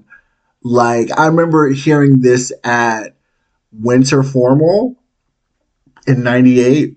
like 0.63 1.11
I 1.17 1.27
remember 1.27 1.69
hearing 1.71 2.21
this 2.21 2.53
at 2.65 3.17
Winter 3.73 4.23
Formal 4.23 4.97
in 6.07 6.23
'98, 6.23 6.97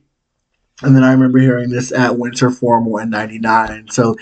and 0.81 0.95
then 0.95 1.03
I 1.03 1.11
remember 1.11 1.39
hearing 1.39 1.69
this 1.69 1.91
at 1.91 2.17
Winter 2.17 2.49
Formal 2.49 2.97
in 2.97 3.09
'99. 3.09 3.87
So 3.89 4.15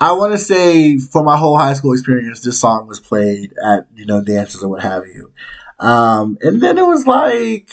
I 0.00 0.12
want 0.12 0.32
to 0.32 0.38
say 0.38 0.98
for 0.98 1.22
my 1.22 1.36
whole 1.36 1.56
high 1.56 1.74
school 1.74 1.92
experience, 1.92 2.40
this 2.40 2.60
song 2.60 2.86
was 2.86 3.00
played 3.00 3.54
at 3.64 3.86
you 3.94 4.04
know 4.04 4.22
dances 4.22 4.62
or 4.62 4.68
what 4.68 4.82
have 4.82 5.06
you. 5.06 5.32
Um, 5.78 6.38
and 6.42 6.62
then 6.62 6.78
it 6.78 6.86
was 6.86 7.06
like, 7.06 7.72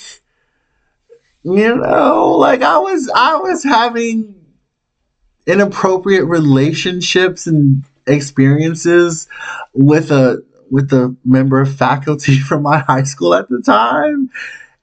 you 1.44 1.76
know, 1.76 2.36
like 2.38 2.62
I 2.62 2.78
was 2.78 3.10
I 3.14 3.36
was 3.36 3.64
having 3.64 4.46
inappropriate 5.46 6.26
relationships 6.26 7.48
and 7.48 7.84
experiences 8.08 9.28
with 9.74 10.12
a 10.12 10.44
with 10.72 10.92
a 10.94 11.16
member 11.24 11.60
of 11.60 11.76
faculty 11.76 12.40
from 12.40 12.64
my 12.64 12.80
high 12.80 13.04
school 13.04 13.34
at 13.34 13.50
the 13.50 13.62
time. 13.62 14.30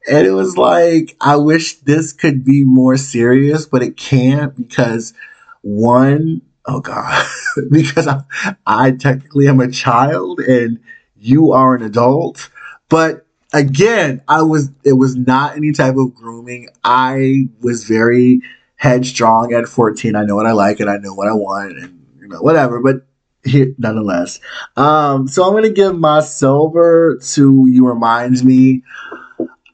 And 0.09 0.27
it 0.27 0.33
was 0.33 0.57
like, 0.57 1.17
I 1.21 1.37
wish 1.37 1.75
this 1.79 2.13
could 2.13 2.45
be 2.45 2.65
more 2.65 2.97
serious, 2.97 3.67
but 3.67 3.83
it 3.83 3.97
can't 3.97 4.57
because 4.57 5.15
one, 5.63 6.43
oh 6.65 6.81
God, 6.81 7.27
because 7.71 8.07
I, 8.07 8.21
I 8.65 8.93
technically 8.93 9.49
am 9.49 9.61
a 9.61 9.71
child 9.71 10.39
and 10.41 10.79
you 11.17 11.53
are 11.53 11.75
an 11.75 11.83
adult. 11.83 12.51
But 12.89 13.27
again, 13.53 14.23
I 14.29 14.43
was, 14.43 14.71
it 14.85 14.93
was 14.93 15.17
not 15.17 15.57
any 15.57 15.73
type 15.73 15.97
of 15.97 16.15
grooming. 16.15 16.69
I 16.85 17.49
was 17.61 17.83
very 17.83 18.43
headstrong 18.77 19.53
at 19.55 19.67
14. 19.67 20.15
I 20.15 20.25
know 20.25 20.37
what 20.37 20.47
I 20.47 20.53
like 20.53 20.79
and 20.79 20.89
I 20.89 20.99
know 20.99 21.15
what 21.15 21.27
I 21.27 21.33
want 21.33 21.73
and, 21.79 22.07
you 22.21 22.29
know, 22.29 22.41
whatever. 22.41 22.81
But 22.81 23.07
nonetheless. 23.79 24.41
Um, 24.77 25.29
so 25.29 25.45
I'm 25.45 25.55
gonna 25.55 25.71
give 25.71 25.99
my 25.99 26.21
silver 26.21 27.19
to 27.33 27.67
"You 27.67 27.87
Reminds 27.87 28.45
Me." 28.45 28.83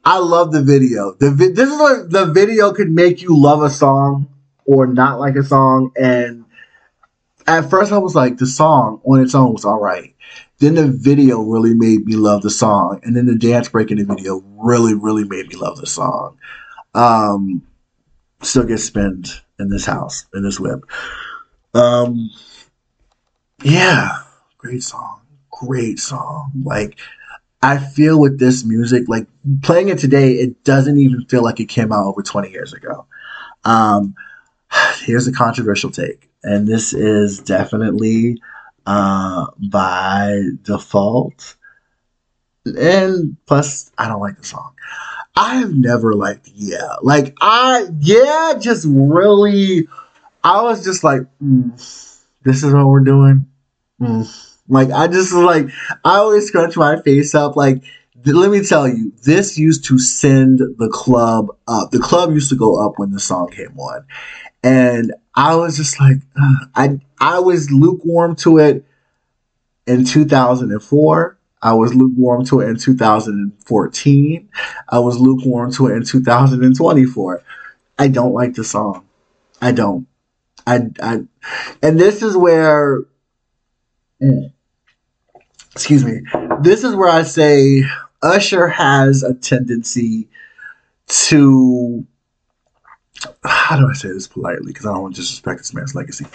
I 0.05 0.17
love 0.17 0.51
the 0.51 0.61
video. 0.61 1.13
The 1.13 1.31
vi- 1.31 1.51
this 1.53 1.69
is 1.71 1.79
what 1.79 2.11
the 2.11 2.25
video 2.25 2.73
could 2.73 2.91
make 2.91 3.21
you 3.21 3.39
love 3.39 3.63
a 3.63 3.69
song 3.69 4.27
or 4.65 4.85
not 4.85 5.19
like 5.19 5.35
a 5.35 5.43
song. 5.43 5.91
And 5.95 6.45
at 7.47 7.69
first, 7.69 7.91
I 7.91 7.97
was 7.97 8.15
like, 8.15 8.37
the 8.37 8.47
song 8.47 9.01
on 9.05 9.21
its 9.21 9.35
own 9.35 9.53
was 9.53 9.65
all 9.65 9.79
right. 9.79 10.13
Then 10.59 10.75
the 10.75 10.87
video 10.87 11.41
really 11.41 11.73
made 11.73 12.05
me 12.05 12.15
love 12.15 12.41
the 12.41 12.49
song, 12.49 13.01
and 13.03 13.15
then 13.15 13.25
the 13.25 13.35
dance 13.35 13.69
break 13.69 13.91
in 13.91 13.97
the 13.97 14.05
video 14.05 14.43
really, 14.57 14.93
really 14.93 15.23
made 15.25 15.47
me 15.47 15.55
love 15.55 15.77
the 15.77 15.87
song. 15.87 16.37
Um, 16.93 17.63
still 18.41 18.63
gets 18.63 18.83
spent 18.83 19.41
in 19.59 19.69
this 19.69 19.85
house 19.85 20.25
in 20.33 20.43
this 20.43 20.59
whip. 20.59 20.83
Um, 21.73 22.29
yeah, 23.61 24.23
great 24.57 24.83
song. 24.83 25.21
Great 25.51 25.99
song. 25.99 26.51
Like, 26.63 26.97
I 27.61 27.77
feel 27.77 28.19
with 28.19 28.39
this 28.39 28.65
music, 28.65 29.07
like 29.07 29.27
playing 29.61 29.89
it 29.89 29.97
today, 29.97 30.33
it 30.33 30.63
doesn't 30.63 30.97
even 30.97 31.25
feel 31.25 31.43
like 31.43 31.59
it 31.59 31.69
came 31.69 31.91
out 31.91 32.05
over 32.05 32.21
20 32.21 32.49
years 32.49 32.73
ago. 32.73 33.05
Um, 33.63 34.15
here's 35.01 35.27
a 35.27 35.33
controversial 35.33 35.91
take, 35.91 36.29
and 36.43 36.67
this 36.67 36.93
is 36.93 37.39
definitely 37.39 38.41
uh, 38.85 39.47
by 39.57 40.41
default. 40.63 41.55
And 42.65 43.37
plus, 43.45 43.91
I 43.97 44.07
don't 44.07 44.21
like 44.21 44.37
the 44.37 44.45
song. 44.45 44.73
I 45.35 45.55
have 45.55 45.73
never 45.73 46.13
liked 46.13 46.49
Yeah. 46.53 46.95
Like, 47.01 47.35
I, 47.41 47.87
yeah, 47.99 48.53
just 48.59 48.85
really, 48.87 49.87
I 50.43 50.61
was 50.61 50.83
just 50.83 51.03
like, 51.03 51.21
mm, 51.41 51.79
this 52.43 52.63
is 52.63 52.73
what 52.73 52.87
we're 52.87 53.01
doing. 53.01 53.47
Mm. 54.01 54.49
Like 54.67 54.91
I 54.91 55.07
just 55.07 55.33
like 55.33 55.67
I 56.03 56.17
always 56.17 56.47
scrunch 56.47 56.77
my 56.77 57.01
face 57.01 57.35
up. 57.35 57.55
Like 57.55 57.83
th- 58.23 58.35
let 58.35 58.51
me 58.51 58.63
tell 58.63 58.87
you, 58.87 59.11
this 59.23 59.57
used 59.57 59.85
to 59.85 59.99
send 59.99 60.59
the 60.77 60.89
club 60.89 61.47
up. 61.67 61.91
The 61.91 61.99
club 61.99 62.31
used 62.31 62.49
to 62.49 62.55
go 62.55 62.83
up 62.83 62.93
when 62.97 63.11
the 63.11 63.19
song 63.19 63.49
came 63.51 63.77
on, 63.77 64.05
and 64.63 65.13
I 65.35 65.55
was 65.55 65.77
just 65.77 65.99
like, 65.99 66.17
uh, 66.39 66.65
I 66.75 66.99
I 67.19 67.39
was 67.39 67.71
lukewarm 67.71 68.35
to 68.37 68.59
it 68.59 68.85
in 69.87 70.05
2004. 70.05 71.37
I 71.61 71.73
was 71.73 71.93
lukewarm 71.93 72.45
to 72.47 72.59
it 72.59 72.67
in 72.67 72.77
2014. 72.77 74.49
I 74.89 74.99
was 74.99 75.17
lukewarm 75.17 75.71
to 75.73 75.87
it 75.87 75.93
in 75.93 76.03
2024. 76.03 77.43
I 77.97 78.07
don't 78.09 78.33
like 78.33 78.55
the 78.55 78.65
song. 78.65 79.05
I 79.61 79.71
don't. 79.71 80.07
I, 80.65 80.81
I 81.01 81.21
and 81.81 81.99
this 81.99 82.21
is 82.21 82.37
where. 82.37 83.01
Excuse 85.73 86.05
me. 86.05 86.21
This 86.61 86.83
is 86.83 86.95
where 86.95 87.09
I 87.09 87.23
say 87.23 87.83
Usher 88.21 88.67
has 88.67 89.23
a 89.23 89.33
tendency 89.33 90.27
to. 91.07 92.05
How 93.43 93.77
do 93.77 93.89
I 93.89 93.93
say 93.93 94.09
this 94.09 94.27
politely? 94.27 94.67
Because 94.67 94.85
I 94.85 94.93
don't 94.93 95.01
want 95.01 95.15
to 95.15 95.21
disrespect 95.21 95.59
this 95.59 95.73
man's 95.73 95.95
legacy. 95.95 96.25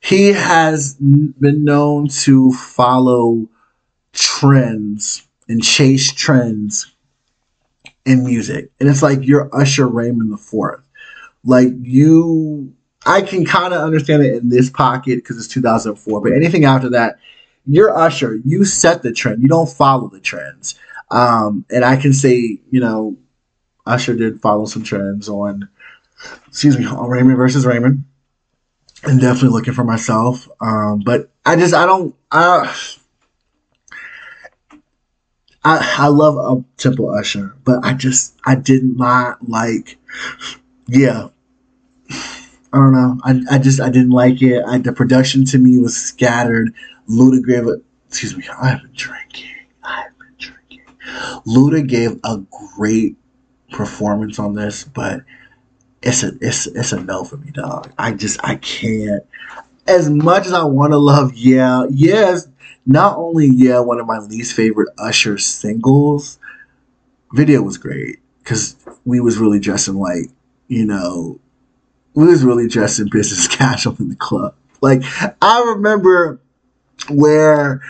He 0.00 0.28
has 0.28 0.94
been 0.94 1.64
known 1.64 2.08
to 2.08 2.52
follow 2.52 3.48
trends 4.12 5.26
and 5.48 5.62
chase 5.62 6.12
trends 6.12 6.92
in 8.04 8.24
music. 8.24 8.70
And 8.80 8.88
it's 8.88 9.02
like 9.02 9.20
you're 9.22 9.54
Usher 9.54 9.86
Raymond 9.86 10.32
the 10.32 10.36
Fourth. 10.36 10.82
Like 11.44 11.72
you 11.80 12.74
I 13.04 13.22
can 13.22 13.44
kind 13.44 13.74
of 13.74 13.80
understand 13.80 14.24
it 14.24 14.34
in 14.34 14.48
this 14.48 14.70
pocket 14.70 15.16
because 15.16 15.36
it's 15.38 15.48
2004. 15.48 16.20
But 16.20 16.32
anything 16.32 16.64
after 16.64 16.90
that, 16.90 17.16
you're 17.66 17.96
Usher. 17.96 18.40
You 18.44 18.64
set 18.64 19.02
the 19.02 19.12
trend. 19.12 19.42
You 19.42 19.48
don't 19.48 19.68
follow 19.68 20.08
the 20.08 20.20
trends. 20.20 20.78
Um, 21.10 21.64
and 21.70 21.84
I 21.84 21.96
can 21.96 22.12
say, 22.12 22.60
you 22.70 22.80
know, 22.80 23.16
Usher 23.86 24.14
did 24.14 24.40
follow 24.40 24.66
some 24.66 24.82
trends 24.82 25.28
on, 25.28 25.68
excuse 26.46 26.78
me, 26.78 26.86
on 26.86 27.08
Raymond 27.08 27.36
versus 27.36 27.66
Raymond. 27.66 28.04
And 29.04 29.20
definitely 29.20 29.50
looking 29.50 29.74
for 29.74 29.84
myself. 29.84 30.48
Um, 30.60 31.02
but 31.04 31.30
I 31.44 31.56
just, 31.56 31.74
I 31.74 31.86
don't, 31.86 32.14
I, 32.30 32.72
I, 35.64 35.96
I 35.98 36.06
love 36.06 36.38
up 36.38 36.64
tempo 36.76 37.08
Usher, 37.08 37.56
but 37.64 37.84
I 37.84 37.94
just, 37.94 38.36
I 38.46 38.54
did 38.54 38.84
not 38.84 39.48
like, 39.48 39.98
yeah, 40.86 41.28
I 42.72 42.78
don't 42.78 42.92
know. 42.92 43.18
I, 43.22 43.56
I 43.56 43.58
just 43.58 43.80
I 43.80 43.90
didn't 43.90 44.10
like 44.10 44.40
it. 44.40 44.64
I, 44.66 44.78
the 44.78 44.92
production 44.92 45.44
to 45.46 45.58
me 45.58 45.78
was 45.78 45.96
scattered. 45.96 46.74
Luda 47.08 47.46
gave 47.46 47.66
a 47.66 47.80
excuse 48.08 48.36
me. 48.36 48.44
I 48.60 48.70
have 48.70 48.82
been 48.82 48.92
drinking. 48.94 49.50
I 49.82 50.02
have 50.02 50.18
been 50.18 50.34
drinking. 50.38 50.82
Luda 51.46 51.86
gave 51.86 52.18
a 52.24 52.38
great 52.76 53.16
performance 53.70 54.38
on 54.38 54.54
this, 54.54 54.84
but 54.84 55.22
it's 56.02 56.22
a 56.22 56.32
it's 56.40 56.66
it's 56.66 56.92
a 56.92 57.00
no 57.00 57.24
for 57.24 57.36
me, 57.36 57.50
dog. 57.50 57.92
I 57.98 58.12
just 58.12 58.40
I 58.42 58.56
can't. 58.56 59.22
As 59.86 60.08
much 60.08 60.46
as 60.46 60.52
I 60.52 60.64
want 60.64 60.92
to 60.92 60.98
love, 60.98 61.34
yeah, 61.34 61.86
yes. 61.90 62.48
Not 62.86 63.16
only 63.18 63.46
yeah, 63.46 63.80
one 63.80 64.00
of 64.00 64.06
my 64.06 64.18
least 64.18 64.54
favorite 64.54 64.88
Usher 64.98 65.38
singles. 65.38 66.38
Video 67.34 67.62
was 67.62 67.78
great 67.78 68.18
because 68.38 68.76
we 69.04 69.20
was 69.20 69.38
really 69.38 69.58
dressing 69.58 69.94
like 69.94 70.26
you 70.68 70.84
know 70.84 71.40
was 72.14 72.44
really 72.44 72.68
dressed 72.68 72.98
in 72.98 73.08
business 73.10 73.48
casual 73.56 73.96
in 73.98 74.08
the 74.08 74.16
club. 74.16 74.54
Like 74.80 75.02
I 75.40 75.62
remember 75.74 76.40
where 77.08 77.80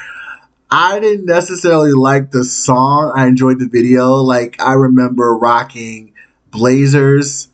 I 0.70 1.00
didn't 1.00 1.26
necessarily 1.26 1.92
like 1.92 2.30
the 2.30 2.44
song. 2.44 3.12
I 3.14 3.26
enjoyed 3.26 3.58
the 3.58 3.68
video. 3.68 4.16
Like 4.16 4.60
I 4.60 4.74
remember 4.74 5.36
rocking 5.36 6.12
blazers. 6.50 7.48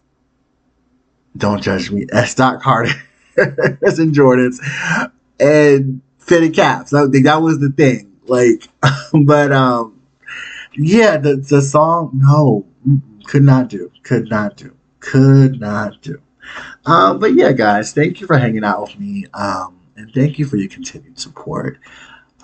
Don't 1.36 1.62
judge 1.62 1.90
me. 1.90 2.06
S. 2.12 2.34
Dot 2.34 2.60
Carter 2.60 2.94
and 3.36 4.14
Jordans 4.14 4.60
and 5.40 6.00
fitted 6.18 6.54
caps. 6.54 6.92
I 6.92 7.06
think 7.08 7.24
that 7.24 7.42
was 7.42 7.60
the 7.60 7.70
thing. 7.70 8.12
Like, 8.26 8.68
but 9.24 9.52
um, 9.52 10.00
yeah, 10.76 11.16
the 11.16 11.36
the 11.36 11.62
song 11.62 12.10
no, 12.14 12.66
could 13.24 13.42
not 13.42 13.68
do, 13.68 13.90
could 14.02 14.28
not 14.28 14.56
do, 14.56 14.74
could 15.00 15.60
not 15.60 16.00
do. 16.02 16.20
Um, 16.86 17.18
but 17.18 17.34
yeah, 17.34 17.52
guys, 17.52 17.92
thank 17.92 18.20
you 18.20 18.26
for 18.26 18.38
hanging 18.38 18.64
out 18.64 18.82
with 18.82 18.98
me. 18.98 19.26
Um, 19.34 19.78
and 19.96 20.12
thank 20.14 20.38
you 20.38 20.46
for 20.46 20.56
your 20.56 20.68
continued 20.68 21.18
support. 21.18 21.78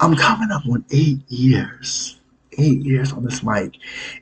I'm 0.01 0.17
coming 0.17 0.51
up 0.51 0.67
on 0.67 0.85
eight 0.91 1.21
years. 1.29 2.19
eight 2.57 2.83
years 2.83 3.13
on 3.13 3.25
this 3.25 3.43
mic, 3.43 3.79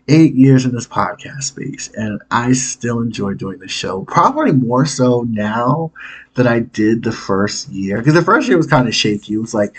eight 0.09 0.35
years 0.35 0.65
in 0.65 0.73
this 0.75 0.87
podcast 0.87 1.43
space, 1.43 1.91
and 1.95 2.23
I 2.31 2.53
still 2.53 3.01
enjoy 3.01 3.35
doing 3.35 3.59
the 3.59 3.69
show. 3.69 4.05
Probably 4.05 4.53
more 4.53 4.87
so 4.87 5.27
now 5.29 5.93
than 6.35 6.47
I 6.47 6.61
did 6.61 7.03
the 7.03 7.13
first 7.13 7.69
year. 7.69 7.99
Because 7.99 8.15
the 8.15 8.23
first 8.23 8.49
year 8.49 8.57
was 8.57 8.67
kind 8.67 8.89
of 8.89 8.95
shaky. 8.95 9.35
It 9.35 9.39
was 9.39 9.53
like, 9.53 9.77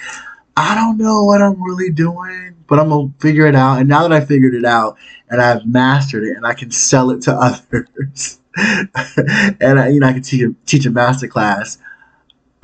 I 0.55 0.75
don't 0.75 0.99
know 0.99 1.23
what 1.23 1.41
I'm 1.41 1.61
really 1.63 1.89
doing, 1.91 2.52
but 2.67 2.79
I'm 2.79 2.89
gonna 2.89 3.13
figure 3.19 3.47
it 3.47 3.55
out. 3.55 3.79
And 3.79 3.89
now 3.89 4.07
that 4.07 4.13
I 4.13 4.25
figured 4.25 4.55
it 4.55 4.65
out 4.65 4.97
and 5.29 5.41
I've 5.41 5.65
mastered 5.65 6.23
it 6.23 6.37
and 6.37 6.45
I 6.45 6.53
can 6.53 6.71
sell 6.71 7.11
it 7.11 7.21
to 7.23 7.33
others, 7.73 8.39
and 8.57 9.79
I, 9.79 9.89
you 9.89 9.99
know 9.99 10.07
I 10.07 10.13
can 10.13 10.21
teach 10.21 10.41
a, 10.41 10.55
teach 10.65 10.85
a 10.85 10.91
master 10.91 11.27
class. 11.27 11.77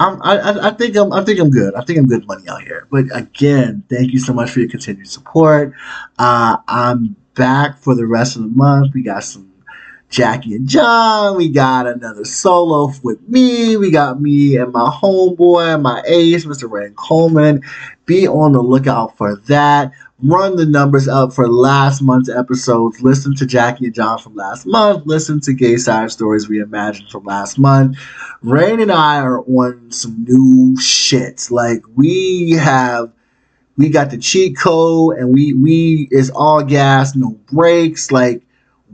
I'm, 0.01 0.21
I, 0.21 0.69
I 0.69 0.71
think 0.71 0.95
I'm, 0.95 1.11
I 1.11 1.25
think 1.25 1.39
I'm 1.41 1.49
good. 1.49 1.75
I 1.75 1.81
think 1.83 1.99
I'm 1.99 2.07
good 2.07 2.25
money 2.25 2.47
out 2.47 2.61
here. 2.61 2.87
But 2.89 3.05
again, 3.13 3.83
thank 3.89 4.13
you 4.13 4.19
so 4.19 4.31
much 4.31 4.49
for 4.49 4.61
your 4.61 4.69
continued 4.69 5.09
support. 5.09 5.73
Uh, 6.17 6.57
I'm 6.69 7.17
back 7.35 7.79
for 7.79 7.95
the 7.95 8.07
rest 8.07 8.37
of 8.37 8.43
the 8.43 8.47
month. 8.47 8.93
We 8.93 9.03
got 9.03 9.25
some 9.25 9.48
Jackie 10.09 10.55
and 10.55 10.67
John. 10.67 11.37
We 11.37 11.49
got 11.49 11.87
another 11.87 12.25
solo 12.25 12.91
with 13.03 13.21
me. 13.29 13.77
We 13.77 13.91
got 13.91 14.21
me 14.21 14.57
and 14.57 14.73
my 14.73 14.89
homeboy, 14.89 15.81
my 15.81 16.01
ace, 16.07 16.45
Mr. 16.45 16.69
Rand 16.69 16.95
Coleman. 16.95 17.61
Be 18.05 18.27
on 18.27 18.53
the 18.53 18.61
lookout 18.61 19.15
for 19.17 19.35
that. 19.47 19.91
Run 20.21 20.57
the 20.57 20.65
numbers 20.65 21.07
up 21.07 21.31
for 21.31 21.47
last 21.47 22.01
month's 22.01 22.29
episodes. 22.29 23.01
Listen 23.01 23.35
to 23.35 23.45
Jackie 23.45 23.85
and 23.85 23.93
John 23.93 24.17
from 24.17 24.35
last 24.35 24.65
month. 24.65 25.05
Listen 25.05 25.39
to 25.41 25.53
Gay 25.53 25.77
Side 25.77 26.11
Stories 26.11 26.47
Reimagined 26.47 27.09
from 27.09 27.23
last 27.23 27.57
month. 27.57 27.97
Rain 28.41 28.81
and 28.81 28.91
I 28.91 29.19
are 29.21 29.39
on 29.41 29.91
some 29.91 30.25
new 30.27 30.75
shit. 30.79 31.47
Like 31.51 31.83
we 31.95 32.51
have 32.51 33.11
we 33.77 33.89
got 33.89 34.09
the 34.09 34.17
cheat 34.17 34.57
code 34.57 35.17
and 35.17 35.33
we 35.33 35.53
we 35.53 36.09
is 36.11 36.31
all 36.31 36.63
gas, 36.63 37.15
no 37.15 37.39
brakes. 37.51 38.11
Like 38.11 38.43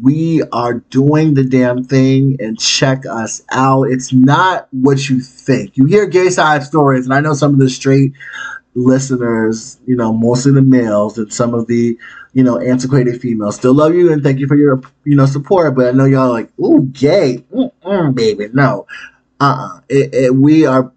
we 0.01 0.43
are 0.51 0.75
doing 0.89 1.33
the 1.33 1.43
damn 1.43 1.83
thing 1.83 2.37
and 2.39 2.59
check 2.59 3.05
us 3.05 3.43
out. 3.51 3.83
It's 3.83 4.11
not 4.11 4.67
what 4.71 5.09
you 5.09 5.21
think. 5.21 5.77
You 5.77 5.85
hear 5.85 6.05
gay 6.05 6.29
side 6.29 6.63
stories, 6.63 7.05
and 7.05 7.13
I 7.13 7.21
know 7.21 7.33
some 7.33 7.53
of 7.53 7.59
the 7.59 7.69
straight 7.69 8.13
listeners, 8.75 9.79
you 9.85 9.95
know, 9.95 10.13
mostly 10.13 10.51
the 10.51 10.61
males 10.61 11.17
and 11.17 11.33
some 11.33 11.53
of 11.53 11.67
the, 11.67 11.97
you 12.33 12.43
know, 12.43 12.59
antiquated 12.59 13.21
females 13.21 13.55
still 13.55 13.73
love 13.73 13.95
you 13.95 14.11
and 14.11 14.21
thank 14.21 14.39
you 14.39 14.47
for 14.47 14.57
your, 14.57 14.81
you 15.05 15.15
know, 15.15 15.25
support. 15.25 15.75
But 15.75 15.87
I 15.87 15.91
know 15.91 16.05
y'all 16.05 16.29
like, 16.29 16.51
ooh, 16.59 16.81
gay, 16.91 17.43
Mm-mm, 17.53 18.13
baby, 18.13 18.49
no, 18.53 18.85
uh, 19.39 19.79
uh 19.89 20.33
we 20.33 20.65
are 20.65 20.91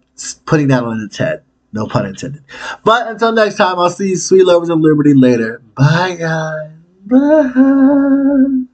putting 0.45 0.67
that 0.67 0.83
on 0.83 1.01
its 1.01 1.17
head. 1.17 1.43
No 1.71 1.87
pun 1.87 2.05
intended. 2.07 2.43
But 2.83 3.07
until 3.07 3.31
next 3.31 3.55
time, 3.55 3.77
I'll 3.77 3.91
see 3.91 4.09
you, 4.09 4.17
sweet 4.17 4.43
lovers 4.43 4.69
of 4.69 4.79
liberty, 4.79 5.13
later. 5.13 5.61
Bye, 5.75 6.15
guys. 6.19 6.71
Bye. 7.05 8.65